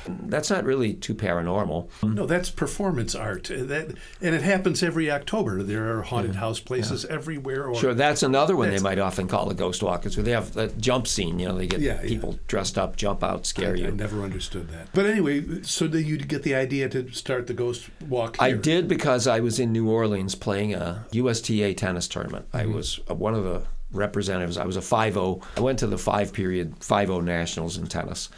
That's 0.08 0.50
not 0.50 0.64
really 0.66 0.94
too 0.94 1.16
paranormal. 1.16 1.88
No, 2.04 2.26
that's 2.26 2.50
performance 2.50 3.16
art. 3.16 3.50
Uh, 3.50 3.64
That 3.64 3.88
and 4.22 4.36
it 4.36 4.42
happens 4.42 4.84
every 4.84 5.10
October. 5.10 5.64
There 5.64 5.98
are 5.98 6.02
haunted 6.02 6.36
house 6.36 6.60
places 6.60 7.06
everywhere. 7.06 7.68
Or 7.68 7.76
Sure, 7.76 7.94
that's 7.94 8.24
another 8.24 8.56
one 8.56 8.68
That's- 8.68 8.82
they 8.82 8.90
might 8.90 9.00
often 9.00 9.28
call 9.28 9.50
a 9.50 9.54
ghost 9.54 9.82
walk. 9.84 10.06
Is 10.06 10.18
where 10.18 10.24
they 10.24 10.32
have 10.32 10.54
that 10.54 10.78
jump 10.80 11.08
scene. 11.08 11.40
You 11.40 11.48
know, 11.50 11.58
they 11.58 11.68
get 11.68 11.80
Yeah, 11.80 12.02
yeah. 12.02 12.08
people 12.08 12.40
dressed 12.48 12.78
up, 12.78 12.96
jump 12.96 13.24
out, 13.24 13.46
scare 13.46 13.74
I 13.74 13.78
you. 13.78 13.92
never 13.92 14.22
understood 14.24 14.70
that. 14.72 14.90
But 14.94 15.06
anyway, 15.06 15.62
so 15.64 15.88
did 15.88 16.06
you 16.06 16.18
get 16.18 16.44
the 16.44 16.56
idea 16.56 16.90
to 16.90 17.10
start 17.12 17.48
the 17.48 17.54
ghost 17.54 17.90
walk? 18.08 18.38
I 18.40 18.52
did 18.54 18.88
because 18.88 19.26
I 19.28 19.40
was 19.40 19.60
in 19.60 19.72
New 19.72 19.90
Orleans 19.90 20.36
playing 20.36 20.74
a 20.74 21.06
USTA 21.12 21.74
tennis 21.76 22.08
tournament. 22.08 22.46
I 22.54 22.64
Mm-hmm. 22.64 22.74
was 22.74 23.00
uh, 23.10 23.16
one 23.16 23.34
of 23.36 23.44
the 23.44 23.64
representatives. 23.92 24.58
I 24.58 24.66
was 24.66 24.78
a 24.78 24.82
5-0. 24.82 25.44
I 25.58 25.62
went 25.62 25.80
to 25.80 25.88
the 25.88 25.98
five 25.98 26.34
period 26.34 26.80
5-0 26.80 27.24
nationals 27.24 27.78
in 27.78 27.88
tennis, 27.88 28.30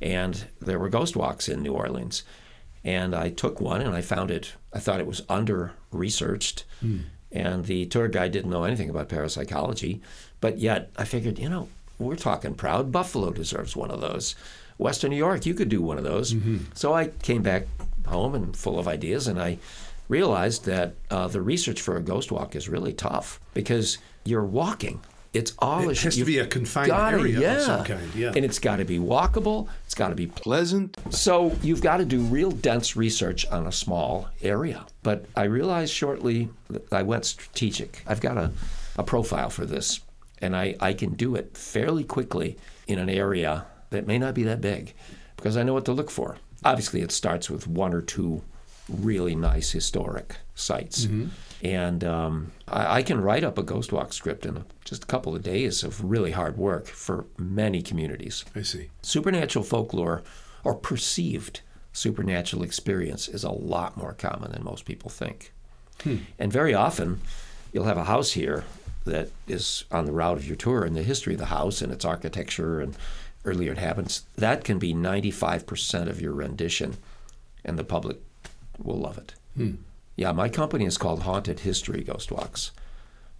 and 0.00 0.44
there 0.60 0.78
were 0.78 0.88
ghost 0.88 1.16
walks 1.16 1.48
in 1.48 1.62
New 1.62 1.72
Orleans. 1.72 2.22
And 2.84 3.14
I 3.14 3.30
took 3.30 3.60
one, 3.60 3.80
and 3.80 3.94
I 3.94 4.00
found 4.00 4.30
it. 4.32 4.54
I 4.72 4.80
thought 4.80 4.98
it 5.00 5.06
was 5.06 5.22
under 5.28 5.72
researched, 5.92 6.64
Hmm. 6.80 6.98
and 7.30 7.64
the 7.66 7.86
tour 7.86 8.08
guide 8.08 8.32
didn't 8.32 8.50
know 8.50 8.64
anything 8.64 8.90
about 8.90 9.08
parapsychology. 9.08 10.00
But 10.40 10.58
yet, 10.58 10.90
I 10.96 11.04
figured, 11.04 11.38
you 11.38 11.48
know, 11.48 11.68
we're 12.00 12.16
talking 12.16 12.54
proud. 12.54 12.90
Buffalo 12.90 13.30
deserves 13.30 13.76
one 13.76 13.92
of 13.92 14.00
those. 14.00 14.34
Western 14.78 15.10
New 15.10 15.16
York, 15.16 15.46
you 15.46 15.54
could 15.54 15.68
do 15.68 15.80
one 15.80 15.98
of 15.98 16.02
those. 16.02 16.34
Mm-hmm. 16.34 16.56
So 16.74 16.92
I 16.92 17.08
came 17.22 17.42
back 17.42 17.66
home 18.06 18.34
and 18.34 18.56
full 18.56 18.80
of 18.80 18.88
ideas, 18.88 19.28
and 19.28 19.40
I 19.40 19.58
realized 20.08 20.64
that 20.64 20.94
uh, 21.10 21.28
the 21.28 21.40
research 21.40 21.80
for 21.80 21.96
a 21.96 22.02
ghost 22.02 22.32
walk 22.32 22.56
is 22.56 22.68
really 22.68 22.92
tough 22.92 23.38
because 23.54 23.98
you're 24.24 24.44
walking. 24.44 25.00
It's 25.32 25.54
all 25.58 25.88
It 25.88 25.98
a- 25.98 26.02
has 26.04 26.16
to 26.16 26.24
be 26.26 26.38
a 26.38 26.46
confined 26.46 26.88
gotta- 26.88 27.16
area 27.18 27.40
yeah. 27.40 27.56
of 27.56 27.62
some 27.62 27.84
kind. 27.84 28.14
Yeah. 28.14 28.32
And 28.36 28.44
it's 28.44 28.58
got 28.58 28.76
to 28.76 28.84
be 28.84 28.98
walkable. 28.98 29.66
It's 29.86 29.94
got 29.94 30.10
to 30.10 30.14
be 30.14 30.26
pleasant. 30.26 30.96
so 31.10 31.56
you've 31.62 31.80
got 31.80 31.96
to 31.98 32.04
do 32.04 32.20
real 32.20 32.50
dense 32.50 32.96
research 32.96 33.46
on 33.46 33.66
a 33.66 33.72
small 33.72 34.28
area. 34.42 34.84
But 35.02 35.24
I 35.34 35.44
realized 35.44 35.92
shortly 35.94 36.50
that 36.68 36.92
I 36.92 37.02
went 37.02 37.24
strategic. 37.24 38.02
I've 38.06 38.20
got 38.20 38.36
a, 38.36 38.52
a 38.96 39.02
profile 39.02 39.48
for 39.48 39.64
this, 39.64 40.00
and 40.42 40.54
I, 40.54 40.76
I 40.80 40.92
can 40.92 41.14
do 41.14 41.34
it 41.34 41.56
fairly 41.56 42.04
quickly 42.04 42.58
in 42.86 42.98
an 42.98 43.08
area 43.08 43.64
that 43.88 44.06
may 44.06 44.18
not 44.18 44.34
be 44.34 44.42
that 44.42 44.60
big 44.60 44.92
because 45.36 45.56
I 45.56 45.62
know 45.62 45.72
what 45.72 45.86
to 45.86 45.92
look 45.92 46.10
for. 46.10 46.36
Obviously, 46.62 47.00
it 47.00 47.10
starts 47.10 47.48
with 47.48 47.66
one 47.66 47.94
or 47.94 48.02
two 48.02 48.42
really 48.88 49.34
nice 49.34 49.70
historic 49.72 50.36
sites. 50.54 51.06
Mm-hmm. 51.06 51.28
And 51.62 52.02
um, 52.02 52.52
I, 52.66 52.98
I 52.98 53.02
can 53.02 53.20
write 53.20 53.44
up 53.44 53.56
a 53.56 53.62
ghost 53.62 53.92
walk 53.92 54.12
script 54.12 54.44
in 54.44 54.64
just 54.84 55.04
a 55.04 55.06
couple 55.06 55.34
of 55.34 55.42
days 55.42 55.84
of 55.84 56.04
really 56.04 56.32
hard 56.32 56.56
work 56.56 56.86
for 56.86 57.24
many 57.38 57.82
communities. 57.82 58.44
I 58.54 58.62
see. 58.62 58.90
Supernatural 59.02 59.64
folklore 59.64 60.22
or 60.64 60.74
perceived 60.74 61.60
supernatural 61.92 62.62
experience 62.62 63.28
is 63.28 63.44
a 63.44 63.50
lot 63.50 63.96
more 63.96 64.14
common 64.14 64.50
than 64.52 64.64
most 64.64 64.84
people 64.84 65.10
think. 65.10 65.52
And 66.38 66.52
very 66.52 66.74
often, 66.74 67.20
you'll 67.72 67.84
have 67.84 67.98
a 67.98 68.04
house 68.04 68.32
here 68.32 68.64
that 69.04 69.28
is 69.46 69.84
on 69.90 70.04
the 70.06 70.12
route 70.12 70.36
of 70.38 70.46
your 70.46 70.56
tour, 70.56 70.84
and 70.84 70.96
the 70.96 71.02
history 71.02 71.34
of 71.34 71.38
the 71.38 71.46
house 71.46 71.82
and 71.82 71.92
its 71.92 72.04
architecture 72.04 72.80
and 72.80 72.96
earlier 73.44 73.72
inhabitants, 73.72 74.24
that 74.36 74.64
can 74.64 74.78
be 74.78 74.94
95% 74.94 76.08
of 76.08 76.20
your 76.20 76.32
rendition, 76.32 76.96
and 77.64 77.78
the 77.78 77.84
public 77.84 78.18
will 78.78 78.98
love 78.98 79.18
it. 79.18 79.34
Yeah, 80.16 80.32
my 80.32 80.48
company 80.48 80.84
is 80.84 80.98
called 80.98 81.22
Haunted 81.22 81.60
History 81.60 82.02
Ghost 82.02 82.30
Walks. 82.30 82.70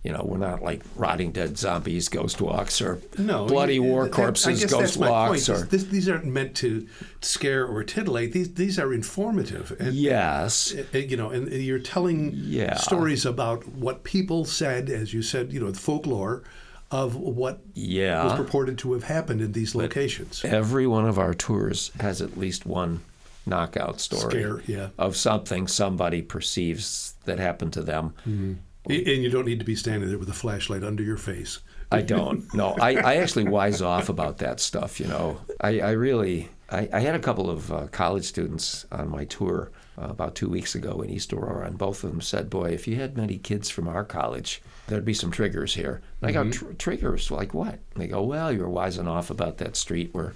You 0.03 0.11
know, 0.11 0.25
we're 0.27 0.39
not 0.39 0.63
like 0.63 0.83
rotting 0.97 1.31
dead 1.31 1.57
zombies 1.57 2.09
ghost 2.09 2.41
walks 2.41 2.81
or 2.83 2.99
No, 3.19 3.47
bloody 3.47 3.75
you- 3.75 3.85
war 3.85 4.05
that- 4.05 4.13
corpses 4.13 4.59
guess 4.61 4.71
ghost 4.73 4.81
that's 4.83 4.99
my 4.99 5.09
walks 5.09 5.47
point. 5.47 5.61
or 5.61 5.65
This, 5.67 5.85
these 5.85 6.09
aren't 6.09 6.25
meant 6.25 6.57
to 6.57 6.89
scare 7.21 7.65
or 7.65 7.85
titillate. 7.85 8.33
These 8.33 8.55
these 8.55 8.81
are 8.81 8.93
informative. 8.93 9.77
And, 9.79 9.95
yes, 9.95 10.75
uh, 10.93 10.99
you 10.99 11.17
know, 11.17 11.31
and 11.31 11.47
you're 11.53 11.79
telling 11.79 12.33
Yeah. 12.35 12.79
stories 12.79 13.25
about 13.25 13.69
what 13.69 14.03
people 14.03 14.45
said, 14.45 14.91
as 14.91 15.15
you 15.15 15.23
said, 15.23 15.53
you 15.53 15.61
know, 15.61 15.71
the 15.71 15.79
folklore 15.79 16.43
of 16.91 17.15
what 17.15 17.61
yeah. 17.75 18.25
was 18.25 18.33
purported 18.35 18.79
to 18.79 18.95
have 18.95 19.05
happened 19.05 19.41
in 19.41 19.53
these 19.53 19.77
locations. 19.77 20.45
Every 20.45 20.87
one 20.89 21.07
of 21.07 21.17
our 21.17 21.33
tours 21.33 21.93
has 22.01 22.21
at 22.21 22.37
least 22.37 22.67
one 22.67 23.03
knockout 23.47 24.01
story 24.01 24.31
Scare, 24.31 24.63
yeah. 24.67 24.89
of 24.99 25.17
something 25.17 25.67
somebody 25.67 26.23
perceives 26.23 27.15
that 27.25 27.39
happened 27.39 27.73
to 27.75 27.83
them. 27.83 28.15
And 28.25 28.59
you 28.87 29.31
don't 29.31 29.47
need 29.47 29.61
to 29.61 29.65
be 29.65 29.77
standing 29.77 30.09
there 30.09 30.19
with 30.19 30.29
a 30.29 30.35
flashlight 30.35 30.83
under 30.83 31.03
your 31.03 31.17
face. 31.17 31.61
I 31.93 32.03
don't. 32.03 32.53
No, 32.55 32.75
I, 32.81 32.95
I 32.97 33.15
actually 33.17 33.45
wise 33.45 33.83
off 33.83 34.09
about 34.09 34.39
that 34.39 34.61
stuff. 34.61 34.99
You 34.99 35.09
know, 35.09 35.41
I, 35.61 35.81
I 35.81 35.91
really. 35.91 36.49
I, 36.71 36.89
I 36.91 37.01
had 37.01 37.15
a 37.15 37.19
couple 37.19 37.51
of 37.51 37.71
uh, 37.71 37.87
college 37.89 38.25
students 38.25 38.87
on 38.91 39.11
my 39.11 39.27
tour 39.27 39.71
uh, 39.99 40.07
about 40.07 40.35
two 40.35 40.49
weeks 40.49 40.75
ago 40.75 41.03
in 41.03 41.11
East 41.11 41.33
Aurora, 41.35 41.67
and 41.67 41.77
both 41.77 42.03
of 42.03 42.11
them 42.11 42.23
said, 42.23 42.49
"Boy, 42.49 42.71
if 42.71 42.89
you 42.89 42.97
had 42.97 43.17
many 43.17 43.37
kids 43.37 43.69
from 43.69 43.89
our 43.89 44.05
college, 44.05 44.63
there'd 44.87 45.05
be 45.05 45.15
some 45.15 45.31
triggers 45.31 45.75
here." 45.75 46.01
And 46.23 46.31
I 46.31 46.33
go, 46.33 46.51
"Tr- 46.51 46.73
"Triggers? 46.73 47.31
Like 47.31 47.53
what?" 47.53 47.75
And 47.75 48.03
they 48.03 48.07
go, 48.07 48.23
"Well, 48.23 48.51
you 48.51 48.61
were 48.61 48.71
wising 48.71 49.07
off 49.07 49.31
about 49.31 49.59
that 49.59 49.77
street 49.77 50.11
where." 50.13 50.33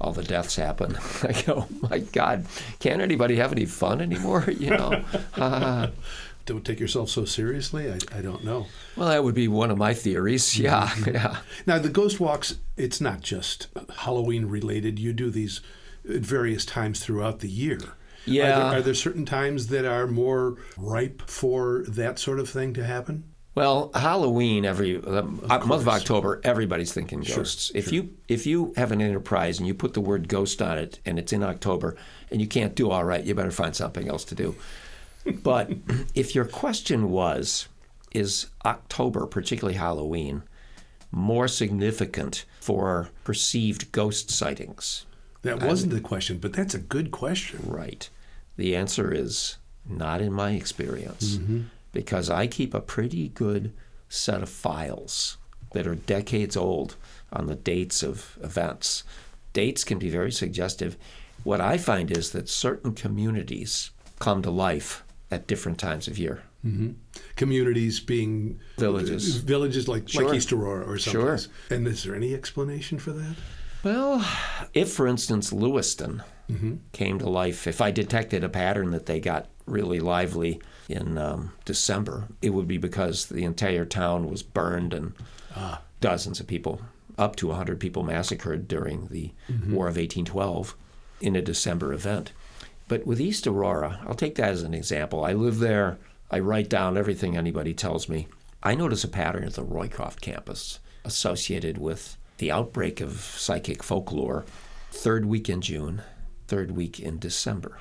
All 0.00 0.12
the 0.12 0.22
deaths 0.22 0.56
happen. 0.56 0.96
I 1.22 1.42
go, 1.42 1.66
my 1.82 1.98
God, 1.98 2.46
can't 2.78 3.02
anybody 3.02 3.36
have 3.36 3.52
any 3.52 3.64
fun 3.64 4.00
anymore? 4.00 4.44
You 4.58 4.70
know, 4.70 5.04
uh, 5.36 5.88
don't 6.46 6.64
take 6.64 6.80
yourself 6.80 7.10
so 7.10 7.24
seriously. 7.24 7.90
I, 7.90 7.98
I 8.16 8.22
don't 8.22 8.44
know. 8.44 8.66
Well, 8.96 9.08
that 9.08 9.22
would 9.22 9.34
be 9.34 9.46
one 9.46 9.70
of 9.70 9.78
my 9.78 9.94
theories. 9.94 10.58
Yeah, 10.58 10.92
yeah. 11.06 11.38
Now, 11.64 11.78
the 11.78 11.88
ghost 11.90 12.18
walks, 12.18 12.58
it's 12.76 13.00
not 13.00 13.20
just 13.20 13.68
Halloween 13.98 14.46
related. 14.46 14.98
You 14.98 15.12
do 15.12 15.30
these 15.30 15.60
at 16.08 16.22
various 16.22 16.64
times 16.64 17.00
throughout 17.00 17.40
the 17.40 17.48
year. 17.48 17.78
Yeah. 18.24 18.44
Are 18.44 18.70
there, 18.70 18.78
are 18.78 18.82
there 18.82 18.94
certain 18.94 19.24
times 19.24 19.68
that 19.68 19.84
are 19.84 20.06
more 20.06 20.56
ripe 20.76 21.22
for 21.22 21.84
that 21.88 22.18
sort 22.18 22.40
of 22.40 22.48
thing 22.48 22.74
to 22.74 22.84
happen? 22.84 23.24
Well, 23.58 23.90
Halloween 23.92 24.64
every 24.64 25.02
uh, 25.02 25.22
month 25.22 25.72
of 25.72 25.88
October, 25.88 26.40
everybody's 26.44 26.92
thinking 26.92 27.22
ghosts. 27.22 27.72
if 27.74 27.90
you 27.90 28.14
if 28.28 28.46
you 28.46 28.72
have 28.76 28.92
an 28.92 29.02
enterprise 29.02 29.58
and 29.58 29.66
you 29.66 29.74
put 29.74 29.94
the 29.94 30.00
word 30.00 30.28
ghost 30.28 30.62
on 30.62 30.78
it 30.78 31.00
and 31.04 31.18
it's 31.18 31.32
in 31.32 31.42
October 31.42 31.96
and 32.30 32.40
you 32.40 32.46
can't 32.46 32.76
do 32.76 32.88
all 32.88 33.02
right, 33.02 33.24
you 33.24 33.34
better 33.34 33.50
find 33.50 33.74
something 33.74 34.06
else 34.08 34.24
to 34.26 34.36
do. 34.36 34.54
But 35.42 35.72
if 36.14 36.36
your 36.36 36.44
question 36.44 37.10
was, 37.10 37.66
is 38.12 38.46
October, 38.64 39.26
particularly 39.26 39.76
Halloween, 39.76 40.44
more 41.10 41.48
significant 41.48 42.44
for 42.60 43.10
perceived 43.24 43.90
ghost 43.90 44.30
sightings? 44.30 45.04
That 45.42 45.64
wasn't 45.64 45.94
the 45.94 46.00
question, 46.00 46.38
but 46.38 46.52
that's 46.52 46.74
a 46.74 46.78
good 46.78 47.10
question. 47.10 47.64
Right. 47.66 48.08
The 48.56 48.76
answer 48.76 49.12
is 49.12 49.56
not 49.84 50.20
in 50.20 50.32
my 50.32 50.52
experience 50.52 51.40
because 51.92 52.30
I 52.30 52.46
keep 52.46 52.74
a 52.74 52.80
pretty 52.80 53.28
good 53.28 53.72
set 54.08 54.42
of 54.42 54.48
files 54.48 55.36
that 55.72 55.86
are 55.86 55.94
decades 55.94 56.56
old 56.56 56.96
on 57.32 57.46
the 57.46 57.54
dates 57.54 58.02
of 58.02 58.38
events. 58.42 59.04
Dates 59.52 59.84
can 59.84 59.98
be 59.98 60.10
very 60.10 60.32
suggestive. 60.32 60.96
What 61.44 61.60
I 61.60 61.78
find 61.78 62.10
is 62.10 62.30
that 62.32 62.48
certain 62.48 62.94
communities 62.94 63.90
come 64.18 64.42
to 64.42 64.50
life 64.50 65.04
at 65.30 65.46
different 65.46 65.78
times 65.78 66.08
of 66.08 66.18
year. 66.18 66.42
Mm-hmm. 66.64 66.92
Communities 67.36 68.00
being 68.00 68.58
Villages. 68.78 69.36
villages 69.36 69.86
like 69.88 70.08
Sure. 70.08 70.24
like 70.26 70.36
East 70.36 70.52
Aurora 70.52 70.84
or 70.84 70.98
something. 70.98 71.20
Sure. 71.20 71.38
And 71.70 71.86
is 71.86 72.02
there 72.02 72.14
any 72.14 72.34
explanation 72.34 72.98
for 72.98 73.12
that? 73.12 73.36
Well, 73.84 74.26
if, 74.74 74.90
for 74.90 75.06
instance, 75.06 75.52
Lewiston 75.52 76.22
mm-hmm. 76.50 76.76
came 76.92 77.18
to 77.20 77.28
life, 77.28 77.66
if 77.66 77.80
I 77.80 77.90
detected 77.90 78.42
a 78.42 78.48
pattern 78.48 78.90
that 78.90 79.06
they 79.06 79.20
got 79.20 79.48
really 79.66 80.00
lively 80.00 80.60
in 80.88 81.18
um, 81.18 81.52
December, 81.64 82.28
it 82.40 82.50
would 82.50 82.66
be 82.66 82.78
because 82.78 83.26
the 83.26 83.44
entire 83.44 83.84
town 83.84 84.30
was 84.30 84.42
burned 84.42 84.94
and 84.94 85.12
dozens 86.00 86.40
of 86.40 86.46
people, 86.46 86.80
up 87.18 87.36
to 87.36 87.48
100 87.48 87.78
people 87.78 88.02
massacred 88.02 88.66
during 88.68 89.08
the 89.08 89.32
War 89.68 89.86
of 89.86 89.96
1812 89.96 90.74
in 91.20 91.36
a 91.36 91.42
December 91.42 91.92
event. 91.92 92.32
But 92.86 93.06
with 93.06 93.20
East 93.20 93.46
Aurora, 93.46 94.00
I'll 94.06 94.14
take 94.14 94.36
that 94.36 94.50
as 94.50 94.62
an 94.62 94.72
example. 94.72 95.24
I 95.24 95.34
live 95.34 95.58
there, 95.58 95.98
I 96.30 96.38
write 96.38 96.70
down 96.70 96.96
everything 96.96 97.36
anybody 97.36 97.74
tells 97.74 98.08
me. 98.08 98.28
I 98.62 98.74
notice 98.74 99.04
a 99.04 99.08
pattern 99.08 99.44
at 99.44 99.54
the 99.54 99.64
Roycroft 99.64 100.20
campus 100.20 100.78
associated 101.04 101.78
with 101.78 102.16
the 102.38 102.50
outbreak 102.50 103.00
of 103.00 103.20
psychic 103.20 103.82
folklore 103.82 104.46
third 104.90 105.26
week 105.26 105.48
in 105.48 105.60
June, 105.60 106.02
third 106.46 106.70
week 106.70 106.98
in 106.98 107.18
December, 107.18 107.78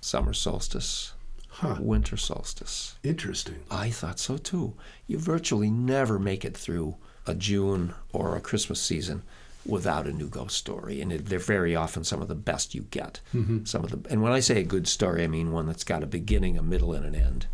summer 0.00 0.32
solstice, 0.32 1.12
Huh. 1.60 1.76
winter 1.80 2.18
solstice. 2.18 2.96
Interesting. 3.02 3.60
I 3.70 3.88
thought 3.88 4.18
so 4.18 4.36
too. 4.36 4.74
You 5.06 5.18
virtually 5.18 5.70
never 5.70 6.18
make 6.18 6.44
it 6.44 6.54
through 6.54 6.96
a 7.26 7.34
June 7.34 7.94
or 8.12 8.36
a 8.36 8.42
Christmas 8.42 8.80
season 8.80 9.22
without 9.64 10.06
a 10.06 10.12
new 10.12 10.28
ghost 10.28 10.56
story, 10.56 11.00
and 11.00 11.10
it, 11.10 11.26
they're 11.26 11.38
very 11.38 11.74
often 11.74 12.04
some 12.04 12.20
of 12.20 12.28
the 12.28 12.34
best 12.34 12.74
you 12.74 12.82
get. 12.82 13.20
Mm-hmm. 13.34 13.64
Some 13.64 13.84
of 13.84 13.90
the, 13.90 14.10
and 14.10 14.22
when 14.22 14.32
I 14.32 14.40
say 14.40 14.60
a 14.60 14.64
good 14.64 14.86
story, 14.86 15.24
I 15.24 15.28
mean 15.28 15.50
one 15.50 15.66
that's 15.66 15.82
got 15.82 16.02
a 16.02 16.06
beginning, 16.06 16.58
a 16.58 16.62
middle, 16.62 16.92
and 16.92 17.06
an 17.06 17.14
end, 17.14 17.46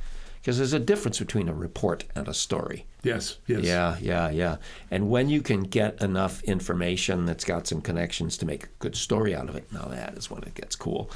because 0.42 0.58
there's 0.58 0.72
a 0.72 0.80
difference 0.80 1.20
between 1.20 1.48
a 1.48 1.54
report 1.54 2.04
and 2.16 2.26
a 2.26 2.34
story. 2.34 2.84
Yes, 3.04 3.38
yes. 3.46 3.62
Yeah, 3.62 3.96
yeah, 4.00 4.28
yeah. 4.30 4.56
And 4.90 5.08
when 5.08 5.28
you 5.28 5.40
can 5.40 5.62
get 5.62 6.02
enough 6.02 6.42
information 6.42 7.26
that's 7.26 7.44
got 7.44 7.68
some 7.68 7.80
connections 7.80 8.36
to 8.38 8.46
make 8.46 8.64
a 8.64 8.68
good 8.80 8.96
story 8.96 9.36
out 9.36 9.48
of 9.48 9.54
it, 9.54 9.72
now 9.72 9.84
that 9.84 10.14
is 10.14 10.30
when 10.30 10.42
it 10.42 10.54
gets 10.54 10.74
cool. 10.74 11.10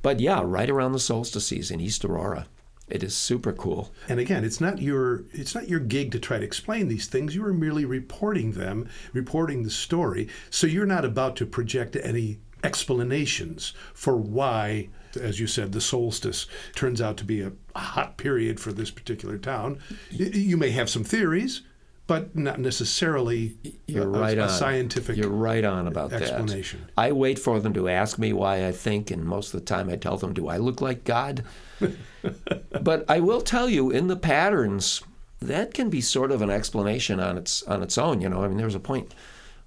But 0.00 0.20
yeah, 0.20 0.42
right 0.44 0.70
around 0.70 0.92
the 0.92 1.00
solstice 1.00 1.48
season, 1.48 1.80
East 1.80 2.04
Aurora, 2.04 2.46
it 2.88 3.02
is 3.02 3.16
super 3.16 3.52
cool. 3.52 3.92
And 4.08 4.20
again, 4.20 4.44
it's 4.44 4.60
not 4.60 4.80
your 4.80 5.24
it's 5.32 5.56
not 5.56 5.68
your 5.68 5.80
gig 5.80 6.12
to 6.12 6.20
try 6.20 6.38
to 6.38 6.44
explain 6.44 6.86
these 6.86 7.08
things. 7.08 7.34
You 7.34 7.44
are 7.46 7.52
merely 7.52 7.84
reporting 7.84 8.52
them, 8.52 8.88
reporting 9.12 9.64
the 9.64 9.70
story. 9.70 10.28
So 10.50 10.68
you're 10.68 10.86
not 10.86 11.04
about 11.04 11.34
to 11.36 11.46
project 11.46 11.96
any 12.00 12.38
explanations 12.62 13.72
for 13.92 14.16
why, 14.16 14.88
as 15.20 15.40
you 15.40 15.46
said, 15.46 15.72
the 15.72 15.80
solstice 15.80 16.46
turns 16.74 17.00
out 17.00 17.16
to 17.18 17.24
be 17.24 17.40
a 17.40 17.52
hot 17.74 18.16
period 18.16 18.60
for 18.60 18.72
this 18.72 18.90
particular 18.90 19.38
town. 19.38 19.78
You 20.10 20.56
may 20.56 20.70
have 20.70 20.90
some 20.90 21.04
theories, 21.04 21.62
but 22.06 22.34
not 22.34 22.58
necessarily 22.58 23.56
You're 23.86 24.04
a, 24.04 24.06
right 24.06 24.38
a 24.38 24.44
on. 24.44 24.48
scientific 24.48 25.16
You're 25.16 25.28
right 25.28 25.64
on 25.64 25.86
about 25.86 26.12
explanation. 26.12 26.80
that. 26.86 26.92
I 26.96 27.12
wait 27.12 27.38
for 27.38 27.60
them 27.60 27.74
to 27.74 27.88
ask 27.88 28.18
me 28.18 28.32
why 28.32 28.66
I 28.66 28.72
think, 28.72 29.10
and 29.10 29.24
most 29.24 29.52
of 29.54 29.60
the 29.60 29.66
time 29.66 29.90
I 29.90 29.96
tell 29.96 30.16
them, 30.16 30.32
"Do 30.32 30.48
I 30.48 30.56
look 30.56 30.80
like 30.80 31.04
God?" 31.04 31.44
but 32.82 33.04
I 33.08 33.20
will 33.20 33.40
tell 33.42 33.68
you, 33.68 33.90
in 33.90 34.08
the 34.08 34.16
patterns, 34.16 35.02
that 35.40 35.74
can 35.74 35.90
be 35.90 36.00
sort 36.00 36.32
of 36.32 36.42
an 36.42 36.50
explanation 36.50 37.20
on 37.20 37.36
its 37.36 37.62
on 37.64 37.82
its 37.82 37.98
own. 37.98 38.20
You 38.20 38.28
know, 38.30 38.42
I 38.42 38.48
mean, 38.48 38.56
there 38.56 38.66
was 38.66 38.74
a 38.74 38.80
point 38.80 39.14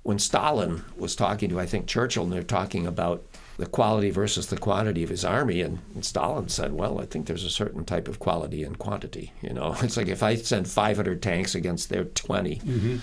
when 0.04 0.18
Stalin 0.18 0.84
was 0.98 1.16
talking 1.16 1.50
to, 1.50 1.60
I 1.60 1.68
think, 1.68 1.86
Churchill, 1.86 2.24
and 2.24 2.34
they're 2.34 2.42
talking 2.44 2.88
about 2.88 3.24
the 3.62 3.68
quality 3.68 4.10
versus 4.10 4.48
the 4.48 4.58
quantity 4.58 5.04
of 5.04 5.10
his 5.10 5.24
army, 5.24 5.62
and, 5.62 5.78
and 5.94 6.04
Stalin 6.04 6.50
said, 6.50 6.74
"Well, 6.74 7.00
I 7.00 7.06
think 7.06 7.28
there's 7.28 7.44
a 7.44 7.50
certain 7.50 7.86
type 7.86 8.08
of 8.08 8.18
quality 8.18 8.64
and 8.64 8.78
quantity. 8.78 9.34
You 9.44 9.54
know, 9.54 9.76
it's 9.82 9.96
like 9.98 10.08
if 10.08 10.24
I 10.24 10.36
send 10.36 10.68
500 10.68 11.22
tanks 11.22 11.54
against 11.54 11.90
their 11.90 12.06
20, 12.06 12.56
mm-hmm. 12.56 12.98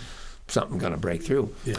something's 0.49 0.81
going 0.81 0.93
to 0.93 0.99
break 0.99 1.23
through." 1.23 1.55
Yeah. 1.65 1.77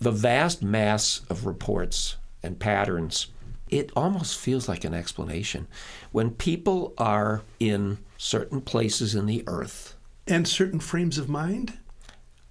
the 0.00 0.12
vast 0.12 0.62
mass 0.62 1.22
of 1.28 1.46
reports 1.46 2.16
and 2.44 2.58
patterns, 2.60 3.26
it 3.68 3.90
almost 3.96 4.38
feels 4.38 4.68
like 4.68 4.84
an 4.84 4.94
explanation. 4.94 5.66
When 6.12 6.30
people 6.30 6.94
are 6.98 7.42
in 7.58 7.98
certain 8.18 8.60
places 8.60 9.14
in 9.16 9.26
the 9.26 9.42
earth, 9.48 9.96
And 10.28 10.46
certain 10.46 10.78
frames 10.78 11.18
of 11.18 11.28
mind? 11.28 11.78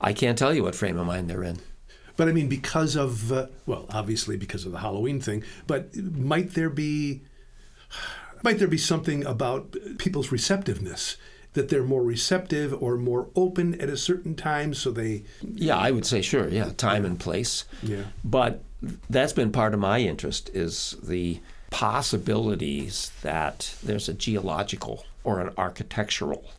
I 0.02 0.12
can't 0.12 0.38
tell 0.38 0.54
you 0.54 0.64
what 0.64 0.76
frame 0.76 0.98
of 0.98 1.08
mind 1.08 1.30
they're 1.30 1.44
in. 1.44 1.60
But 2.22 2.30
I 2.30 2.34
mean, 2.34 2.50
because 2.50 2.96
of, 2.96 3.32
uh, 3.32 3.48
well, 3.66 3.88
obviously 3.90 4.38
because 4.38 4.64
of 4.68 4.72
the 4.72 4.78
Halloween 4.78 5.20
thing, 5.20 5.44
but 5.66 5.96
might 5.96 6.52
there 6.52 6.70
be, 6.70 7.24
might 8.44 8.60
there 8.60 8.68
be 8.68 8.78
something 8.78 9.26
about 9.26 9.76
people's 9.98 10.32
receptiveness? 10.32 11.18
That 11.54 11.70
they're 11.70 11.82
more 11.84 12.04
receptive 12.04 12.80
or 12.80 12.96
more 12.96 13.30
open 13.36 13.74
at 13.82 13.90
a 13.90 13.98
certain 13.98 14.36
time, 14.36 14.76
so 14.76 14.92
they, 14.92 15.24
Yeah, 15.42 15.78
I 15.78 15.90
would 15.90 16.06
say 16.06 16.22
sure. 16.22 16.48
Yeah, 16.48 16.70
time 16.78 17.06
and 17.06 17.20
place. 17.20 17.66
Yeah. 17.82 18.04
But 18.24 18.62
that's 19.10 19.34
been 19.34 19.52
part 19.52 19.74
of 19.74 19.80
my 19.80 19.98
interest 19.98 20.52
is 20.54 20.98
the 21.02 21.40
possibilities 21.72 23.12
that 23.24 23.74
there's 23.82 24.08
a 24.08 24.14
geological 24.14 25.06
or 25.24 25.40
an 25.40 25.56
architectural 25.58 26.52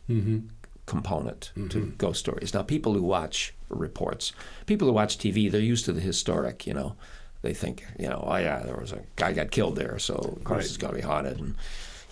component 0.85 1.51
to 1.55 1.61
mm-hmm. 1.61 1.95
ghost 1.97 2.19
stories. 2.19 2.53
Now, 2.53 2.61
people 2.63 2.93
who 2.93 3.03
watch 3.03 3.53
reports, 3.69 4.33
people 4.65 4.87
who 4.87 4.93
watch 4.93 5.17
TV, 5.17 5.49
they're 5.49 5.61
used 5.61 5.85
to 5.85 5.93
the 5.93 6.01
historic. 6.01 6.67
You 6.67 6.73
know, 6.73 6.95
they 7.41 7.53
think, 7.53 7.85
you 7.99 8.07
know, 8.07 8.23
oh 8.27 8.35
yeah, 8.37 8.59
there 8.63 8.77
was 8.77 8.91
a 8.91 9.01
guy 9.15 9.33
got 9.33 9.51
killed 9.51 9.75
there, 9.75 9.97
so 9.99 10.15
of 10.15 10.43
course 10.43 10.57
Right. 10.57 10.65
it's 10.65 10.77
got 10.77 10.89
to 10.89 10.95
be 10.95 11.01
haunted. 11.01 11.39
And 11.39 11.55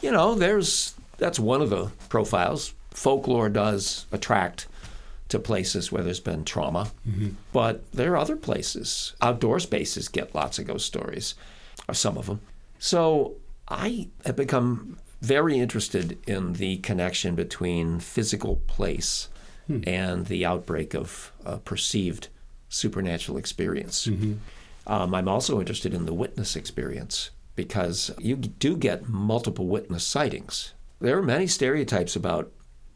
you 0.02 0.12
know, 0.12 0.36
there's 0.36 0.94
that's 1.18 1.40
one 1.40 1.62
of 1.62 1.70
the 1.70 1.92
profiles. 2.10 2.74
Folklore 2.92 3.50
does 3.50 4.06
attract 4.12 4.68
to 5.30 5.40
places 5.40 5.92
where 5.92 6.04
there's 6.04 6.20
been 6.20 6.44
trauma, 6.44 6.92
mm-hmm. 7.08 7.30
but 7.54 7.90
there 7.94 8.12
are 8.14 8.18
other 8.18 8.36
places. 8.36 9.16
Outdoor 9.22 9.60
spaces 9.62 10.10
get 10.10 10.36
lots 10.36 10.60
of 10.60 10.68
ghost 10.68 10.86
stories, 10.86 11.36
or 11.88 11.94
some 11.94 12.18
of 12.18 12.26
them. 12.26 12.42
So 12.80 13.36
I 13.70 14.10
have 14.26 14.36
become 14.36 14.98
very 15.22 15.58
interested 15.60 16.18
in 16.28 16.54
the 16.54 16.78
connection 16.78 17.36
between 17.36 18.00
physical 18.00 18.58
place 18.68 19.28
and 19.88 20.26
the 20.26 20.46
outbreak 20.46 20.94
of 20.94 21.32
uh, 21.46 21.58
perceived 21.58 22.28
supernatural 22.68 23.38
experience. 23.38 24.06
Um, 24.88 25.14
I'm 25.16 25.28
also 25.30 25.60
interested 25.60 25.94
in 25.94 26.06
the 26.06 26.14
witness 26.14 26.56
experience 26.58 27.30
because 27.56 28.12
you 28.20 28.36
do 28.36 28.76
get 28.76 29.08
multiple 29.08 29.68
witness 29.68 30.04
sightings. 30.04 30.74
There 31.00 31.18
are 31.18 31.22
many 31.24 31.48
stereotypes 31.48 32.16
about 32.16 32.52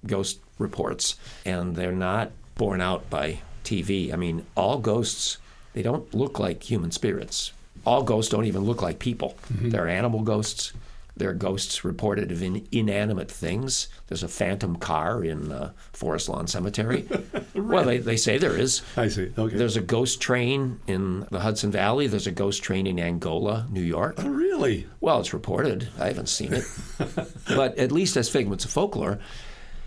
ghost 0.06 0.40
reports, 0.60 1.16
and 1.46 1.76
they're 1.76 1.92
not 1.92 2.32
borne 2.56 2.82
out 2.82 3.10
by 3.10 3.40
TV. 3.64 4.12
I 4.12 4.16
mean, 4.18 4.46
all 4.56 4.80
ghosts, 4.80 5.38
they 5.74 5.82
don't 5.82 6.14
look 6.14 6.40
like 6.40 6.64
human 6.70 6.92
spirits. 6.92 7.54
All 7.86 8.04
ghosts 8.04 8.32
don't 8.32 8.46
even 8.46 8.64
look 8.64 8.82
like 8.82 9.00
people. 9.00 9.38
There 9.72 9.86
are 9.86 9.88
animal 9.88 10.22
ghosts, 10.24 10.74
There 11.18 11.30
are 11.30 11.34
ghosts 11.34 11.86
reported 11.86 12.32
of 12.32 12.42
in, 12.42 12.68
inanimate 12.72 13.32
things. 13.32 13.88
There's 14.08 14.24
a 14.24 14.28
phantom 14.28 14.76
car 14.76 15.24
in 15.24 15.52
uh, 15.52 15.72
Forest 15.94 16.30
Lawn 16.30 16.48
Cemetery. 16.48 17.08
Well, 17.56 17.86
they, 17.86 17.98
they 17.98 18.18
say 18.18 18.38
there 18.38 18.56
is. 18.58 18.82
I 18.96 19.08
see. 19.08 19.32
Okay. 19.38 19.56
There's 19.56 19.78
a 19.78 19.82
ghost 19.82 20.22
train 20.22 20.80
in 20.88 21.26
the 21.32 21.40
Hudson 21.40 21.72
Valley. 21.72 22.06
There's 22.08 22.28
a 22.28 22.32
ghost 22.32 22.64
train 22.64 22.86
in 22.86 23.00
Angola, 23.00 23.66
New 23.72 23.82
York. 23.82 24.16
oh, 24.20 24.30
really? 24.30 24.88
Well, 25.00 25.20
it's 25.22 25.34
reported. 25.34 25.90
I 26.00 26.08
haven't 26.08 26.30
seen 26.30 26.54
it. 26.54 26.64
but 27.48 27.78
at 27.78 27.92
least 27.92 28.18
as 28.18 28.30
figments 28.30 28.66
of 28.66 28.72
folklore. 28.72 29.20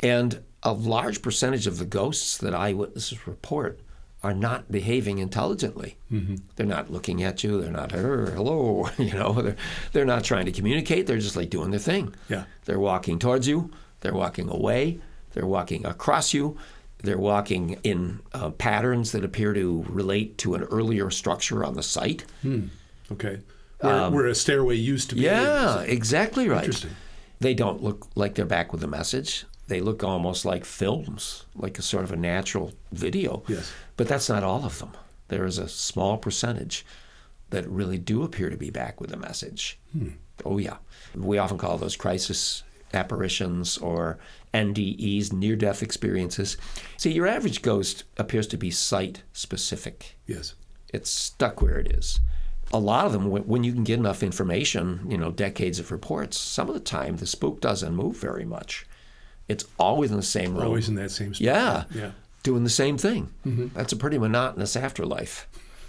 And 0.02 0.42
a 0.62 0.72
large 0.72 1.22
percentage 1.22 1.66
of 1.66 1.78
the 1.78 1.84
ghosts 1.84 2.38
that 2.38 2.54
eyewitnesses 2.54 3.26
report 3.26 3.80
are 4.22 4.34
not 4.34 4.70
behaving 4.70 5.18
intelligently. 5.18 5.96
They're 6.56 6.66
not 6.66 6.90
looking 6.90 7.22
at 7.22 7.44
you. 7.44 7.60
They're 7.60 7.70
not, 7.70 7.92
"Er, 7.94 8.32
hello, 8.34 8.88
you 8.98 9.14
know, 9.14 9.32
they're, 9.32 9.56
they're 9.92 10.04
not 10.04 10.24
trying 10.24 10.46
to 10.46 10.52
communicate. 10.52 11.06
They're 11.06 11.18
just 11.18 11.36
like 11.36 11.50
doing 11.50 11.70
their 11.70 11.78
thing. 11.80 12.14
Yeah. 12.28 12.44
They're 12.64 12.80
walking 12.80 13.18
towards 13.18 13.46
you. 13.46 13.70
They're 14.00 14.14
walking 14.14 14.48
away. 14.48 14.98
They're 15.34 15.46
walking 15.46 15.86
across 15.86 16.34
you. 16.34 16.56
They're 17.00 17.18
walking 17.18 17.78
in 17.84 18.18
uh, 18.32 18.50
patterns 18.50 19.12
that 19.12 19.24
appear 19.24 19.54
to 19.54 19.84
relate 19.88 20.36
to 20.38 20.54
an 20.54 20.64
earlier 20.64 21.10
structure 21.10 21.64
on 21.64 21.74
the 21.74 21.82
site. 21.82 22.24
Okay. 23.12 23.38
Where, 23.80 24.10
where 24.10 24.26
a 24.26 24.34
stairway 24.34 24.74
used 24.74 25.10
to 25.10 25.14
be. 25.14 25.28
Um, 25.28 25.34
Yeah, 25.36 25.80
exactly 25.82 26.48
right. 26.48 26.64
Interesting. 26.64 26.90
They 27.38 27.54
don't 27.54 27.84
look 27.84 28.08
like 28.16 28.34
they're 28.34 28.44
back 28.46 28.72
with 28.72 28.82
a 28.82 28.88
message. 28.88 29.44
They 29.68 29.80
look 29.80 30.02
almost 30.02 30.44
like 30.44 30.64
films, 30.64 31.44
like 31.54 31.78
a 31.78 31.82
sort 31.82 32.04
of 32.04 32.12
a 32.12 32.16
natural 32.16 32.72
video. 32.92 33.42
Yes. 33.46 33.70
But 33.96 34.08
that's 34.08 34.28
not 34.28 34.42
all 34.42 34.64
of 34.64 34.78
them. 34.78 34.92
There 35.28 35.44
is 35.44 35.58
a 35.58 35.68
small 35.68 36.16
percentage 36.18 36.84
that 37.50 37.68
really 37.68 37.98
do 37.98 38.22
appear 38.22 38.50
to 38.50 38.56
be 38.56 38.70
back 38.70 39.00
with 39.00 39.12
a 39.12 39.16
message. 39.16 39.78
Hmm. 39.92 40.08
Oh, 40.44 40.58
yeah. 40.58 40.78
We 41.14 41.38
often 41.38 41.58
call 41.58 41.78
those 41.78 41.96
crisis 41.96 42.62
apparitions 42.94 43.76
or 43.78 44.18
NDEs, 44.54 45.32
near 45.32 45.56
death 45.56 45.82
experiences. 45.82 46.56
See, 46.96 47.12
your 47.12 47.26
average 47.26 47.60
ghost 47.62 48.04
appears 48.16 48.46
to 48.48 48.56
be 48.56 48.70
site 48.70 49.22
specific 49.34 50.16
Yes. 50.26 50.54
it's 50.92 51.10
stuck 51.10 51.60
where 51.60 51.78
it 51.78 51.92
is. 51.92 52.20
A 52.72 52.78
lot 52.78 53.06
of 53.06 53.12
them, 53.12 53.28
when 53.30 53.42
when 53.46 53.64
you 53.64 53.72
can 53.72 53.84
get 53.84 53.98
enough 53.98 54.22
information, 54.22 55.06
you 55.08 55.16
know, 55.18 55.30
decades 55.30 55.78
of 55.78 55.90
reports, 55.90 56.38
some 56.38 56.68
of 56.68 56.74
the 56.74 56.80
time 56.80 57.16
the 57.16 57.26
spook 57.26 57.60
doesn't 57.60 57.94
move 57.94 58.16
very 58.18 58.44
much. 58.44 58.86
It's 59.48 59.64
always 59.78 60.10
in 60.10 60.16
the 60.16 60.22
same 60.22 60.54
room. 60.54 60.66
Always 60.66 60.88
in 60.88 60.94
that 60.96 61.10
same 61.10 61.32
spot. 61.34 61.40
yeah, 61.40 61.84
Yeah. 61.94 62.10
doing 62.42 62.64
the 62.64 62.70
same 62.70 62.98
thing. 62.98 63.28
Mm-hmm. 63.46 63.68
That's 63.74 63.92
a 63.92 63.96
pretty 63.96 64.18
monotonous 64.18 64.76
afterlife. 64.76 65.48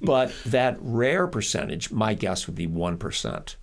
but 0.00 0.32
that 0.46 0.76
rare 0.80 1.26
percentage, 1.26 1.90
my 1.90 2.14
guess 2.14 2.46
would 2.46 2.56
be 2.56 2.66
1%. 2.66 3.54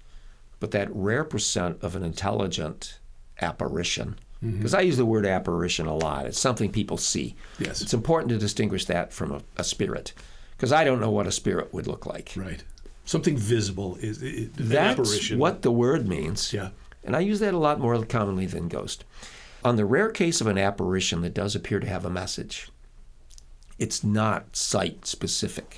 But 0.59 0.71
that 0.71 0.89
rare 0.93 1.23
percent 1.23 1.78
of 1.82 1.95
an 1.95 2.03
intelligent 2.03 2.99
apparition, 3.41 4.17
mm-hmm. 4.43 4.57
because 4.57 4.73
I 4.73 4.82
use 4.82 4.97
the 4.97 5.05
word 5.05 5.26
apparition 5.26 5.86
a 5.86 5.95
lot, 5.95 6.26
it's 6.26 6.39
something 6.39 6.71
people 6.71 6.97
see. 6.97 7.36
Yes. 7.59 7.82
It's 7.82 7.93
important 7.93 8.30
to 8.30 8.38
distinguish 8.38 8.86
that 8.86 9.13
from 9.13 9.32
a, 9.32 9.41
a 9.57 9.63
spirit, 9.63 10.13
because 10.57 10.71
I 10.71 10.84
don't 10.84 10.99
know 10.99 11.11
what 11.11 11.28
a 11.28 11.32
spirit 11.32 11.73
would 11.73 11.88
look 11.88 12.05
like. 12.05 12.34
Right. 12.36 12.63
Something 13.05 13.38
visible 13.38 13.97
is 14.01 14.23
i- 14.23 14.26
i- 14.28 14.49
That's 14.55 14.99
apparition. 14.99 15.38
what 15.39 15.61
the 15.61 15.71
word 15.71 16.07
means. 16.07 16.51
Yeah. 16.53 16.69
And 17.06 17.16
I 17.16 17.20
use 17.20 17.39
that 17.39 17.53
a 17.53 17.58
lot 17.60 17.80
more 17.80 18.03
commonly 18.06 18.45
than 18.45 18.68
ghost. 18.68 19.06
On 19.64 19.76
the 19.78 19.86
rare 19.86 20.10
case 20.10 20.41
of 20.41 20.47
an 20.47 20.58
apparition 20.58 21.22
that 21.22 21.34
does 21.34 21.56
appear 21.56 21.80
to 21.80 21.88
have 21.88 22.06
a 22.06 22.10
message, 22.10 22.70
it's 23.80 24.03
not 24.03 24.56
site 24.56 25.06
specific. 25.06 25.78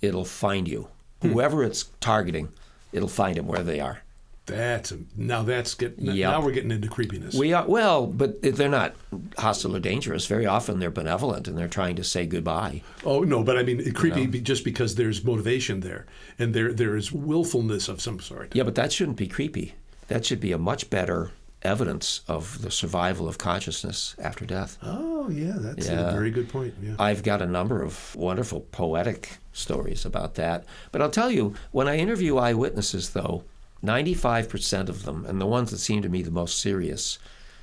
It'll 0.00 0.24
find 0.24 0.66
you. 0.68 0.88
Hmm. 1.20 1.28
Whoever 1.30 1.62
it's 1.64 1.84
targeting, 2.00 2.48
it'll 2.92 3.08
find 3.08 3.36
them 3.36 3.46
where 3.46 3.62
they 3.62 3.80
are. 3.80 4.02
That's 4.44 4.90
a, 4.90 4.98
now 5.16 5.44
that's 5.44 5.74
getting 5.74 6.04
Yep. 6.06 6.30
now 6.32 6.42
we're 6.44 6.50
getting 6.50 6.72
into 6.72 6.88
creepiness. 6.88 7.32
We 7.36 7.52
are 7.52 7.64
well, 7.64 8.08
but 8.08 8.42
they're 8.42 8.68
not 8.68 8.96
hostile 9.38 9.76
or 9.76 9.80
dangerous. 9.80 10.26
Very 10.26 10.46
often 10.46 10.80
they're 10.80 10.90
benevolent 10.90 11.46
and 11.46 11.56
they're 11.56 11.68
trying 11.68 11.94
to 11.96 12.04
say 12.04 12.26
goodbye. 12.26 12.82
oh 13.04 13.20
no, 13.20 13.44
but 13.44 13.56
I 13.56 13.62
mean 13.62 13.92
creepy 13.94 14.26
be- 14.26 14.40
just 14.40 14.64
because 14.64 14.96
there's 14.96 15.22
motivation 15.22 15.78
there 15.80 16.06
and 16.40 16.52
there 16.54 16.72
there 16.72 16.96
is 16.96 17.12
willfulness 17.12 17.88
of 17.88 18.00
some 18.00 18.18
sort. 18.18 18.54
Yeah, 18.56 18.64
but 18.64 18.74
that 18.74 18.92
shouldn't 18.92 19.16
be 19.16 19.28
creepy. 19.28 19.74
That 20.12 20.26
should 20.26 20.40
be 20.40 20.52
a 20.52 20.58
much 20.58 20.90
better 20.90 21.30
evidence 21.62 22.20
of 22.28 22.60
the 22.60 22.70
survival 22.70 23.28
of 23.28 23.38
consciousness 23.38 24.14
after 24.18 24.44
death. 24.44 24.76
Oh 24.82 25.30
yeah, 25.30 25.54
that's 25.56 25.88
a 25.88 26.10
very 26.12 26.30
good 26.30 26.50
point. 26.50 26.74
Yeah. 26.82 26.96
I've 26.98 27.22
got 27.22 27.40
a 27.40 27.46
number 27.46 27.82
of 27.82 28.14
wonderful 28.14 28.60
poetic 28.60 29.38
stories 29.54 30.04
about 30.04 30.34
that. 30.34 30.64
But 30.90 31.00
I'll 31.00 31.10
tell 31.10 31.30
you, 31.30 31.54
when 31.70 31.88
I 31.88 31.96
interview 31.96 32.36
eyewitnesses, 32.36 33.10
though, 33.10 33.44
95% 33.82 34.90
of 34.90 35.04
them, 35.04 35.24
and 35.26 35.40
the 35.40 35.46
ones 35.46 35.70
that 35.70 35.78
seem 35.78 36.02
to 36.02 36.10
me 36.10 36.20
the 36.20 36.30
most 36.30 36.60
serious, 36.60 37.18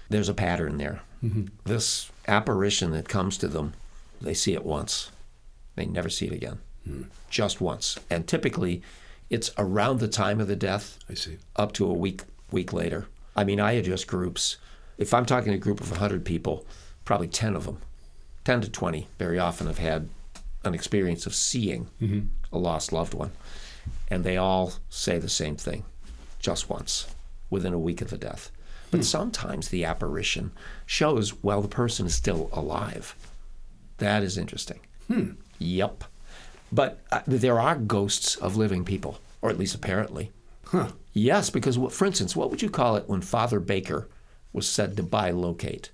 there's 0.09 0.29
a 0.29 0.33
pattern 0.33 0.77
there. 0.77 1.01
Mm-hmm. 1.23 1.45
This 1.65 2.09
apparition 2.27 2.91
that 2.91 3.07
comes 3.07 3.37
to 3.37 3.47
them, 3.47 3.73
they 4.21 4.33
see 4.33 4.53
it 4.53 4.65
once, 4.65 5.11
they 5.75 5.85
never 5.85 6.09
see 6.09 6.25
it 6.25 6.33
again. 6.33 6.57
Hmm. 6.83 7.03
Just 7.29 7.61
once. 7.61 7.99
And 8.09 8.27
typically, 8.27 8.81
it's 9.29 9.51
around 9.57 9.99
the 9.99 10.07
time 10.07 10.41
of 10.41 10.47
the 10.47 10.55
death 10.55 10.97
I 11.09 11.13
see. 11.13 11.37
up 11.55 11.73
to 11.73 11.85
a 11.85 11.93
week 11.93 12.23
week 12.51 12.73
later. 12.73 13.07
I 13.35 13.43
mean, 13.43 13.59
I 13.59 13.73
adjust 13.73 14.07
groups. 14.07 14.57
If 14.97 15.13
I'm 15.13 15.25
talking 15.25 15.51
to 15.51 15.57
a 15.57 15.61
group 15.61 15.79
of 15.79 15.91
100 15.91 16.25
people, 16.25 16.65
probably 17.05 17.27
10 17.27 17.55
of 17.55 17.65
them, 17.65 17.79
10 18.43 18.61
to 18.61 18.69
20, 18.69 19.07
very 19.17 19.39
often 19.39 19.67
have 19.67 19.77
had 19.77 20.09
an 20.65 20.73
experience 20.73 21.25
of 21.25 21.35
seeing 21.35 21.87
mm-hmm. 22.01 22.27
a 22.51 22.57
lost 22.57 22.91
loved 22.91 23.13
one. 23.13 23.31
And 24.09 24.23
they 24.23 24.37
all 24.37 24.73
say 24.89 25.17
the 25.17 25.29
same 25.29 25.55
thing 25.55 25.85
just 26.39 26.69
once 26.69 27.07
within 27.49 27.73
a 27.73 27.79
week 27.79 28.01
of 28.01 28.09
the 28.09 28.17
death. 28.17 28.51
But 28.91 28.99
hmm. 28.99 29.03
sometimes 29.03 29.69
the 29.69 29.85
apparition 29.85 30.51
shows 30.85 31.43
while 31.43 31.61
the 31.61 31.67
person 31.67 32.05
is 32.05 32.15
still 32.15 32.49
alive. 32.51 33.15
That 33.97 34.23
is 34.23 34.37
interesting. 34.37 34.79
Hmm. 35.07 35.31
Yep. 35.59 36.05
But 36.71 37.01
uh, 37.11 37.21
there 37.27 37.59
are 37.59 37.75
ghosts 37.75 38.35
of 38.35 38.55
living 38.55 38.85
people, 38.85 39.19
or 39.41 39.49
at 39.49 39.59
least 39.59 39.75
apparently. 39.75 40.31
Huh. 40.71 40.89
Yes, 41.13 41.49
because 41.49 41.77
what- 41.77 41.91
for 41.93 42.05
instance, 42.05 42.35
what 42.35 42.49
would 42.51 42.61
you 42.61 42.69
call 42.69 42.95
it 42.95 43.07
when 43.09 43.21
Father 43.21 43.59
Baker 43.59 44.07
was 44.53 44.67
said 44.67 44.95
to 44.97 45.03
bilocate? 45.03 45.89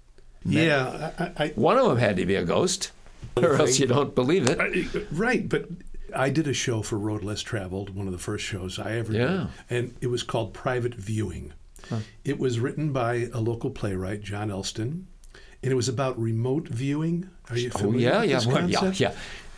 Yeah, 0.46 1.12
I, 1.18 1.44
I, 1.46 1.48
One 1.56 1.78
of 1.78 1.88
them 1.88 1.98
had 1.98 2.18
to 2.18 2.26
be 2.26 2.36
a 2.36 2.44
ghost, 2.46 2.92
or 3.36 3.56
else 3.56 3.80
you 3.80 3.88
don't 3.88 4.14
believe 4.14 4.48
it. 4.48 4.60
I, 4.60 5.02
right, 5.12 5.48
but 5.50 5.68
I 6.16 6.30
did 6.30 6.48
a 6.48 6.54
show 6.54 6.82
for 6.82 6.98
Road 7.00 7.24
Less 7.24 7.42
Traveled, 7.42 7.96
one 7.96 8.06
of 8.06 8.14
the 8.14 8.20
first 8.20 8.46
shows 8.46 8.78
I 8.78 8.98
ever 8.98 9.12
Yeah. 9.14 9.28
did, 9.28 9.76
and 9.78 9.96
it 10.02 10.08
was 10.08 10.22
called 10.24 10.54
Private 10.54 10.94
Viewing. 10.94 11.54
It 12.24 12.40
was 12.40 12.60
written 12.60 12.92
by 12.92 13.30
a 13.34 13.40
local 13.40 13.70
playwright, 13.70 14.22
John 14.22 14.50
Elston, 14.52 15.08
and 15.64 15.72
it 15.72 15.76
was 15.76 15.88
about 15.88 16.20
remote 16.20 16.68
viewing. 16.68 17.30
Are 17.50 17.58
you 17.58 17.72
Oh 17.76 17.80
familiar 17.80 18.10
yeah, 18.10 18.22
with 18.22 18.30
yeah, 18.30 18.36
this 18.38 18.46
well, 18.48 18.70
yeah, 18.70 18.80
concept? 18.80 19.00
yeah. 19.00 19.14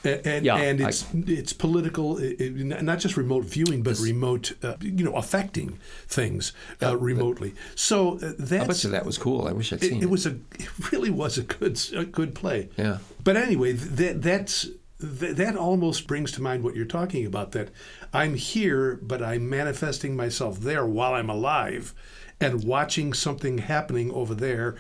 And, 0.08 0.46
Yeah, 0.46 0.56
and 0.58 0.82
I- 0.82 0.88
it's 0.90 1.06
it's 1.14 1.54
political, 1.54 2.18
it, 2.20 2.40
not 2.56 3.00
just 3.00 3.18
remote 3.18 3.46
viewing, 3.46 3.84
but 3.84 4.00
remote, 4.00 4.54
uh, 4.64 4.76
you 4.82 5.04
know, 5.04 5.16
affecting 5.16 5.80
things 6.08 6.54
uh, 6.82 6.98
remotely. 6.98 7.54
So 7.76 8.18
uh, 8.20 8.28
I 8.28 8.34
that's 8.38 8.68
bet 8.68 8.84
you 8.84 8.90
that 8.92 9.06
was 9.06 9.18
cool. 9.18 9.48
I 9.48 9.52
wish 9.52 9.74
I'd 9.74 9.82
seen 9.82 9.94
it, 9.94 9.98
it. 9.98 10.04
it 10.04 10.10
was 10.10 10.26
a 10.26 10.36
it 10.60 10.92
really 10.92 11.10
was 11.10 11.38
a 11.38 11.44
good 11.44 11.80
a 11.96 12.06
good 12.06 12.34
play. 12.34 12.70
Yeah. 12.78 12.98
But 13.24 13.36
anyway, 13.38 13.74
that 13.74 14.22
that's 14.22 14.68
th- 15.00 15.36
that 15.36 15.56
almost 15.56 16.08
brings 16.08 16.32
to 16.34 16.42
mind 16.42 16.64
what 16.64 16.76
you're 16.76 16.86
talking 16.86 17.26
about. 17.26 17.52
That 17.52 17.70
I'm 18.14 18.36
here, 18.36 19.00
but 19.02 19.22
I'm 19.22 19.50
manifesting 19.50 20.16
myself 20.16 20.60
there 20.62 20.86
while 20.86 21.14
I'm 21.14 21.30
alive, 21.30 21.94
and 22.40 22.64
watching 22.64 23.14
something 23.14 23.58
happening 23.60 24.12
over 24.12 24.34
there. 24.36 24.76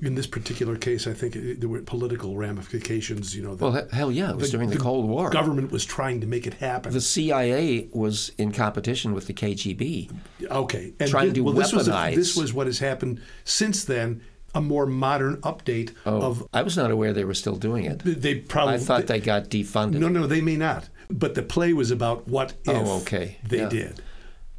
In 0.00 0.14
this 0.14 0.28
particular 0.28 0.76
case, 0.76 1.06
I 1.08 1.12
think 1.12 1.34
it, 1.34 1.60
there 1.60 1.68
were 1.68 1.80
political 1.82 2.36
ramifications. 2.36 3.34
You 3.34 3.42
know, 3.42 3.54
the 3.56 3.64
well, 3.70 3.88
hell 3.92 4.12
yeah, 4.12 4.30
it 4.30 4.36
was 4.36 4.50
during 4.52 4.70
the, 4.70 4.76
Cold 4.78 5.08
War. 5.08 5.30
government 5.30 5.72
was 5.72 5.84
trying 5.84 6.20
to 6.20 6.26
make 6.28 6.46
it 6.46 6.54
happen. 6.54 6.92
the 6.92 7.00
CIA 7.00 7.88
was 7.92 8.30
in 8.38 8.52
competition 8.52 9.14
with 9.14 9.26
the 9.26 9.34
KGB. 9.34 10.10
Okay, 10.48 10.94
and 11.00 11.10
Trying 11.10 11.28
thi- 11.30 11.34
to 11.34 11.40
well, 11.44 11.54
this 11.54 11.72
was 11.72 11.88
a- 11.88 11.92
weaponize. 11.92 12.14
this 12.14 12.36
was 12.36 12.54
what 12.54 12.66
has 12.68 12.78
happened 12.78 13.20
since 13.44 13.84
then. 13.84 14.22
A 14.56 14.60
more 14.60 14.86
modern 14.86 15.38
update 15.38 15.92
oh, 16.06 16.22
of 16.22 16.48
I 16.54 16.62
was 16.62 16.76
not 16.76 16.92
aware 16.92 17.12
they 17.12 17.24
were 17.24 17.34
still 17.34 17.56
doing 17.56 17.86
it. 17.86 17.98
they 18.04 18.36
probably 18.36 18.74
I 18.74 18.78
thought 18.78 19.08
they 19.08 19.18
got 19.18 19.46
defunded. 19.46 19.94
No, 19.98 20.06
no, 20.06 20.28
they 20.28 20.40
may 20.40 20.54
not. 20.56 20.88
But 21.10 21.34
the 21.34 21.42
play 21.42 21.72
was 21.72 21.90
about 21.90 22.28
what 22.28 22.54
oh, 22.68 22.70
if 22.80 22.86
Oh, 22.86 23.00
okay. 23.00 23.38
they 23.42 23.58
Yeah. 23.58 23.68
did. 23.68 24.02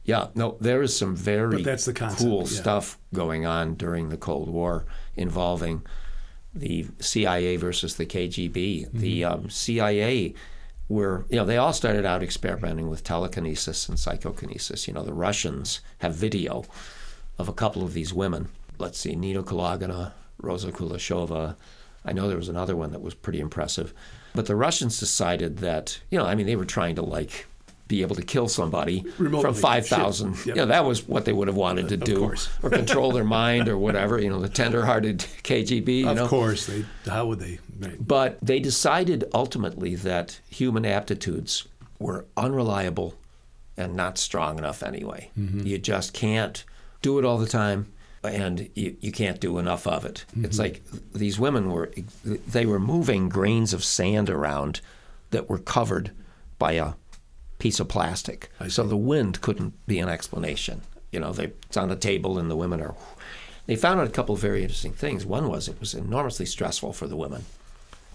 Yeah, 0.04 0.28
no, 0.36 0.58
there 0.60 0.82
is 0.82 0.96
some 0.96 1.16
very 1.16 1.64
the 1.64 2.16
cool 2.20 2.42
yeah. 2.42 2.46
stuff 2.48 3.00
going 3.14 3.46
on 3.46 3.76
during 3.76 4.10
the 4.10 4.18
Cold 4.18 4.50
War 4.50 4.86
involving 5.18 5.82
the 6.54 6.88
CIA 7.00 7.58
versus 7.58 7.96
the 7.96 8.06
KGB. 8.06 8.92
The 8.92 9.22
Mm-hmm. 9.22 9.34
um, 9.46 9.50
CIA 9.50 10.34
were, 10.88 11.26
you 11.30 11.38
know, 11.38 11.46
they 11.46 11.58
all 11.58 11.74
started 11.74 12.06
out 12.06 12.24
experimenting 12.24 12.90
with 12.90 13.04
telekinesis 13.04 13.90
and 13.90 14.00
psychokinesis. 14.00 14.88
You 14.88 14.94
know, 14.94 15.04
the 15.04 15.14
Russians 15.14 15.82
have 16.00 16.14
video 16.16 16.64
of 17.38 17.50
a 17.50 17.54
couple 17.54 17.84
of 17.84 17.94
these 17.94 18.14
women. 18.14 18.50
Let's 18.78 19.00
see, 19.00 19.16
Nina 19.16 19.44
Kulagina, 19.44 20.12
Rosa 20.42 20.72
Kuleshova. 20.72 21.56
I 22.06 22.14
know 22.14 22.28
there 22.28 22.38
was 22.38 22.50
another 22.50 22.76
one 22.76 22.92
that 22.92 23.02
was 23.02 23.16
pretty 23.16 23.40
impressive. 23.40 23.94
But 24.36 24.46
the 24.46 24.56
Russians 24.56 25.00
decided 25.00 25.58
that, 25.58 26.00
you 26.12 26.20
know, 26.20 26.26
I 26.26 26.36
mean, 26.36 26.46
they 26.46 26.56
were 26.56 26.66
trying 26.66 26.96
to 26.96 27.02
like 27.02 27.48
be 27.88 28.02
able 28.02 28.16
to 28.16 28.22
kill 28.24 28.48
somebody 28.48 29.06
Remotely. 29.18 29.42
from 29.42 29.54
5,000. 29.54 30.34
Shit. 30.34 30.48
Yep. 30.48 30.56
Yeah, 30.56 30.66
that 30.66 30.86
was 30.86 31.08
what 31.08 31.26
they 31.26 31.34
would 31.34 31.48
have 31.48 31.56
wanted 31.56 31.90
to 31.90 31.98
do. 31.98 32.34
or 32.64 32.70
control 32.70 33.12
their 33.12 33.24
mind 33.24 33.70
or 33.70 33.78
whatever, 33.78 34.20
you 34.20 34.30
know, 34.30 34.40
the 34.40 34.50
tender-hearted 34.50 35.20
KGB, 35.44 36.00
you 36.00 36.10
of 36.10 36.16
know. 36.16 36.28
course, 36.28 36.66
they. 36.66 36.86
How 37.08 37.28
would 37.28 37.40
they? 37.40 37.60
Right. 37.80 37.96
But 38.06 38.40
they 38.42 38.60
decided 38.60 39.26
ultimately 39.34 39.96
that 39.96 40.40
human 40.50 40.86
aptitudes 40.86 41.68
were 42.00 42.26
unreliable 42.36 43.16
and 43.78 43.96
not 43.96 44.18
strong 44.18 44.58
enough 44.58 44.82
anyway. 44.82 45.30
Mm-hmm. 45.38 45.68
You 45.68 45.78
just 45.78 46.14
can't 46.14 46.64
do 47.02 47.20
it 47.20 47.26
all 47.26 47.38
the 47.38 47.48
time 47.48 47.92
and 48.24 48.70
you, 48.74 48.96
you 49.02 49.12
can't 49.12 49.40
do 49.40 49.60
enough 49.60 49.86
of 49.86 50.06
it. 50.06 50.26
It's 50.38 50.58
mm-hmm. 50.58 50.62
like 50.62 50.84
these 51.14 51.40
women 51.40 51.72
were 51.72 51.92
they 52.24 52.66
were 52.66 52.80
moving 52.80 53.30
grains 53.30 53.74
of 53.74 53.84
sand 53.84 54.30
around 54.30 54.82
that 55.32 55.50
were 55.50 55.60
covered 55.60 56.12
by 56.58 56.74
a 56.74 56.94
piece 57.60 57.80
of 57.80 57.88
plastic. 57.88 58.52
So 58.68 58.84
the 58.84 58.98
wind 58.98 59.42
couldn't 59.42 59.86
be 59.88 60.00
an 60.00 60.10
explanation. 60.10 60.82
You 61.12 61.20
know, 61.20 61.32
they, 61.32 61.52
it's 61.68 61.78
on 61.78 61.90
the 61.90 61.96
table 61.96 62.38
and 62.38 62.52
the 62.52 62.56
women 62.56 62.82
are 62.82 62.96
they 63.66 63.76
found 63.76 64.00
out 64.00 64.08
a 64.08 64.12
couple 64.12 64.36
of 64.36 64.42
very 64.42 64.62
interesting 64.62 64.94
things. 64.94 65.26
One 65.26 65.50
was 65.50 65.68
it 65.68 65.80
was 65.80 65.94
enormously 65.94 66.46
stressful 66.46 66.94
for 66.94 67.08
the 67.08 67.16
women 67.16 67.46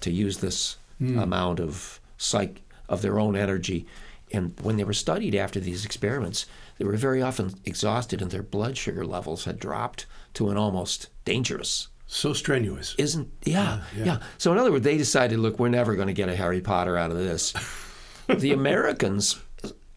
to 0.00 0.10
use 0.10 0.38
this 0.38 0.76
hmm. 0.98 1.18
amount 1.18 1.60
of 1.60 2.00
psych 2.18 2.62
of 2.88 3.02
their 3.02 3.18
own 3.18 3.36
energy. 3.36 3.86
And 4.32 4.54
when 4.62 4.76
they 4.76 4.84
were 4.84 4.92
studied 4.92 5.34
after 5.34 5.58
these 5.58 5.84
experiments, 5.84 6.46
they 6.78 6.84
were 6.84 6.96
very 6.96 7.20
often 7.20 7.54
exhausted 7.64 8.22
and 8.22 8.30
their 8.30 8.42
blood 8.42 8.76
sugar 8.76 9.04
levels 9.04 9.44
had 9.44 9.58
dropped 9.58 10.06
to 10.34 10.50
an 10.50 10.56
almost 10.56 11.08
dangerous. 11.24 11.88
So 12.06 12.32
strenuous. 12.32 12.94
Isn't 12.98 13.30
yeah, 13.44 13.82
yeah. 13.96 14.04
yeah. 14.04 14.18
So 14.38 14.52
in 14.52 14.58
other 14.58 14.72
words, 14.72 14.84
they 14.84 14.96
decided, 14.96 15.38
look, 15.38 15.58
we're 15.58 15.68
never 15.68 15.94
going 15.94 16.08
to 16.08 16.14
get 16.14 16.28
a 16.28 16.36
Harry 16.36 16.60
Potter 16.60 16.96
out 16.96 17.10
of 17.10 17.16
this. 17.16 17.54
the 18.38 18.52
Americans, 18.52 19.40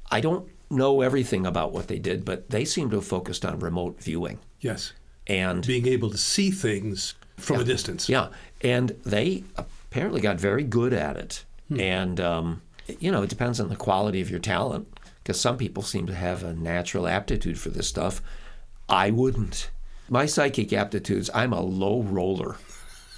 I 0.10 0.22
don't 0.22 0.50
know 0.70 1.02
everything 1.02 1.46
about 1.46 1.72
what 1.72 1.88
they 1.88 2.00
did, 2.00 2.26
but 2.26 2.50
they 2.50 2.66
seem 2.66 2.90
to 2.90 2.98
have 2.98 3.06
focused 3.06 3.46
on 3.46 3.60
remote 3.60 4.02
viewing. 4.02 4.40
Yes. 4.60 4.94
And 5.28 5.66
Being 5.66 5.88
able 5.88 6.10
to 6.10 6.18
see 6.18 6.52
things 6.52 7.16
from 7.38 7.62
a 7.62 7.64
distance. 7.64 8.10
Yeah, 8.10 8.30
and 8.62 8.90
they 9.06 9.44
apparently 9.56 10.22
got 10.22 10.40
very 10.40 10.64
good 10.64 10.94
at 10.94 11.18
it. 11.18 11.46
And 11.78 12.20
um, 12.20 12.62
you 13.00 13.12
know, 13.12 13.24
it 13.24 13.30
depends 13.30 13.60
on 13.60 13.70
the 13.70 13.76
quality 13.76 14.22
of 14.22 14.30
your 14.30 14.40
talent. 14.40 14.88
Because 15.24 15.40
some 15.40 15.56
people 15.56 15.84
seem 15.84 16.06
to 16.08 16.14
have 16.14 16.44
a 16.44 16.54
natural 16.54 17.08
aptitude 17.08 17.58
for 17.58 17.70
this 17.70 17.88
stuff. 17.88 18.22
I 18.90 19.10
wouldn't. 19.10 19.72
My 20.10 20.26
psychic 20.26 20.74
aptitudes. 20.74 21.30
I'm 21.34 21.54
a 21.54 21.62
low 21.62 22.02
roller. 22.02 22.58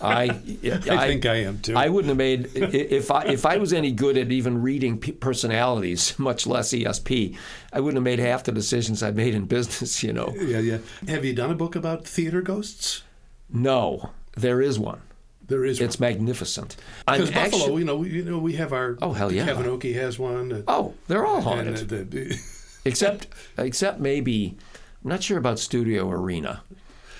I, 0.01 0.23
I 0.25 1.07
think 1.07 1.25
I 1.25 1.35
am 1.37 1.59
too. 1.59 1.75
I 1.75 1.87
wouldn't 1.89 2.09
have 2.09 2.17
made 2.17 2.51
if 2.55 3.09
I 3.11 3.23
if 3.25 3.45
I 3.45 3.57
was 3.57 3.71
any 3.73 3.91
good 3.91 4.17
at 4.17 4.31
even 4.31 4.61
reading 4.61 4.97
personalities, 4.99 6.13
much 6.19 6.45
less 6.45 6.71
ESP. 6.73 7.37
I 7.71 7.79
wouldn't 7.79 7.97
have 7.97 8.03
made 8.03 8.19
half 8.19 8.43
the 8.43 8.51
decisions 8.51 9.01
I 9.01 9.11
made 9.11 9.33
in 9.33 9.45
business. 9.45 10.03
You 10.03 10.13
know. 10.13 10.33
yeah, 10.37 10.59
yeah. 10.59 10.77
Have 11.07 11.23
you 11.23 11.33
done 11.33 11.51
a 11.51 11.55
book 11.55 11.75
about 11.75 12.05
theater 12.05 12.41
ghosts? 12.41 13.03
No, 13.49 14.11
there 14.35 14.61
is 14.61 14.77
one. 14.77 15.01
There 15.47 15.63
is 15.63 15.79
It's 15.79 15.99
magnificent. 15.99 16.75
Because 17.05 17.29
Buffalo, 17.29 17.63
actu- 17.65 17.77
you 17.77 17.85
know, 17.85 18.03
you 18.03 18.23
know, 18.25 18.39
we 18.39 18.53
have 18.53 18.73
our. 18.73 18.97
Oh, 19.01 19.13
hell 19.13 19.31
yeah. 19.31 19.45
Kevin 19.45 19.67
Oki 19.67 19.93
has 19.93 20.17
one. 20.17 20.51
uh, 20.51 20.61
Oh, 20.67 20.95
they're 21.07 21.25
all 21.25 21.35
and 21.37 21.67
haunted. 21.67 21.93
uh, 21.93 21.97
the, 22.09 22.39
except 22.83 23.27
except 23.57 23.99
maybe 23.99 24.57
I'm 25.03 25.09
not 25.11 25.23
sure 25.23 25.37
about 25.37 25.59
Studio 25.59 26.09
Arena. 26.09 26.63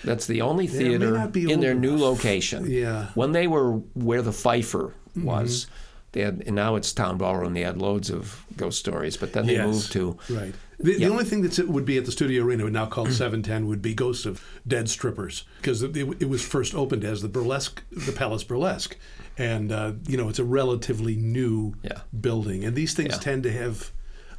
That's 0.06 0.26
the 0.28 0.42
only 0.42 0.68
theater 0.68 1.28
be 1.32 1.52
in 1.52 1.60
their 1.60 1.74
old 1.74 1.82
new 1.82 1.98
location. 1.98 2.70
Yeah. 2.70 3.08
Mm-hmm. 3.08 3.20
When 3.20 3.32
they 3.32 3.48
were 3.48 3.72
where 3.94 4.22
the 4.22 4.32
Pfeifer 4.32 4.94
was, 5.16 5.68
they 6.12 6.22
had 6.22 6.44
and 6.46 6.56
now 6.56 6.76
it's 6.76 6.94
Town 6.94 7.18
Ballroom. 7.18 7.54
They 7.54 7.62
had 7.62 7.78
loads 7.78 8.10
of 8.10 8.46
ghost 8.56 8.80
stories, 8.80 9.18
but 9.18 9.34
then 9.34 9.46
they 9.48 9.54
Yes. 9.56 9.66
moved 9.68 9.92
to 9.94 10.18
right. 10.30 10.54
The, 10.78 10.92
Yeah. 10.92 11.08
the 11.08 11.14
only 11.14 11.24
thing 11.24 11.42
that 11.44 11.58
would 11.70 11.86
be 11.86 11.98
at 11.98 12.04
the 12.06 12.12
Studio 12.12 12.44
Arena, 12.44 12.70
now 12.70 12.86
called 12.86 13.12
710, 13.24 13.68
would 13.68 13.82
be 13.82 13.94
Ghosts 13.94 14.26
of 14.26 14.44
Dead 14.68 14.90
Strippers, 14.90 15.46
because 15.62 15.82
it, 15.84 15.96
it 15.96 16.28
was 16.30 16.42
first 16.46 16.76
opened 16.76 17.06
as 17.06 17.22
the 17.22 17.30
burlesque, 17.30 17.82
the 17.92 18.12
Palace 18.12 18.44
Burlesque, 18.44 18.98
and 19.38 19.72
uh, 19.72 19.94
you 20.08 20.18
know 20.18 20.28
it's 20.30 20.40
a 20.40 20.44
relatively 20.44 21.16
new 21.16 21.76
Yeah. 21.84 22.00
building, 22.20 22.66
and 22.66 22.76
these 22.76 22.94
things 22.94 23.14
Yeah. 23.14 23.20
tend 23.20 23.44
to 23.44 23.52
have 23.54 23.92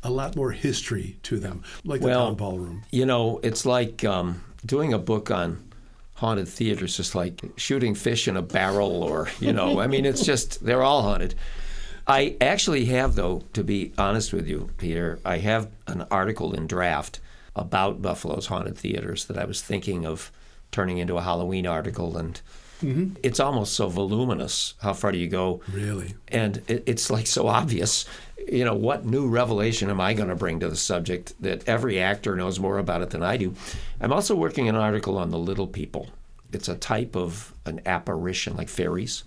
a 0.02 0.10
lot 0.10 0.36
more 0.36 0.52
history 0.52 1.16
to 1.24 1.38
them, 1.38 1.62
like 1.84 2.00
the 2.02 2.08
Well, 2.08 2.26
Town 2.26 2.34
Ballroom. 2.36 2.82
You 2.90 3.06
know, 3.06 3.40
it's 3.42 3.64
like 3.64 4.04
um, 4.04 4.42
doing 4.66 4.92
a 4.92 4.98
book 4.98 5.30
on 5.30 5.62
haunted 6.14 6.48
theaters, 6.48 6.96
just 6.96 7.14
like 7.14 7.40
shooting 7.56 7.94
fish 7.94 8.26
in 8.26 8.36
a 8.36 8.42
barrel, 8.42 9.02
or 9.02 9.28
you 9.40 9.52
know, 9.52 9.80
I 9.80 9.86
mean, 9.86 10.04
it's 10.04 10.24
just 10.24 10.64
they're 10.64 10.82
all 10.82 11.02
haunted. 11.02 11.34
I 12.06 12.36
actually 12.40 12.84
have, 12.86 13.16
though, 13.16 13.42
to 13.52 13.64
be 13.64 13.92
honest 13.98 14.32
with 14.32 14.46
you, 14.46 14.70
Peter, 14.78 15.18
I 15.24 15.38
have 15.38 15.70
an 15.88 16.06
article 16.10 16.54
in 16.54 16.66
draft 16.66 17.18
about 17.56 18.00
Buffalo's 18.00 18.46
haunted 18.46 18.78
theaters 18.78 19.24
that 19.24 19.38
I 19.38 19.44
was 19.44 19.60
thinking 19.60 20.06
of 20.06 20.30
turning 20.70 20.98
into 20.98 21.16
a 21.16 21.22
Halloween 21.22 21.66
article, 21.66 22.16
and 22.16 22.40
mm-hmm. 22.80 23.14
it's 23.24 23.40
almost 23.40 23.74
so 23.74 23.88
voluminous. 23.88 24.74
How 24.82 24.92
far 24.92 25.10
do 25.10 25.18
you 25.18 25.28
go? 25.28 25.62
Really? 25.72 26.14
and 26.28 26.62
it, 26.68 26.84
it's 26.86 27.10
like 27.10 27.26
so 27.26 27.48
obvious. 27.48 28.04
You 28.38 28.64
know, 28.64 28.74
what 28.74 29.04
new 29.04 29.28
revelation 29.28 29.90
am 29.90 30.00
I 30.00 30.14
going 30.14 30.28
to 30.28 30.34
bring 30.36 30.60
to 30.60 30.68
the 30.68 30.76
subject 30.76 31.34
that 31.40 31.66
every 31.68 31.98
actor 31.98 32.36
knows 32.36 32.60
more 32.60 32.78
about 32.78 33.02
it 33.02 33.10
than 33.10 33.22
I 33.22 33.36
do? 33.36 33.54
I'm 34.00 34.12
also 34.12 34.34
working 34.36 34.68
an 34.68 34.76
article 34.76 35.16
on 35.18 35.30
the 35.30 35.38
little 35.38 35.66
people. 35.66 36.08
It's 36.52 36.68
a 36.68 36.76
type 36.76 37.16
of 37.16 37.52
an 37.64 37.80
apparition, 37.86 38.56
like 38.56 38.68
fairies, 38.68 39.24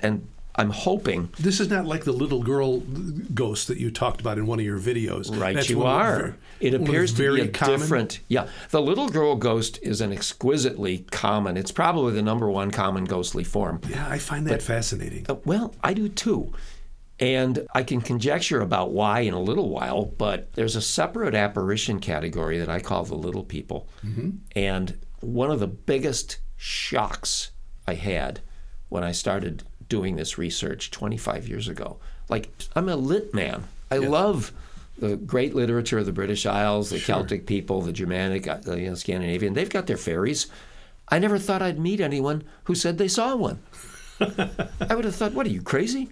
and 0.00 0.26
I'm 0.56 0.70
hoping. 0.70 1.28
This 1.38 1.60
is 1.60 1.68
not 1.68 1.84
like 1.84 2.04
the 2.04 2.12
little 2.12 2.42
girl 2.42 2.80
ghost 2.80 3.68
that 3.68 3.76
you 3.78 3.90
talked 3.90 4.20
about 4.22 4.38
in 4.38 4.46
one 4.46 4.58
of 4.58 4.64
your 4.64 4.80
videos. 4.80 5.38
Right, 5.38 5.54
That's 5.54 5.68
you 5.68 5.82
are. 5.84 6.34
it 6.60 6.72
one 6.72 6.80
of 6.80 6.86
the 6.86 6.90
appears 6.90 7.10
to 7.12 7.16
very 7.18 7.42
be 7.42 7.48
a 7.48 7.52
common. 7.52 7.78
different. 7.80 8.20
Yeah, 8.28 8.48
the 8.70 8.80
little 8.82 9.08
girl 9.10 9.36
ghost 9.36 9.78
is 9.82 10.00
an 10.00 10.12
exquisitely 10.12 11.04
common. 11.10 11.56
It's 11.58 11.70
probably 11.72 12.14
the 12.14 12.22
number 12.22 12.50
one 12.50 12.70
common 12.70 13.04
ghostly 13.04 13.44
form. 13.44 13.80
Yeah, 13.88 14.08
I 14.08 14.18
find 14.18 14.46
that 14.46 14.62
fascinating. 14.62 15.26
Uh, 15.28 15.36
Well, 15.44 15.74
I 15.84 15.92
do 15.94 16.08
too. 16.08 16.52
And 17.18 17.66
I 17.74 17.82
can 17.82 18.02
conjecture 18.02 18.60
about 18.60 18.92
why 18.92 19.20
in 19.20 19.32
a 19.32 19.40
little 19.40 19.70
while, 19.70 20.04
but 20.04 20.52
there's 20.52 20.76
a 20.76 20.82
separate 20.82 21.34
apparition 21.34 21.98
category 21.98 22.58
that 22.58 22.68
I 22.68 22.80
call 22.80 23.04
the 23.04 23.14
little 23.14 23.44
people. 23.44 23.88
And 24.54 24.98
one 25.20 25.50
of 25.50 25.60
the 25.60 25.66
biggest 25.66 26.38
shocks 26.56 27.52
I 27.86 27.94
had 27.94 28.40
when 28.90 29.02
I 29.02 29.12
started 29.12 29.62
doing 29.88 30.16
this 30.16 30.36
research 30.36 30.90
25 30.90 31.48
years 31.48 31.68
ago, 31.68 31.98
like 32.28 32.50
I'm 32.74 32.88
a 32.88 32.96
lit 32.96 33.32
man. 33.32 33.64
I 33.90 33.98
love 33.98 34.52
the 34.98 35.16
great 35.16 35.54
literature 35.54 35.98
of 35.98 36.06
the 36.06 36.12
British 36.12 36.44
Isles, 36.46 36.90
the 36.90 36.98
Celtic 36.98 37.46
people, 37.46 37.82
the 37.82 37.92
Germanic, 37.92 38.48
uh, 38.48 38.56
the 38.56 38.80
you 38.80 38.88
know, 38.88 38.94
Scandinavian. 38.94 39.54
They've 39.54 39.70
got 39.70 39.86
their 39.86 39.96
fairies. 39.96 40.48
I 41.08 41.18
never 41.18 41.38
thought 41.38 41.62
I'd 41.62 41.78
meet 41.78 42.00
anyone 42.00 42.44
who 42.64 42.74
said 42.74 42.98
they 42.98 43.08
saw 43.08 43.36
one. 43.36 43.60
I 44.20 44.94
would 44.94 45.04
have 45.04 45.14
thought, 45.14 45.34
what 45.34 45.46
are 45.46 45.50
you, 45.50 45.62
crazy? 45.62 46.10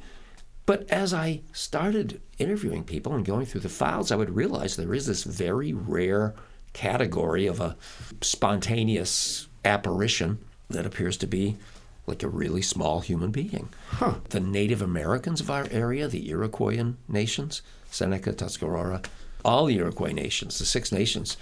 But 0.66 0.88
as 0.90 1.12
I 1.12 1.42
started 1.52 2.20
interviewing 2.38 2.84
people 2.84 3.14
and 3.14 3.24
going 3.24 3.46
through 3.46 3.60
the 3.60 3.68
files, 3.68 4.10
I 4.10 4.16
would 4.16 4.34
realize 4.34 4.76
there 4.76 4.94
is 4.94 5.06
this 5.06 5.24
very 5.24 5.72
rare 5.72 6.34
category 6.72 7.46
of 7.46 7.60
a 7.60 7.76
spontaneous 8.20 9.48
apparition 9.64 10.38
that 10.70 10.86
appears 10.86 11.16
to 11.18 11.26
be 11.26 11.56
like 12.06 12.22
a 12.22 12.28
really 12.28 12.62
small 12.62 13.00
human 13.00 13.30
being. 13.30 13.68
The 14.30 14.40
Native 14.40 14.82
Americans 14.82 15.40
of 15.40 15.50
our 15.50 15.66
area, 15.70 16.08
the 16.08 16.28
Iroquoian 16.28 16.96
nations, 17.08 17.62
Seneca, 17.90 18.32
Tuscarora, 18.32 19.02
all 19.44 19.66
the 19.66 19.76
Iroquois 19.76 20.12
nations, 20.12 20.58
the 20.58 20.64
Six 20.64 20.92
Nations, 20.92 21.36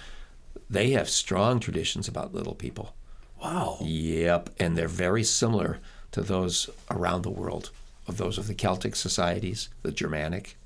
they 0.68 0.90
have 0.90 1.08
strong 1.08 1.60
traditions 1.60 2.08
about 2.08 2.34
little 2.34 2.54
people. 2.54 2.94
Wow. 3.42 3.78
Yep, 3.80 4.50
and 4.58 4.76
they're 4.76 4.88
very 4.88 5.24
similar 5.24 5.78
to 6.12 6.20
those 6.20 6.68
around 6.90 7.22
the 7.22 7.30
world, 7.30 7.70
of 8.06 8.16
those 8.16 8.38
of 8.38 8.46
the 8.46 8.54
Celtic 8.54 8.96
societies, 8.96 9.68
the 9.82 9.92
Germanic. 9.92 10.56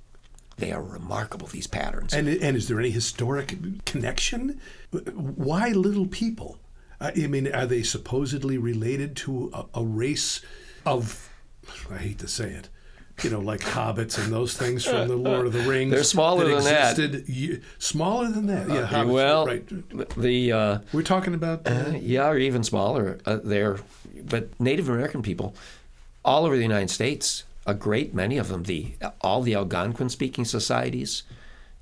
They 0.57 0.73
are 0.73 0.83
remarkable, 0.83 1.49
these 1.49 1.67
patterns. 1.67 2.15
And, 2.15 2.29
and 2.29 2.57
is 2.57 2.69
there 2.69 2.81
any 2.81 2.91
historic 2.91 3.85
connection? 3.85 4.59
Why 4.91 5.69
little 5.69 6.07
people? 6.07 6.59
I 6.99 7.13
mean, 7.27 7.53
are 7.53 7.67
they 7.67 7.83
supposedly 7.83 8.57
related 8.57 9.17
to 9.17 9.51
a, 9.53 9.81
a 9.81 9.85
race 9.85 10.41
of, 10.87 11.31
I 11.91 11.99
hate 11.99 12.19
to 12.21 12.29
say 12.29 12.51
it, 12.51 12.71
you 13.23 13.29
know, 13.29 13.41
like 13.41 13.61
hobbits 13.61 14.23
and 14.23 14.33
those 14.33 14.57
things 14.57 14.85
from 14.85 15.09
the 15.09 15.17
Lord 15.17 15.47
of 15.47 15.53
the 15.53 15.61
Rings? 15.69 15.91
They're 15.91 16.05
smaller 16.05 16.49
than 16.49 16.65
that. 16.65 16.99
existed 16.99 17.63
Smaller 17.79 18.29
than 18.29 18.47
that, 18.47 18.69
yeah. 18.69 18.87
hobbits, 18.87 19.13
well, 19.13 19.47
right. 19.47 20.17
the 20.17 20.53
uh, 20.53 20.79
We're 20.95 21.03
talking 21.03 21.35
about. 21.35 21.67
Uh, 21.67 21.93
yeah, 22.01 22.29
or 22.29 22.39
even 22.39 22.65
smaller. 22.65 23.19
Uh, 23.27 23.41
they're, 23.45 23.79
but 24.25 24.59
Native 24.59 24.89
American 24.89 25.21
people, 25.21 25.55
all 26.27 26.45
over 26.45 26.57
the 26.57 26.63
United 26.63 26.91
States, 26.91 27.45
a 27.67 27.73
great 27.73 28.13
many 28.13 28.37
of 28.37 28.49
them, 28.49 28.65
the 28.65 28.95
all 29.21 29.41
the 29.43 29.55
Algonquin-speaking 29.55 30.45
societies, 30.45 31.23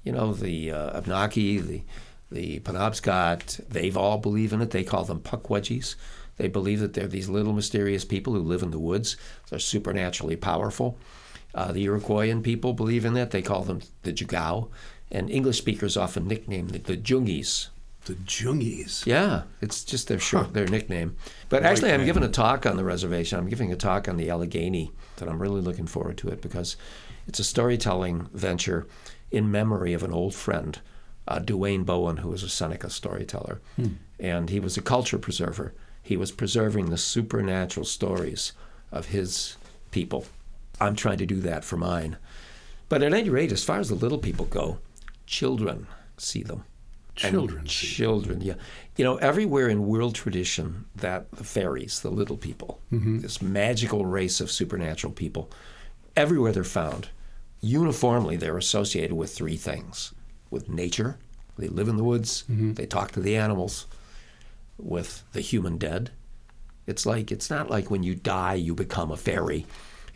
you 0.05 0.13
know, 0.13 0.33
the 0.33 0.71
uh, 0.71 1.01
Abnaki, 1.01 1.61
the 1.67 1.83
the 2.31 2.59
Penobscot, 2.61 3.61
they've 3.69 3.97
all 3.97 4.19
believe 4.19 4.53
in 4.53 4.61
it. 4.61 4.71
They 4.71 4.83
call 4.83 5.05
them 5.05 5.21
Pukwudgies. 5.21 5.95
They 6.37 6.49
believe 6.49 6.81
that 6.81 6.95
they're 6.95 7.07
these 7.07 7.29
little 7.29 7.53
mysterious 7.53 8.05
people 8.05 8.33
who 8.33 8.41
live 8.41 8.63
in 8.63 8.73
the 8.73 8.79
woods. 8.79 9.17
They're 9.49 9.59
supernaturally 9.61 10.35
powerful. 10.37 10.99
Uh, 11.55 11.71
the 11.71 11.87
Iroquoian 11.87 12.43
people 12.43 12.73
believe 12.73 13.05
in 13.05 13.15
that. 13.15 13.31
They 13.31 13.43
call 13.43 13.63
them 13.63 13.83
the 14.03 14.13
Jugao. 14.13 14.69
And 15.13 15.31
English 15.31 15.59
speakers 15.59 15.97
often 15.97 16.27
nickname 16.27 16.69
the 16.69 16.97
Jungies. 16.97 17.69
The 18.07 18.15
Jungies. 18.15 19.07
Yeah, 19.07 19.43
it's 19.63 19.83
just 19.85 20.09
their 20.09 20.19
short, 20.19 20.47
Huh. 20.47 20.53
their 20.53 20.67
nickname. 20.67 21.17
But 21.49 21.63
Like 21.63 21.71
actually, 21.73 21.93
I'm 21.93 22.01
that. 22.01 22.07
giving 22.07 22.23
a 22.23 22.29
talk 22.29 22.67
on 22.67 22.77
the 22.77 22.85
reservation. 22.85 23.39
I'm 23.39 23.49
giving 23.49 23.73
a 23.73 23.77
talk 23.77 24.09
on 24.09 24.17
the 24.19 24.29
Allegheny 24.31 24.93
that 25.17 25.29
I'm 25.29 25.41
really 25.41 25.61
looking 25.63 25.87
forward 25.87 26.19
to 26.19 26.29
it 26.29 26.43
because 26.43 26.77
it's 27.27 27.39
a 27.39 27.45
storytelling 27.45 28.29
venture 28.35 28.87
in 29.31 29.51
memory 29.51 29.95
of 29.95 30.03
an 30.03 30.13
old 30.13 30.35
friend, 30.35 30.79
uh, 31.27 31.39
Duane 31.39 31.85
Bowen, 31.85 32.19
who 32.19 32.29
was 32.29 32.43
a 32.43 32.49
Seneca 32.49 32.91
storyteller, 32.91 33.61
and 34.21 34.51
he 34.51 34.61
was 34.61 34.77
a 34.77 34.83
culture 34.83 35.19
preserver. 35.19 35.73
He 36.03 36.19
was 36.19 36.31
preserving 36.31 36.91
the 36.91 36.99
supernatural 36.99 37.87
stories 37.87 38.53
of 38.93 39.07
his 39.07 39.57
people. 39.91 40.27
I'm 40.79 40.95
trying 40.95 41.19
to 41.19 41.27
do 41.27 41.41
that 41.41 41.65
for 41.65 41.79
mine. 41.79 42.19
But 42.91 43.03
at 43.03 43.15
any 43.15 43.31
rate, 43.31 43.51
as 43.53 43.65
far 43.65 43.79
as 43.81 43.89
the 43.89 43.95
little 43.95 44.19
people 44.19 44.45
go, 44.45 44.79
children 45.27 45.87
see 46.19 46.43
them. 46.43 46.65
Children. 47.15 47.65
Children, 47.67 48.41
yeah. 48.41 48.55
You 48.97 49.05
know, 49.05 49.17
everywhere 49.17 49.69
in 49.69 49.87
world 49.87 50.15
tradition, 50.15 50.85
that 50.97 51.31
the 51.33 51.45
fairies, 51.45 52.01
the 52.01 52.11
little 52.11 52.37
people, 52.37 52.81
Mm-hmm. 52.93 53.21
this 53.21 53.41
magical 53.43 54.05
race 54.07 54.41
of 54.41 54.51
supernatural 54.51 55.13
people, 55.13 55.51
everywhere 56.17 56.53
they're 56.53 56.65
found, 56.65 57.09
uniformly 57.61 58.37
they're 58.37 58.59
associated 58.59 59.13
with 59.17 59.33
three 59.35 59.57
things 59.57 60.13
with 60.51 60.69
nature, 60.69 61.19
they 61.59 61.69
live 61.69 61.89
in 61.89 61.97
the 61.97 62.05
woods, 62.05 62.45
Mm-hmm. 62.51 62.75
they 62.75 62.87
talk 62.87 63.13
to 63.13 63.21
the 63.21 63.37
animals, 63.37 63.87
with 64.79 65.23
the 65.33 65.41
human 65.41 65.79
dead. 65.79 66.11
It's 66.87 67.07
like, 67.07 67.31
it's 67.33 67.49
not 67.49 67.71
like 67.71 67.91
when 67.91 68.03
you 68.03 68.15
die, 68.15 68.55
you 68.55 68.75
become 68.75 69.11
a 69.13 69.17
fairy. 69.17 69.67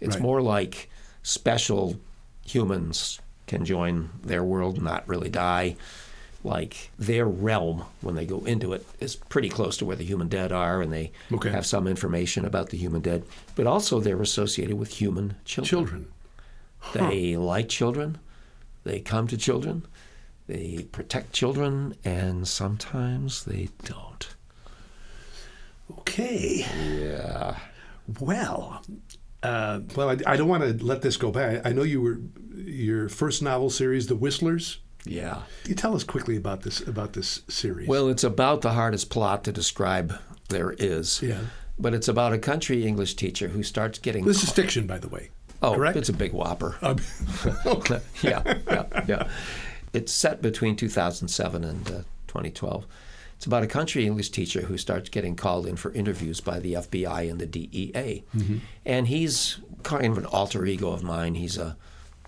It's 0.00 0.16
Right. 0.16 0.22
more 0.22 0.42
like 0.42 0.90
special 1.22 1.98
humans 2.44 3.20
can 3.46 3.64
join 3.64 4.10
their 4.22 4.42
world 4.44 4.76
and 4.76 4.84
not 4.84 5.06
really 5.08 5.30
die 5.30 5.76
like 6.48 6.90
their 6.98 7.26
realm 7.26 7.84
when 8.00 8.14
they 8.14 8.24
go 8.26 8.44
into 8.44 8.72
it 8.72 8.84
is 9.00 9.14
pretty 9.16 9.48
close 9.48 9.76
to 9.76 9.84
where 9.84 9.96
the 9.96 10.04
human 10.04 10.28
dead 10.28 10.50
are 10.52 10.80
and 10.82 10.92
they 10.92 11.12
Okay. 11.32 11.50
have 11.50 11.66
some 11.66 11.86
information 11.86 12.44
about 12.44 12.70
the 12.70 12.78
human 12.78 13.00
dead 13.02 13.22
but 13.54 13.66
also 13.66 14.00
they're 14.00 14.22
associated 14.22 14.76
with 14.78 14.90
human 15.00 15.36
children 15.44 15.68
Children. 15.68 16.08
they 17.10 17.36
like 17.36 17.68
children 17.68 18.18
they 18.84 19.00
come 19.00 19.26
to 19.28 19.36
children 19.36 19.82
they 20.46 20.86
protect 20.92 21.32
children 21.34 21.94
and 22.04 22.48
sometimes 22.48 23.44
they 23.44 23.68
don't 23.84 24.34
Okay. 26.00 26.64
yeah 27.00 27.56
Well, 28.20 28.82
uh, 29.42 29.80
well, 29.94 30.08
I, 30.10 30.16
I 30.26 30.36
don't 30.36 30.48
want 30.48 30.62
to 30.64 30.84
let 30.84 31.02
this 31.02 31.16
go 31.16 31.30
by. 31.30 31.60
I 31.64 31.72
know 31.72 31.82
you 31.82 32.00
were 32.00 32.18
your 32.56 33.08
first 33.08 33.42
novel 33.42 33.70
series, 33.70 34.06
The 34.06 34.16
Whistlers. 34.16 34.78
Yeah 35.08 35.42
You 35.66 35.74
tell 35.74 35.94
us 35.94 36.04
quickly 36.04 36.36
about 36.36 36.62
this 36.62 36.80
about 36.86 37.12
this 37.14 37.42
series. 37.48 37.88
well 37.88 38.08
it's 38.08 38.24
about 38.24 38.60
the 38.62 38.72
hardest 38.72 39.10
plot 39.10 39.44
to 39.44 39.52
describe 39.52 40.14
there 40.48 40.72
is 40.78 41.20
yeah, 41.22 41.40
but 41.78 41.94
it's 41.94 42.08
about 42.08 42.32
a 42.32 42.38
country 42.38 42.86
english 42.86 43.14
teacher 43.14 43.48
who 43.48 43.62
starts 43.62 43.98
getting 43.98 44.24
this 44.24 44.42
is 44.42 44.50
fiction, 44.50 44.86
by 44.86 44.98
the 44.98 45.08
way. 45.08 45.30
oh 45.62 45.74
correct? 45.74 45.96
it's 45.96 46.08
a 46.08 46.12
big 46.12 46.32
whopper 46.32 46.76
Um, 46.82 46.98
okay. 47.66 48.00
yeah, 48.22 48.42
yeah, 48.66 49.04
yeah. 49.08 49.28
It's 49.92 50.12
set 50.12 50.42
between 50.42 50.76
2007 50.76 51.64
and 51.64 51.86
uh, 51.88 51.92
2012. 52.28 52.86
It's 53.36 53.46
about 53.46 53.62
a 53.62 53.66
country 53.66 54.04
English 54.04 54.30
teacher 54.30 54.62
who 54.62 54.76
starts 54.76 55.08
getting 55.08 55.34
called 55.34 55.66
in 55.66 55.76
for 55.76 55.92
interviews 55.92 56.40
by 56.40 56.58
the 56.58 56.74
FBI 56.74 57.30
and 57.30 57.38
the 57.40 57.46
DEA. 57.46 58.24
And 58.84 59.06
he's 59.08 59.58
kind 59.84 60.06
of 60.06 60.18
an 60.18 60.26
alter 60.26 60.66
ego 60.66 60.90
of 60.90 61.02
mine. 61.02 61.36
He's 61.36 61.56
a 61.56 61.76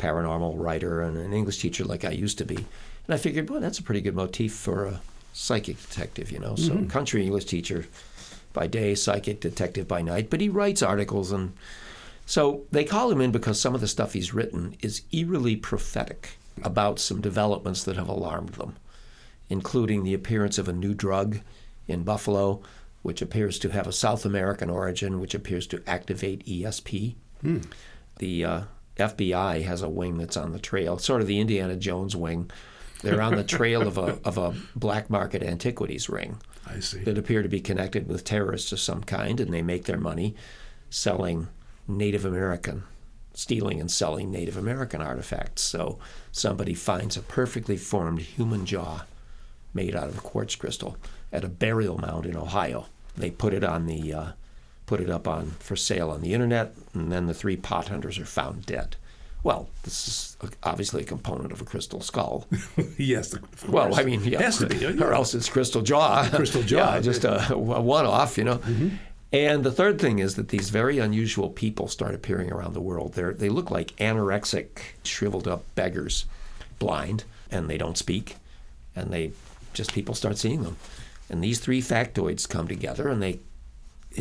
paranormal 0.00 0.54
writer 0.56 1.02
and 1.02 1.16
an 1.16 1.32
English 1.32 1.58
teacher 1.58 1.84
like 1.84 2.04
I 2.04 2.10
used 2.10 2.38
to 2.38 2.44
be. 2.44 2.56
And 2.56 3.14
I 3.14 3.16
figured, 3.16 3.50
well, 3.50 3.60
that's 3.60 3.78
a 3.78 3.82
pretty 3.82 4.00
good 4.00 4.14
motif 4.14 4.52
for 4.54 4.86
a 4.86 5.00
psychic 5.32 5.80
detective, 5.80 6.30
you 6.30 6.38
know. 6.38 6.56
So, 6.56 6.84
country 6.86 7.24
English 7.24 7.44
teacher 7.44 7.86
by 8.52 8.66
day, 8.66 8.94
psychic 8.94 9.40
detective 9.40 9.86
by 9.86 10.02
night. 10.02 10.30
But 10.30 10.40
he 10.40 10.48
writes 10.48 10.82
articles 10.82 11.32
and 11.32 11.52
so 12.30 12.62
they 12.70 12.84
call 12.84 13.10
him 13.10 13.20
in 13.20 13.32
because 13.32 13.60
some 13.60 13.74
of 13.74 13.80
the 13.80 13.88
stuff 13.88 14.12
he's 14.12 14.32
written 14.32 14.76
is 14.80 15.02
eerily 15.10 15.56
prophetic 15.56 16.38
about 16.62 17.00
some 17.00 17.20
developments 17.20 17.82
that 17.82 17.96
have 17.96 18.08
alarmed 18.08 18.50
them, 18.50 18.76
including 19.48 20.04
the 20.04 20.14
appearance 20.14 20.56
of 20.56 20.68
a 20.68 20.72
new 20.72 20.94
drug 20.94 21.40
in 21.88 22.04
Buffalo, 22.04 22.62
which 23.02 23.20
appears 23.20 23.58
to 23.58 23.70
have 23.70 23.88
a 23.88 23.92
South 23.92 24.24
American 24.24 24.70
origin, 24.70 25.18
which 25.18 25.34
appears 25.34 25.66
to 25.66 25.82
activate 25.88 26.46
ESP. 26.46 27.16
The 28.18 28.44
uh, 28.44 28.60
FBI 28.96 29.64
has 29.64 29.82
a 29.82 29.88
wing 29.88 30.18
that's 30.18 30.36
on 30.36 30.52
the 30.52 30.58
trail, 30.58 30.98
sort 30.98 31.20
of 31.20 31.26
the 31.26 31.40
Indiana 31.40 31.76
Jones 31.76 32.14
wing. 32.14 32.50
They're 33.02 33.22
on 33.22 33.36
the 33.36 33.44
trail 33.44 33.86
of 33.86 33.96
a, 33.96 34.18
of 34.24 34.36
a 34.36 34.54
black 34.76 35.08
market 35.08 35.42
antiquities 35.42 36.08
ring 36.08 36.38
I 36.66 36.80
see. 36.80 37.02
that 37.04 37.16
appear 37.18 37.42
to 37.42 37.48
be 37.48 37.60
connected 37.60 38.08
with 38.08 38.24
terrorists 38.24 38.72
of 38.72 38.80
some 38.80 39.02
kind, 39.02 39.40
and 39.40 39.52
they 39.52 39.62
make 39.62 39.84
their 39.84 39.98
money 39.98 40.34
selling 40.90 41.48
Native 41.88 42.24
American, 42.24 42.82
stealing 43.32 43.80
and 43.80 43.90
selling 43.90 44.30
Native 44.30 44.56
American 44.56 45.00
artifacts. 45.00 45.62
So 45.62 45.98
somebody 46.30 46.74
finds 46.74 47.16
a 47.16 47.22
perfectly 47.22 47.76
formed 47.76 48.20
human 48.20 48.66
jaw 48.66 49.04
made 49.72 49.94
out 49.94 50.08
of 50.08 50.18
a 50.18 50.20
quartz 50.20 50.56
crystal 50.56 50.96
at 51.32 51.44
a 51.44 51.48
burial 51.48 51.98
mound 51.98 52.26
in 52.26 52.36
Ohio. 52.36 52.86
They 53.16 53.30
put 53.30 53.54
it 53.54 53.64
on 53.64 53.86
the 53.86 54.12
uh, 54.12 54.32
put 54.90 55.00
it 55.00 55.08
up 55.08 55.28
on 55.28 55.52
for 55.60 55.76
sale 55.76 56.10
on 56.10 56.20
the 56.20 56.34
internet, 56.34 56.74
and 56.94 57.12
then 57.12 57.26
the 57.26 57.32
three 57.32 57.56
pot 57.56 57.86
hunters 57.86 58.18
are 58.18 58.24
found 58.24 58.66
dead. 58.66 58.96
Well, 59.44 59.68
this 59.84 60.08
is 60.08 60.36
obviously 60.64 61.02
a 61.02 61.04
component 61.04 61.52
of 61.52 61.60
a 61.60 61.64
crystal 61.64 62.00
skull. 62.00 62.48
yes. 62.98 63.32
Well. 63.68 63.94
I 63.94 64.02
mean, 64.02 64.24
yeah, 64.24 64.42
has 64.42 64.58
to 64.58 64.66
be. 64.66 64.78
yeah. 64.78 65.00
or 65.00 65.14
else 65.14 65.32
it's 65.32 65.48
crystal 65.48 65.82
jaw. 65.82 66.28
Crystal 66.32 66.64
jaw. 66.64 66.94
yeah, 66.94 67.00
just 67.00 67.24
a, 67.24 67.52
a 67.54 67.56
one-off, 67.56 68.36
you 68.36 68.42
know. 68.42 68.56
Mm-hmm. 68.56 68.88
And 69.32 69.62
the 69.62 69.70
third 69.70 70.00
thing 70.00 70.18
is 70.18 70.34
that 70.34 70.48
these 70.48 70.70
very 70.70 70.98
unusual 70.98 71.50
people 71.50 71.86
start 71.86 72.16
appearing 72.16 72.50
around 72.50 72.74
the 72.74 72.80
world. 72.80 73.12
They 73.12 73.32
they 73.32 73.48
look 73.48 73.70
like 73.70 73.94
anorexic, 73.98 74.66
shriveled 75.04 75.46
up 75.46 75.62
beggars, 75.76 76.24
blind, 76.80 77.22
and 77.48 77.70
they 77.70 77.78
don't 77.78 77.96
speak, 77.96 78.38
and 78.96 79.12
they 79.12 79.30
just 79.72 79.92
people 79.92 80.16
start 80.16 80.36
seeing 80.36 80.64
them. 80.64 80.78
And 81.28 81.44
these 81.44 81.60
three 81.60 81.80
factoids 81.80 82.48
come 82.48 82.66
together, 82.66 83.06
and 83.06 83.22
they 83.22 83.38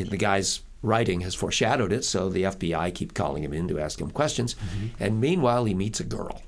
the 0.04 0.18
guy's 0.18 0.62
writing 0.82 1.22
has 1.22 1.36
foreshadowed 1.36 1.92
it, 1.92 2.06
so 2.06 2.30
the 2.30 2.44
FBI 2.44 2.94
keep 2.94 3.14
calling 3.14 3.44
him 3.44 3.54
in 3.54 3.68
to 3.68 3.80
ask 3.80 4.00
him 4.00 4.12
questions. 4.12 4.56
Mm-hmm. 4.56 5.04
And 5.04 5.22
meanwhile, 5.22 5.66
he 5.66 5.74
meets 5.74 6.00
a 6.00 6.06
girl. 6.06 6.42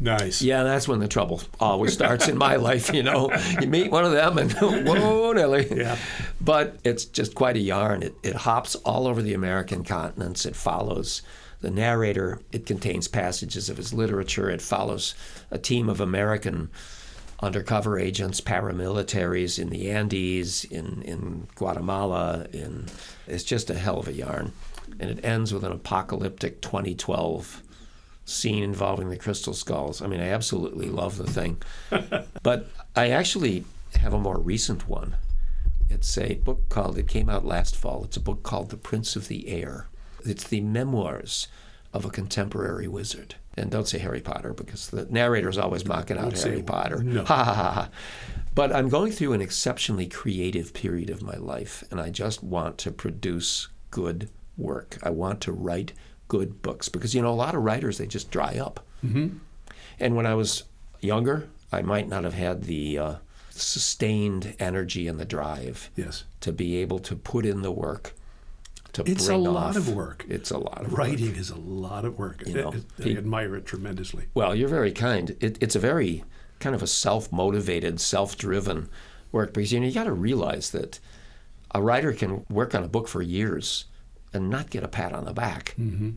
Nice. 0.00 0.42
Yeah, 0.42 0.62
that's 0.62 0.86
when 0.86 1.00
the 1.00 1.08
trouble 1.08 1.42
always 1.58 1.92
starts 1.92 2.28
in 2.28 2.38
my 2.38 2.56
life. 2.56 2.94
You 2.94 3.02
know, 3.02 3.32
you 3.60 3.66
meet 3.66 3.90
one 3.90 4.04
of 4.04 4.12
them, 4.12 4.38
and 4.38 4.52
whoa, 4.60 5.32
Nelly. 5.32 5.66
Yeah. 5.74 5.96
But 6.40 6.76
it's 6.84 7.04
just 7.04 7.34
quite 7.34 7.56
a 7.56 7.60
yarn. 7.60 8.02
It, 8.04 8.14
it 8.22 8.36
hops 8.36 8.76
all 8.76 9.08
over 9.08 9.22
the 9.22 9.34
American 9.34 9.82
continents. 9.82 10.46
It 10.46 10.54
follows 10.54 11.22
the 11.60 11.70
narrator. 11.70 12.40
It 12.52 12.64
contains 12.64 13.08
passages 13.08 13.68
of 13.68 13.76
his 13.76 13.92
literature. 13.92 14.48
It 14.48 14.62
follows 14.62 15.16
a 15.50 15.58
team 15.58 15.88
of 15.88 16.00
American 16.00 16.70
undercover 17.40 17.98
agents, 17.98 18.40
paramilitaries 18.40 19.58
in 19.58 19.70
the 19.70 19.90
Andes, 19.90 20.64
in, 20.64 21.02
in 21.02 21.48
Guatemala. 21.54 22.46
In 22.52 22.86
it's 23.26 23.44
just 23.44 23.70
a 23.70 23.74
hell 23.74 23.98
of 23.98 24.08
a 24.08 24.12
yarn, 24.12 24.52
and 24.98 25.10
it 25.10 25.24
ends 25.24 25.52
with 25.52 25.64
an 25.64 25.72
apocalyptic 25.72 26.60
2012 26.60 27.62
scene 28.24 28.62
involving 28.62 29.08
the 29.08 29.16
crystal 29.16 29.54
skulls. 29.54 30.02
I 30.02 30.06
mean, 30.06 30.20
I 30.20 30.28
absolutely 30.28 30.88
love 30.88 31.16
the 31.16 31.26
thing. 31.26 31.62
but 32.42 32.68
I 32.94 33.10
actually 33.10 33.64
have 33.94 34.12
a 34.12 34.18
more 34.18 34.38
recent 34.38 34.88
one. 34.88 35.16
It's 35.88 36.18
a 36.18 36.34
book 36.34 36.68
called, 36.68 36.98
it 36.98 37.08
came 37.08 37.30
out 37.30 37.46
last 37.46 37.74
fall. 37.74 38.04
It's 38.04 38.18
a 38.18 38.20
book 38.20 38.42
called 38.42 38.70
The 38.70 38.76
Prince 38.76 39.16
of 39.16 39.28
the 39.28 39.48
Air. 39.48 39.88
It's 40.24 40.44
the 40.44 40.60
memoirs 40.60 41.48
of 41.94 42.04
a 42.04 42.10
contemporary 42.10 42.86
wizard. 42.86 43.36
And 43.58 43.70
don't 43.70 43.88
say 43.88 43.98
Harry 43.98 44.20
Potter 44.20 44.52
because 44.54 44.88
the 44.88 45.06
narrator 45.06 45.48
is 45.48 45.58
always 45.58 45.84
mocking 45.84 46.16
out 46.18 46.38
Harry. 46.38 46.62
Potter. 46.62 47.02
No. 47.02 47.24
Ha 47.24 47.44
ha 47.44 47.54
ha 47.54 47.70
ha. 47.72 47.88
But 48.54 48.74
I'm 48.74 48.88
going 48.88 49.12
through 49.12 49.32
an 49.34 49.40
exceptionally 49.40 50.06
creative 50.06 50.72
period 50.74 51.10
of 51.10 51.22
my 51.22 51.36
life, 51.36 51.84
and 51.90 52.00
I 52.00 52.10
just 52.10 52.42
want 52.42 52.78
to 52.78 52.90
produce 52.90 53.68
good 53.90 54.28
work. 54.56 54.98
I 55.02 55.10
want 55.10 55.40
to 55.42 55.52
write 55.52 55.92
good 56.28 56.60
books 56.62 56.88
because, 56.88 57.14
you 57.14 57.22
know, 57.22 57.30
a 57.30 57.34
lot 57.34 57.54
of 57.54 57.62
writers, 57.62 57.98
they 57.98 58.06
just 58.06 58.30
dry 58.30 58.58
up. 58.58 58.84
Mm-hmm. 59.04 59.38
And 60.00 60.16
when 60.16 60.26
I 60.26 60.34
was 60.34 60.64
younger, 61.00 61.48
I 61.72 61.82
might 61.82 62.08
not 62.08 62.24
have 62.24 62.34
had 62.34 62.64
the 62.64 62.98
uh, 62.98 63.14
sustained 63.50 64.54
energy 64.58 65.06
and 65.06 65.18
the 65.18 65.24
drive 65.24 65.90
Yes. 65.96 66.24
to 66.40 66.52
be 66.52 66.76
able 66.76 66.98
to 67.00 67.14
put 67.16 67.44
in 67.46 67.62
the 67.62 67.70
work. 67.72 68.14
To 68.94 69.02
It's 69.06 69.28
a 69.28 69.36
lot 69.36 69.70
off- 69.70 69.76
of 69.76 69.94
work. 69.94 70.24
It's 70.28 70.50
a 70.50 70.58
lot 70.58 70.84
of 70.84 70.92
work. 70.92 70.98
Writing 70.98 71.36
is 71.36 71.50
a 71.50 71.58
lot 71.58 72.04
of 72.04 72.18
work. 72.18 72.42
You 72.46 72.54
know, 72.54 72.74
I, 73.04 73.08
I 73.08 73.12
admire 73.12 73.54
it 73.56 73.66
tremendously. 73.66 74.26
Well, 74.34 74.54
you're 74.54 74.68
very 74.68 74.92
kind. 74.92 75.36
It, 75.40 75.58
it's 75.60 75.76
a 75.76 75.80
very 75.80 76.24
kind 76.58 76.74
of 76.74 76.82
a 76.82 76.86
self-motivated, 76.86 78.00
self-driven 78.00 78.88
work 79.30 79.52
because 79.52 79.72
you 79.72 79.80
know 79.80 79.86
you 79.86 79.92
got 79.92 80.04
to 80.04 80.12
realize 80.12 80.70
that 80.70 80.98
a 81.74 81.82
writer 81.82 82.12
can 82.12 82.44
work 82.48 82.74
on 82.74 82.82
a 82.82 82.88
book 82.88 83.08
for 83.08 83.20
years 83.22 83.84
and 84.32 84.48
not 84.50 84.70
get 84.70 84.82
a 84.82 84.88
pat 84.88 85.12
on 85.12 85.26
the 85.26 85.32
back. 85.32 85.74
Mm-hmm. 85.78 86.10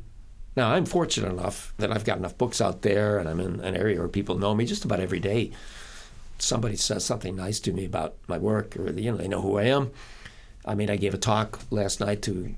Now, 0.55 0.71
I'm 0.73 0.85
fortunate 0.85 1.31
enough 1.31 1.73
that 1.77 1.91
I've 1.91 2.03
got 2.05 2.17
enough 2.17 2.37
books 2.37 2.59
out 2.59 2.81
there 2.81 3.19
and 3.19 3.29
I'm 3.29 3.39
in 3.39 3.59
an 3.61 3.75
area 3.75 3.99
where 3.99 4.07
people 4.09 4.37
know 4.37 4.53
me 4.53 4.65
just 4.65 4.83
about 4.83 4.99
every 4.99 5.19
day. 5.19 5.51
Somebody 6.39 6.75
says 6.75 7.05
something 7.05 7.35
nice 7.35 7.59
to 7.61 7.71
me 7.71 7.85
about 7.85 8.15
my 8.27 8.37
work 8.37 8.75
or 8.75 8.91
you 8.91 9.11
know, 9.11 9.17
they 9.17 9.27
know 9.27 9.41
who 9.41 9.57
I 9.57 9.63
am. 9.65 9.91
I 10.65 10.75
mean, 10.75 10.89
I 10.89 10.97
gave 10.97 11.13
a 11.13 11.17
talk 11.17 11.59
last 11.69 11.99
night 11.99 12.21
to, 12.23 12.53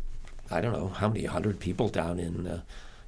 I 0.54 0.62
don't 0.62 0.74
know 0.74 0.90
how 0.90 1.10
many 1.10 1.26
hundred 1.26 1.60
people 1.60 1.90
down 1.90 2.20
in 2.20 2.48
uh, 2.48 2.62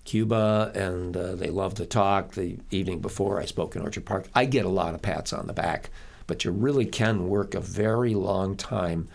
Cuba, 0.03 0.71
and 0.73 1.15
uh, 1.15 1.35
they 1.35 1.49
love 1.49 1.75
to 1.75 1.85
talk. 1.85 2.33
The 2.33 2.57
evening 2.71 2.99
before, 2.99 3.39
I 3.39 3.45
spoke 3.45 3.75
in 3.75 3.81
Orchard 3.81 4.05
Park. 4.05 4.27
I 4.33 4.45
get 4.45 4.65
a 4.65 4.69
lot 4.69 4.95
of 4.95 5.01
pats 5.01 5.31
on 5.31 5.47
the 5.47 5.53
back, 5.53 5.89
but 6.27 6.43
you 6.43 6.51
really 6.51 6.85
can 6.85 7.27
work 7.27 7.53
a 7.53 7.61
very 7.61 8.15
long 8.15 8.55
time 8.55 9.07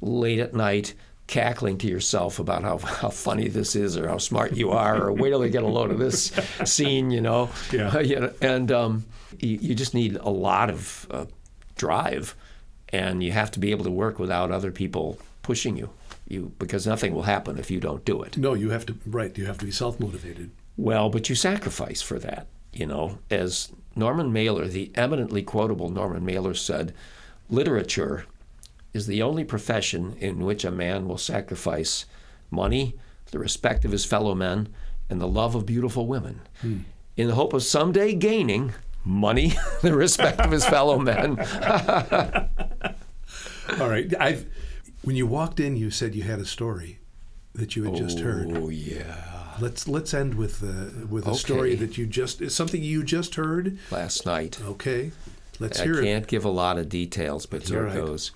late 0.00 0.38
at 0.38 0.54
night 0.54 0.94
cackling 1.26 1.76
to 1.78 1.88
yourself 1.88 2.38
about 2.38 2.62
how, 2.62 2.78
how 2.78 3.10
funny 3.10 3.48
this 3.48 3.74
is 3.74 3.96
or 3.96 4.08
how 4.08 4.18
smart 4.18 4.54
you 4.54 4.70
are 4.70 5.02
or 5.02 5.12
wait 5.12 5.30
till 5.30 5.40
they 5.40 5.50
get 5.50 5.62
a 5.62 5.66
load 5.66 5.90
of 5.90 5.98
this 5.98 6.32
scene, 6.64 7.10
you 7.10 7.20
know. 7.20 7.50
Yeah. 7.72 7.98
you 8.00 8.20
know 8.20 8.32
and 8.40 8.70
um, 8.70 9.04
you, 9.40 9.58
you, 9.60 9.74
just 9.74 9.94
need 9.94 10.16
a 10.16 10.30
lot 10.30 10.70
of 10.70 11.06
uh, 11.10 11.26
drive, 11.76 12.36
and 12.90 13.22
you 13.22 13.32
have 13.32 13.50
to 13.52 13.58
be 13.58 13.70
able 13.70 13.84
to 13.84 13.90
work 13.90 14.18
without 14.18 14.50
other 14.50 14.70
people 14.70 15.18
pushing 15.42 15.76
you. 15.76 15.90
You 16.28 16.52
because 16.58 16.86
nothing 16.86 17.14
will 17.14 17.22
happen 17.22 17.58
if 17.58 17.70
you 17.70 17.80
don't 17.80 18.04
do 18.04 18.22
it. 18.22 18.36
No, 18.36 18.54
you 18.54 18.70
have 18.70 18.86
to 18.86 18.96
right. 19.06 19.36
You 19.38 19.46
have 19.46 19.58
to 19.58 19.64
be 19.64 19.70
self 19.70 20.00
motivated. 20.00 20.50
Well, 20.76 21.08
but 21.08 21.28
you 21.28 21.34
sacrifice 21.34 22.02
for 22.02 22.18
that. 22.18 22.48
You 22.72 22.86
know, 22.86 23.18
as 23.30 23.72
Norman 23.94 24.32
Mailer, 24.32 24.68
the 24.68 24.90
eminently 24.94 25.42
quotable 25.42 25.88
Norman 25.88 26.24
Mailer 26.24 26.52
said, 26.52 26.92
literature 27.48 28.26
is 28.92 29.06
the 29.06 29.22
only 29.22 29.44
profession 29.44 30.16
in 30.20 30.40
which 30.40 30.64
a 30.64 30.70
man 30.70 31.08
will 31.08 31.18
sacrifice 31.18 32.04
money, 32.50 32.94
the 33.30 33.38
respect 33.38 33.84
of 33.84 33.92
his 33.92 34.04
fellow 34.04 34.34
men, 34.34 34.68
and 35.08 35.20
the 35.20 35.28
love 35.28 35.54
of 35.54 35.66
beautiful 35.66 36.06
women, 36.06 36.40
hmm. 36.60 36.78
in 37.16 37.28
the 37.28 37.34
hope 37.34 37.52
of 37.52 37.62
someday 37.62 38.14
gaining 38.14 38.72
money, 39.04 39.54
the 39.82 39.94
respect 39.94 40.40
of 40.40 40.50
his 40.50 40.66
fellow 40.66 40.98
men. 40.98 41.38
All 43.80 43.88
right, 43.88 44.12
I've 44.18 44.46
when 45.06 45.14
you 45.14 45.24
walked 45.24 45.60
in, 45.60 45.76
you 45.76 45.88
said 45.88 46.16
you 46.16 46.24
had 46.24 46.40
a 46.40 46.44
story 46.44 46.98
that 47.54 47.76
you 47.76 47.84
had 47.84 47.94
just 47.94 48.18
heard. 48.18 48.50
Oh 48.56 48.68
yeah. 48.70 49.54
Let's 49.60 49.86
let's 49.86 50.12
end 50.12 50.34
with 50.34 50.64
uh, 50.64 51.06
with 51.06 51.26
a 51.26 51.30
okay. 51.30 51.38
story 51.38 51.74
that 51.76 51.96
you 51.96 52.06
just 52.06 52.50
something 52.50 52.82
you 52.82 53.04
just 53.04 53.36
heard 53.36 53.78
last 53.92 54.26
night. 54.26 54.58
Okay, 54.60 55.12
let's 55.60 55.80
I 55.80 55.84
hear 55.84 55.94
it. 55.94 56.00
I 56.00 56.04
can't 56.04 56.26
give 56.26 56.44
a 56.44 56.50
lot 56.50 56.76
of 56.76 56.88
details, 56.88 57.46
but 57.46 57.68
here 57.68 57.84
right. 57.84 57.96
it 57.96 58.04
goes. 58.04 58.32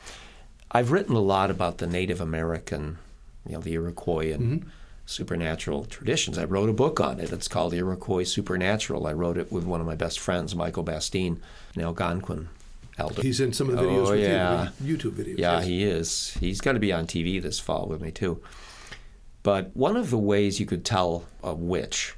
I've 0.71 0.93
written 0.93 1.17
a 1.17 1.21
lot 1.21 1.51
about 1.51 1.79
the 1.79 1.89
Native 1.89 2.21
American, 2.21 2.99
you 3.45 3.55
know, 3.55 3.61
the 3.61 3.75
Iroquois 3.75 4.33
and 4.33 4.61
mm-hmm. 4.61 4.69
supernatural 5.05 5.87
traditions. 5.87 6.39
I 6.39 6.45
wrote 6.45 6.71
a 6.71 6.73
book 6.73 7.01
on 7.01 7.19
it. 7.19 7.33
It's 7.33 7.49
called 7.49 7.75
Iroquois 7.75 8.23
Supernatural. 8.23 9.09
I 9.09 9.13
wrote 9.13 9.37
it 9.37 9.51
with 9.51 9.65
one 9.65 9.81
of 9.81 9.89
my 9.89 9.97
best 9.97 10.21
friends, 10.21 10.55
Michael 10.55 10.85
Bastine, 10.85 11.43
an 11.75 11.83
Algonquin 11.83 12.49
elder. 13.01 13.23
He's 13.23 13.41
in 13.41 13.53
some 13.53 13.69
of 13.69 13.77
the 13.77 13.83
videos 13.83 14.07
oh, 14.07 14.11
with 14.13 14.21
yeah. 14.21 14.69
you, 14.81 14.97
YouTube 14.97 15.13
videos. 15.13 15.39
Yeah, 15.39 15.59
yes. 15.59 15.67
he 15.67 15.85
is. 15.85 16.37
He's 16.39 16.61
going 16.61 16.75
to 16.75 16.81
be 16.81 16.93
on 16.93 17.07
TV 17.07 17.43
this 17.43 17.59
fall 17.59 17.87
with 17.87 18.01
me 18.01 18.11
too. 18.11 18.43
But 19.43 19.75
one 19.75 19.97
of 19.97 20.11
the 20.11 20.19
ways 20.19 20.61
you 20.61 20.67
could 20.67 20.85
tell 20.85 21.25
a 21.43 21.55
witch 21.55 22.15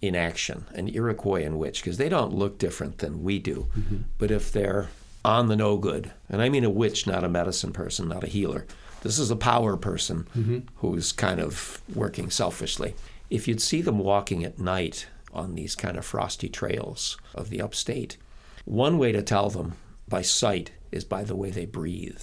in 0.00 0.14
action, 0.14 0.66
an 0.74 0.88
Iroquoian 0.88 1.56
witch, 1.56 1.82
because 1.82 1.98
they 1.98 2.08
don't 2.08 2.32
look 2.34 2.58
different 2.58 2.98
than 2.98 3.22
we 3.22 3.38
do, 3.38 3.68
mm-hmm. 3.76 3.96
but 4.18 4.30
if 4.30 4.52
they're 4.52 4.88
on 5.24 5.48
the 5.48 5.56
no 5.56 5.76
good, 5.76 6.12
and 6.28 6.42
I 6.42 6.48
mean 6.48 6.64
a 6.64 6.70
witch, 6.70 7.06
not 7.06 7.24
a 7.24 7.28
medicine 7.28 7.72
person, 7.72 8.08
not 8.08 8.24
a 8.24 8.28
healer. 8.28 8.66
This 9.02 9.18
is 9.18 9.30
a 9.30 9.36
power 9.36 9.76
person 9.76 10.28
mm-hmm. 10.36 10.58
who's 10.76 11.12
kind 11.12 11.40
of 11.40 11.80
working 11.94 12.30
selfishly. 12.30 12.94
If 13.30 13.48
you'd 13.48 13.62
see 13.62 13.82
them 13.82 13.98
walking 13.98 14.44
at 14.44 14.58
night 14.58 15.06
on 15.32 15.54
these 15.54 15.74
kind 15.74 15.96
of 15.96 16.04
frosty 16.04 16.48
trails 16.48 17.18
of 17.34 17.50
the 17.50 17.60
upstate, 17.60 18.16
one 18.64 18.98
way 18.98 19.12
to 19.12 19.22
tell 19.22 19.50
them 19.50 19.74
by 20.08 20.22
sight 20.22 20.72
is 20.92 21.04
by 21.04 21.24
the 21.24 21.36
way 21.36 21.50
they 21.50 21.66
breathe. 21.66 22.20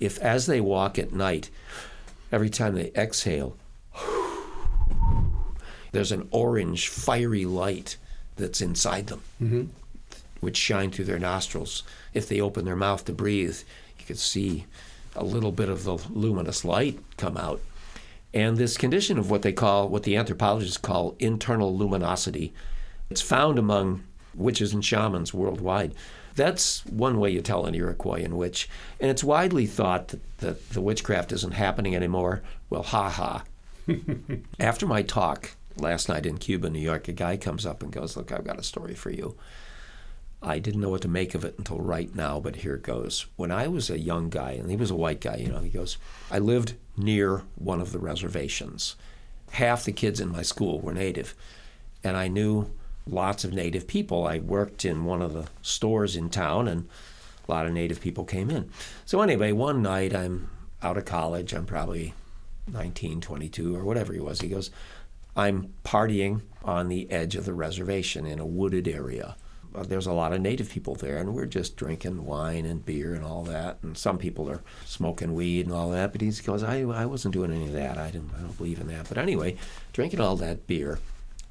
If 0.00 0.18
as 0.18 0.46
they 0.46 0.60
walk 0.60 0.98
at 0.98 1.12
night, 1.12 1.50
every 2.30 2.50
time 2.50 2.74
they 2.74 2.90
exhale, 2.94 3.56
there's 5.92 6.12
an 6.12 6.28
orange, 6.30 6.88
fiery 6.88 7.44
light 7.44 7.96
that's 8.36 8.60
inside 8.60 9.06
them, 9.06 9.22
mm-hmm. 9.40 9.64
which 10.40 10.56
shine 10.56 10.90
through 10.90 11.04
their 11.04 11.18
nostrils. 11.18 11.84
If 12.12 12.28
they 12.28 12.40
open 12.40 12.64
their 12.64 12.76
mouth 12.76 13.04
to 13.04 13.12
breathe, 13.12 13.58
you 13.98 14.04
can 14.04 14.16
see 14.16 14.66
a 15.14 15.24
little 15.24 15.52
bit 15.52 15.68
of 15.68 15.84
the 15.84 15.96
luminous 16.10 16.64
light 16.64 16.98
come 17.16 17.36
out. 17.36 17.60
And 18.32 18.56
this 18.56 18.76
condition 18.76 19.18
of 19.18 19.30
what 19.30 19.42
they 19.42 19.52
call, 19.52 19.88
what 19.88 20.02
the 20.02 20.16
anthropologists 20.16 20.76
call 20.76 21.14
internal 21.20 21.76
luminosity, 21.76 22.52
it's 23.08 23.20
found 23.20 23.58
among 23.58 24.02
witches 24.34 24.74
and 24.74 24.84
shamans 24.84 25.32
worldwide. 25.32 25.94
That's 26.34 26.84
one 26.86 27.20
way 27.20 27.30
you 27.30 27.40
tell 27.40 27.66
an 27.66 27.74
Iroquoian 27.74 28.34
witch. 28.34 28.68
And 29.00 29.10
it's 29.10 29.22
widely 29.22 29.66
thought 29.66 30.08
that, 30.08 30.38
that 30.38 30.70
the 30.70 30.80
witchcraft 30.80 31.32
isn't 31.32 31.52
happening 31.52 31.94
anymore. 31.94 32.42
Well, 32.70 32.82
ha 32.82 33.08
ha. 33.08 33.44
After 34.60 34.86
my 34.86 35.02
talk 35.02 35.50
last 35.76 36.08
night 36.08 36.26
in 36.26 36.38
Cuba, 36.38 36.70
New 36.70 36.80
York, 36.80 37.08
a 37.08 37.12
guy 37.12 37.36
comes 37.36 37.64
up 37.64 37.82
and 37.82 37.92
goes, 37.92 38.16
Look, 38.16 38.32
I've 38.32 38.44
got 38.44 38.58
a 38.58 38.64
story 38.64 38.94
for 38.94 39.10
you. 39.10 39.36
I 40.42 40.58
didn't 40.58 40.82
know 40.82 40.90
what 40.90 41.00
to 41.02 41.08
make 41.08 41.34
of 41.34 41.44
it 41.44 41.54
until 41.56 41.78
right 41.78 42.14
now, 42.14 42.38
but 42.38 42.56
here 42.56 42.74
it 42.74 42.82
goes. 42.82 43.26
When 43.36 43.50
I 43.50 43.66
was 43.66 43.88
a 43.88 43.98
young 43.98 44.28
guy, 44.28 44.52
and 44.52 44.70
he 44.70 44.76
was 44.76 44.90
a 44.90 44.96
white 44.96 45.20
guy, 45.20 45.36
you 45.36 45.48
know, 45.48 45.60
he 45.60 45.70
goes, 45.70 45.96
I 46.30 46.38
lived 46.38 46.74
near 46.98 47.44
one 47.54 47.80
of 47.80 47.92
the 47.92 47.98
reservations. 47.98 48.94
Half 49.52 49.84
the 49.84 49.92
kids 49.92 50.20
in 50.20 50.28
my 50.28 50.42
school 50.42 50.80
were 50.80 50.92
native, 50.92 51.34
and 52.02 52.16
I 52.16 52.28
knew 52.28 52.70
lots 53.06 53.44
of 53.44 53.52
native 53.52 53.86
people. 53.86 54.26
I 54.26 54.38
worked 54.38 54.84
in 54.84 55.04
one 55.04 55.22
of 55.22 55.32
the 55.32 55.46
stores 55.62 56.16
in 56.16 56.30
town, 56.30 56.68
and 56.68 56.88
a 57.46 57.50
lot 57.50 57.66
of 57.66 57.72
native 57.72 58.00
people 58.00 58.24
came 58.24 58.50
in. 58.50 58.70
So, 59.04 59.20
anyway, 59.20 59.52
one 59.52 59.82
night 59.82 60.14
I'm 60.14 60.50
out 60.82 60.98
of 60.98 61.04
college. 61.04 61.52
I'm 61.52 61.66
probably 61.66 62.14
19, 62.72 63.20
22, 63.20 63.76
or 63.76 63.84
whatever 63.84 64.12
he 64.12 64.20
was. 64.20 64.40
He 64.40 64.48
goes, 64.48 64.70
I'm 65.36 65.74
partying 65.84 66.42
on 66.62 66.88
the 66.88 67.10
edge 67.10 67.36
of 67.36 67.44
the 67.44 67.54
reservation 67.54 68.24
in 68.26 68.38
a 68.38 68.46
wooded 68.46 68.88
area. 68.88 69.36
There's 69.76 70.06
a 70.06 70.12
lot 70.12 70.32
of 70.32 70.40
native 70.40 70.70
people 70.70 70.94
there, 70.94 71.16
and 71.16 71.34
we're 71.34 71.46
just 71.46 71.76
drinking 71.76 72.24
wine 72.24 72.64
and 72.64 72.84
beer 72.86 73.12
and 73.12 73.24
all 73.24 73.42
that. 73.44 73.78
And 73.82 73.98
some 73.98 74.18
people 74.18 74.48
are 74.48 74.62
smoking 74.84 75.34
weed 75.34 75.66
and 75.66 75.74
all 75.74 75.90
that. 75.90 76.12
But 76.12 76.20
he 76.20 76.30
goes, 76.30 76.62
I, 76.62 76.82
I 76.82 77.06
wasn't 77.06 77.34
doing 77.34 77.52
any 77.52 77.66
of 77.66 77.72
that. 77.72 77.98
I, 77.98 78.12
didn't, 78.12 78.30
I 78.38 78.40
don't 78.40 78.56
believe 78.56 78.80
in 78.80 78.86
that. 78.86 79.08
But 79.08 79.18
anyway, 79.18 79.56
drinking 79.92 80.20
all 80.20 80.36
that 80.36 80.68
beer, 80.68 81.00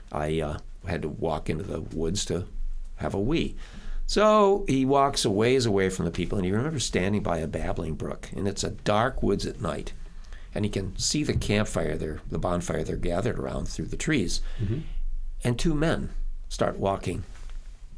I 0.09 0.39
uh, 0.39 0.57
had 0.87 1.01
to 1.01 1.09
walk 1.09 1.49
into 1.49 1.63
the 1.63 1.81
woods 1.81 2.25
to 2.25 2.45
have 2.97 3.13
a 3.13 3.19
wee. 3.19 3.55
So 4.05 4.65
he 4.67 4.85
walks 4.85 5.25
a 5.25 5.29
ways 5.29 5.65
away 5.65 5.89
from 5.89 6.05
the 6.05 6.11
people, 6.11 6.37
and 6.37 6.45
he 6.45 6.51
remembers 6.51 6.85
standing 6.85 7.23
by 7.23 7.37
a 7.37 7.47
babbling 7.47 7.95
brook, 7.95 8.29
and 8.35 8.47
it's 8.47 8.63
a 8.63 8.71
dark 8.71 9.23
woods 9.23 9.45
at 9.45 9.61
night, 9.61 9.93
and 10.53 10.65
he 10.65 10.69
can 10.69 10.97
see 10.97 11.23
the 11.23 11.33
campfire 11.33 11.97
there, 11.97 12.19
the 12.29 12.37
bonfire 12.37 12.83
they're 12.83 12.97
gathered 12.97 13.39
around 13.39 13.67
through 13.67 13.85
the 13.85 13.97
trees, 13.97 14.41
mm-hmm. 14.61 14.79
and 15.43 15.57
two 15.57 15.73
men 15.73 16.09
start 16.49 16.77
walking 16.77 17.23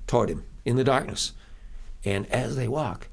toward 0.07 0.29
him 0.29 0.43
in 0.63 0.75
the 0.75 0.83
darkness, 0.83 1.33
and 2.03 2.27
as 2.27 2.55
they 2.55 2.67
walk, 2.67 3.07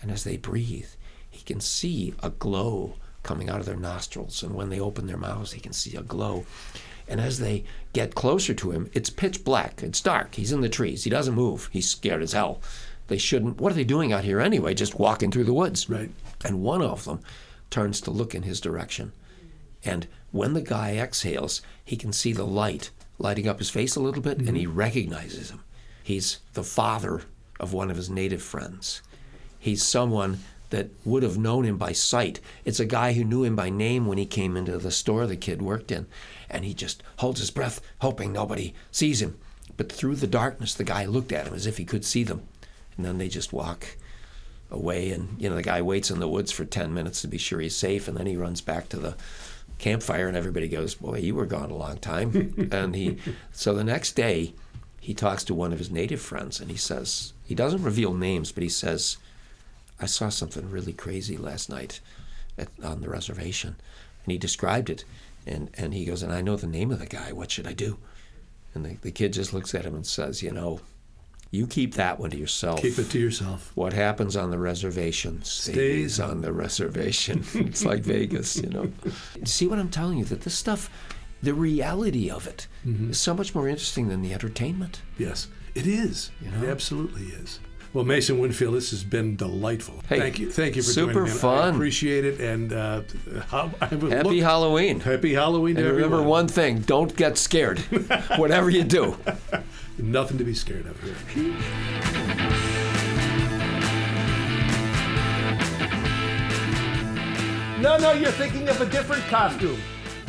and 0.00 0.10
as 0.10 0.24
they 0.24 0.36
breathe, 0.36 0.90
he 1.28 1.42
can 1.42 1.60
see 1.60 2.14
a 2.22 2.30
glow 2.30 2.94
coming 3.24 3.50
out 3.50 3.60
of 3.60 3.66
their 3.66 3.76
nostrils, 3.76 4.42
and 4.42 4.54
when 4.54 4.70
they 4.70 4.80
open 4.80 5.06
their 5.06 5.16
mouths, 5.16 5.52
he 5.52 5.60
can 5.60 5.72
see 5.72 5.96
a 5.96 6.02
glow, 6.02 6.46
and 7.08 7.20
as 7.20 7.38
they 7.38 7.64
get 7.92 8.14
closer 8.14 8.52
to 8.54 8.70
him, 8.70 8.90
it's 8.92 9.10
pitch 9.10 9.42
black. 9.42 9.82
It's 9.82 10.00
dark. 10.00 10.34
He's 10.34 10.52
in 10.52 10.60
the 10.60 10.68
trees. 10.68 11.04
He 11.04 11.10
doesn't 11.10 11.34
move. 11.34 11.70
He's 11.72 11.88
scared 11.88 12.22
as 12.22 12.32
hell. 12.32 12.60
They 13.08 13.18
shouldn't. 13.18 13.60
What 13.60 13.72
are 13.72 13.76
they 13.76 13.84
doing 13.84 14.12
out 14.12 14.24
here 14.24 14.40
anyway? 14.40 14.74
Just 14.74 14.98
walking 14.98 15.30
through 15.30 15.44
the 15.44 15.54
woods. 15.54 15.88
Right. 15.88 16.10
And 16.44 16.62
one 16.62 16.82
of 16.82 17.04
them 17.04 17.20
turns 17.70 18.00
to 18.02 18.10
look 18.10 18.34
in 18.34 18.42
his 18.42 18.60
direction. 18.60 19.12
And 19.84 20.06
when 20.30 20.52
the 20.52 20.60
guy 20.60 20.96
exhales, 20.96 21.62
he 21.84 21.96
can 21.96 22.12
see 22.12 22.32
the 22.32 22.46
light 22.46 22.90
lighting 23.18 23.48
up 23.48 23.58
his 23.58 23.70
face 23.70 23.96
a 23.96 24.00
little 24.00 24.22
bit, 24.22 24.38
mm-hmm. 24.38 24.48
and 24.48 24.56
he 24.56 24.66
recognizes 24.66 25.50
him. 25.50 25.64
He's 26.02 26.38
the 26.52 26.62
father 26.62 27.22
of 27.58 27.72
one 27.72 27.90
of 27.90 27.96
his 27.96 28.10
native 28.10 28.42
friends. 28.42 29.02
He's 29.58 29.82
someone 29.82 30.40
that 30.70 30.90
would 31.04 31.22
have 31.22 31.38
known 31.38 31.64
him 31.64 31.78
by 31.78 31.92
sight. 31.92 32.40
It's 32.64 32.78
a 32.78 32.84
guy 32.84 33.14
who 33.14 33.24
knew 33.24 33.42
him 33.42 33.56
by 33.56 33.70
name 33.70 34.06
when 34.06 34.18
he 34.18 34.26
came 34.26 34.56
into 34.56 34.76
the 34.76 34.90
store 34.90 35.26
the 35.26 35.36
kid 35.36 35.62
worked 35.62 35.90
in 35.90 36.06
and 36.50 36.64
he 36.64 36.74
just 36.74 37.02
holds 37.18 37.40
his 37.40 37.50
breath, 37.50 37.80
hoping 38.00 38.32
nobody 38.32 38.74
sees 38.90 39.22
him. 39.22 39.38
But 39.76 39.92
through 39.92 40.16
the 40.16 40.26
darkness, 40.26 40.74
the 40.74 40.84
guy 40.84 41.04
looked 41.04 41.32
at 41.32 41.46
him 41.46 41.54
as 41.54 41.66
if 41.66 41.76
he 41.76 41.84
could 41.84 42.04
see 42.04 42.24
them. 42.24 42.42
And 42.96 43.06
then 43.06 43.18
they 43.18 43.28
just 43.28 43.52
walk 43.52 43.96
away. 44.70 45.10
And, 45.10 45.40
you 45.40 45.48
know, 45.48 45.56
the 45.56 45.62
guy 45.62 45.82
waits 45.82 46.10
in 46.10 46.18
the 46.18 46.28
woods 46.28 46.50
for 46.50 46.64
10 46.64 46.92
minutes 46.92 47.22
to 47.22 47.28
be 47.28 47.38
sure 47.38 47.60
he's 47.60 47.76
safe. 47.76 48.08
And 48.08 48.16
then 48.16 48.26
he 48.26 48.36
runs 48.36 48.60
back 48.60 48.88
to 48.88 48.96
the 48.96 49.16
campfire, 49.78 50.26
and 50.26 50.36
everybody 50.36 50.66
goes, 50.66 50.94
Boy, 50.96 51.18
you 51.18 51.34
were 51.34 51.46
gone 51.46 51.70
a 51.70 51.76
long 51.76 51.98
time. 51.98 52.68
and 52.72 52.94
he, 52.94 53.18
so 53.52 53.74
the 53.74 53.84
next 53.84 54.12
day, 54.12 54.54
he 55.08 55.14
talks 55.14 55.42
to 55.44 55.54
one 55.54 55.72
of 55.72 55.78
his 55.78 55.90
native 55.90 56.20
friends 56.20 56.60
and 56.60 56.70
he 56.70 56.76
says, 56.76 57.32
he 57.42 57.54
doesn't 57.54 57.82
reveal 57.82 58.12
names, 58.12 58.52
but 58.52 58.62
he 58.62 58.68
says, 58.68 59.16
I 59.98 60.04
saw 60.04 60.28
something 60.28 60.70
really 60.70 60.92
crazy 60.92 61.38
last 61.38 61.70
night 61.70 62.00
at, 62.58 62.68
on 62.84 63.00
the 63.00 63.08
reservation. 63.08 63.76
And 64.22 64.32
he 64.32 64.36
described 64.36 64.90
it 64.90 65.04
And 65.48 65.70
and 65.74 65.94
he 65.94 66.04
goes, 66.04 66.22
and 66.22 66.32
I 66.32 66.40
know 66.42 66.56
the 66.56 66.66
name 66.66 66.90
of 66.90 66.98
the 66.98 67.06
guy. 67.06 67.32
What 67.32 67.50
should 67.50 67.66
I 67.66 67.72
do? 67.72 67.98
And 68.74 68.84
the, 68.84 68.94
the 69.00 69.10
kid 69.10 69.32
just 69.32 69.52
looks 69.54 69.74
at 69.74 69.84
him 69.84 69.94
and 69.94 70.06
says, 70.06 70.42
you 70.42 70.50
know, 70.52 70.80
you 71.50 71.66
keep 71.66 71.94
that 71.94 72.20
one 72.20 72.30
to 72.30 72.36
yourself. 72.36 72.82
Keep 72.82 72.98
it 72.98 73.10
to 73.10 73.18
yourself. 73.18 73.72
What 73.74 73.94
happens 73.94 74.36
on 74.36 74.50
the 74.50 74.58
reservation 74.58 75.42
stays, 75.42 75.74
Stays 75.74 76.20
on 76.20 76.42
the 76.42 76.52
reservation. 76.52 77.42
it's 77.54 77.84
like 77.86 78.02
Vegas, 78.02 78.56
you 78.56 78.68
know. 78.68 78.92
See 79.44 79.66
what 79.66 79.78
I'm 79.78 79.88
telling 79.88 80.18
you? 80.18 80.26
That 80.26 80.42
this 80.42 80.54
stuff, 80.54 80.90
the 81.42 81.54
reality 81.54 82.30
of 82.30 82.46
it, 82.46 82.66
Mm-hmm. 82.86 83.10
is 83.10 83.18
so 83.18 83.32
much 83.34 83.54
more 83.54 83.66
interesting 83.68 84.08
than 84.08 84.20
the 84.20 84.34
entertainment. 84.34 85.00
Yes, 85.16 85.48
it 85.74 85.86
is. 85.86 86.30
You 86.42 86.50
know? 86.50 86.62
It 86.64 86.68
absolutely 86.68 87.24
is. 87.28 87.60
Well, 87.94 88.04
Mason 88.04 88.38
Winfield, 88.38 88.74
this 88.74 88.90
has 88.90 89.02
been 89.02 89.34
delightful. 89.36 90.02
Hey, 90.08 90.18
thank 90.20 90.38
you, 90.38 90.50
thank 90.50 90.76
you 90.76 90.82
for 90.82 90.90
super 90.90 91.12
joining 91.14 91.24
me. 91.24 91.30
I 91.38 91.40
fun. 91.40 91.74
appreciate 91.74 92.24
it, 92.26 92.38
and 92.38 92.72
uh, 92.72 93.02
how, 93.48 93.70
I 93.80 93.94
would 93.94 94.12
Happy 94.12 94.28
look- 94.28 94.44
Halloween. 94.44 95.00
Happy 95.00 95.32
Halloween 95.32 95.76
to 95.76 95.80
And 95.80 95.90
remember 95.92 96.16
everyone. 96.16 96.28
one 96.28 96.48
thing: 96.48 96.80
don't 96.80 97.14
get 97.16 97.38
scared. 97.38 97.78
Whatever 98.36 98.68
you 98.70 98.84
do. 98.84 99.16
Nothing 99.98 100.38
to 100.38 100.44
be 100.44 100.54
scared 100.54 100.86
of 100.86 101.00
here. 101.02 101.48
No, 107.80 107.96
no, 107.96 108.12
you're 108.12 108.32
thinking 108.32 108.68
of 108.68 108.80
a 108.80 108.86
different 108.86 109.22
costume. 109.28 109.78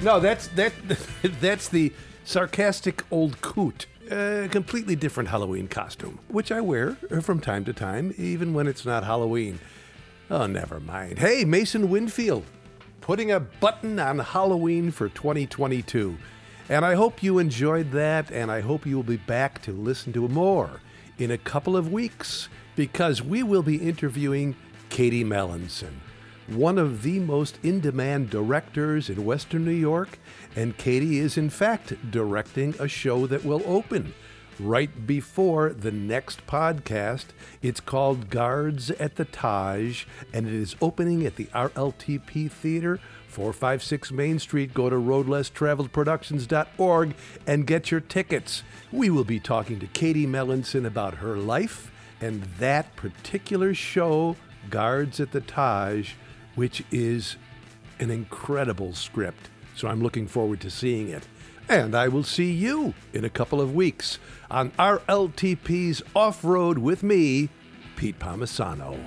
No, 0.03 0.19
that's 0.19 0.47
that. 0.49 0.71
That's 1.41 1.67
the 1.67 1.91
sarcastic 2.23 3.03
old 3.09 3.41
coot. 3.41 3.87
A 4.11 4.47
completely 4.49 4.95
different 4.95 5.29
Halloween 5.29 5.67
costume, 5.67 6.17
which 6.29 6.51
I 6.51 6.61
wear 6.61 6.95
from 7.21 7.39
time 7.39 7.63
to 7.65 7.73
time, 7.73 8.13
even 8.17 8.53
when 8.55 8.67
it's 8.67 8.83
not 8.83 9.03
Halloween. 9.03 9.59
Oh, 10.31 10.47
never 10.47 10.79
mind. 10.79 11.19
Hey, 11.19 11.45
Mason 11.45 11.89
Winfield, 11.89 12.43
putting 13.01 13.31
a 13.31 13.39
button 13.39 13.99
on 13.99 14.19
Halloween 14.19 14.89
for 14.89 15.09
2022. 15.09 16.17
And 16.69 16.85
I 16.85 16.95
hope 16.95 17.21
you 17.21 17.37
enjoyed 17.39 17.91
that, 17.91 18.31
and 18.31 18.51
I 18.51 18.61
hope 18.61 18.85
you 18.85 18.95
will 18.95 19.03
be 19.03 19.17
back 19.17 19.61
to 19.63 19.71
listen 19.71 20.11
to 20.13 20.27
more 20.27 20.81
in 21.19 21.31
a 21.31 21.37
couple 21.37 21.77
of 21.77 21.91
weeks 21.91 22.49
because 22.75 23.21
we 23.21 23.43
will 23.43 23.63
be 23.63 23.75
interviewing 23.77 24.55
Katie 24.89 25.23
Mellinson, 25.23 25.99
one 26.53 26.77
of 26.77 27.03
the 27.03 27.19
most 27.19 27.59
in 27.63 27.79
demand 27.79 28.29
directors 28.29 29.09
in 29.09 29.25
Western 29.25 29.65
New 29.65 29.71
York. 29.71 30.19
And 30.55 30.77
Katie 30.77 31.19
is, 31.19 31.37
in 31.37 31.49
fact, 31.49 32.11
directing 32.11 32.75
a 32.79 32.87
show 32.87 33.27
that 33.27 33.45
will 33.45 33.63
open 33.65 34.13
right 34.59 35.07
before 35.07 35.69
the 35.69 35.91
next 35.91 36.45
podcast. 36.45 37.25
It's 37.61 37.79
called 37.79 38.29
Guards 38.29 38.91
at 38.91 39.15
the 39.15 39.23
Taj, 39.25 40.05
and 40.33 40.47
it 40.47 40.53
is 40.53 40.75
opening 40.81 41.25
at 41.25 41.37
the 41.37 41.45
RLTP 41.45 42.51
Theater, 42.51 42.99
456 43.27 44.11
Main 44.11 44.37
Street. 44.39 44.73
Go 44.73 44.89
to 44.89 44.97
roadlesstraveledproductions.org 44.97 47.15
and 47.47 47.67
get 47.67 47.91
your 47.91 48.01
tickets. 48.01 48.63
We 48.91 49.09
will 49.09 49.23
be 49.23 49.39
talking 49.39 49.79
to 49.79 49.87
Katie 49.87 50.27
Mellinson 50.27 50.85
about 50.85 51.15
her 51.15 51.37
life 51.37 51.89
and 52.21 52.43
that 52.59 52.95
particular 52.95 53.73
show, 53.73 54.35
Guards 54.69 55.21
at 55.21 55.31
the 55.31 55.41
Taj, 55.41 56.11
which 56.59 56.83
is 56.91 57.37
an 58.01 58.11
incredible 58.11 58.93
script. 58.93 59.49
So 59.77 59.87
I'm 59.87 60.03
looking 60.03 60.27
forward 60.27 60.59
to 60.59 60.69
seeing 60.69 61.07
it. 61.07 61.25
And 61.69 61.95
I 61.95 62.09
will 62.09 62.25
see 62.25 62.51
you 62.51 62.93
in 63.13 63.23
a 63.23 63.29
couple 63.29 63.61
of 63.61 63.73
weeks 63.73 64.19
on 64.51 64.71
RLTP's 64.71 66.03
Off 66.13 66.43
Road 66.43 66.79
with 66.79 67.01
me, 67.01 67.47
Pete 67.95 68.19
Palmisano. 68.19 68.99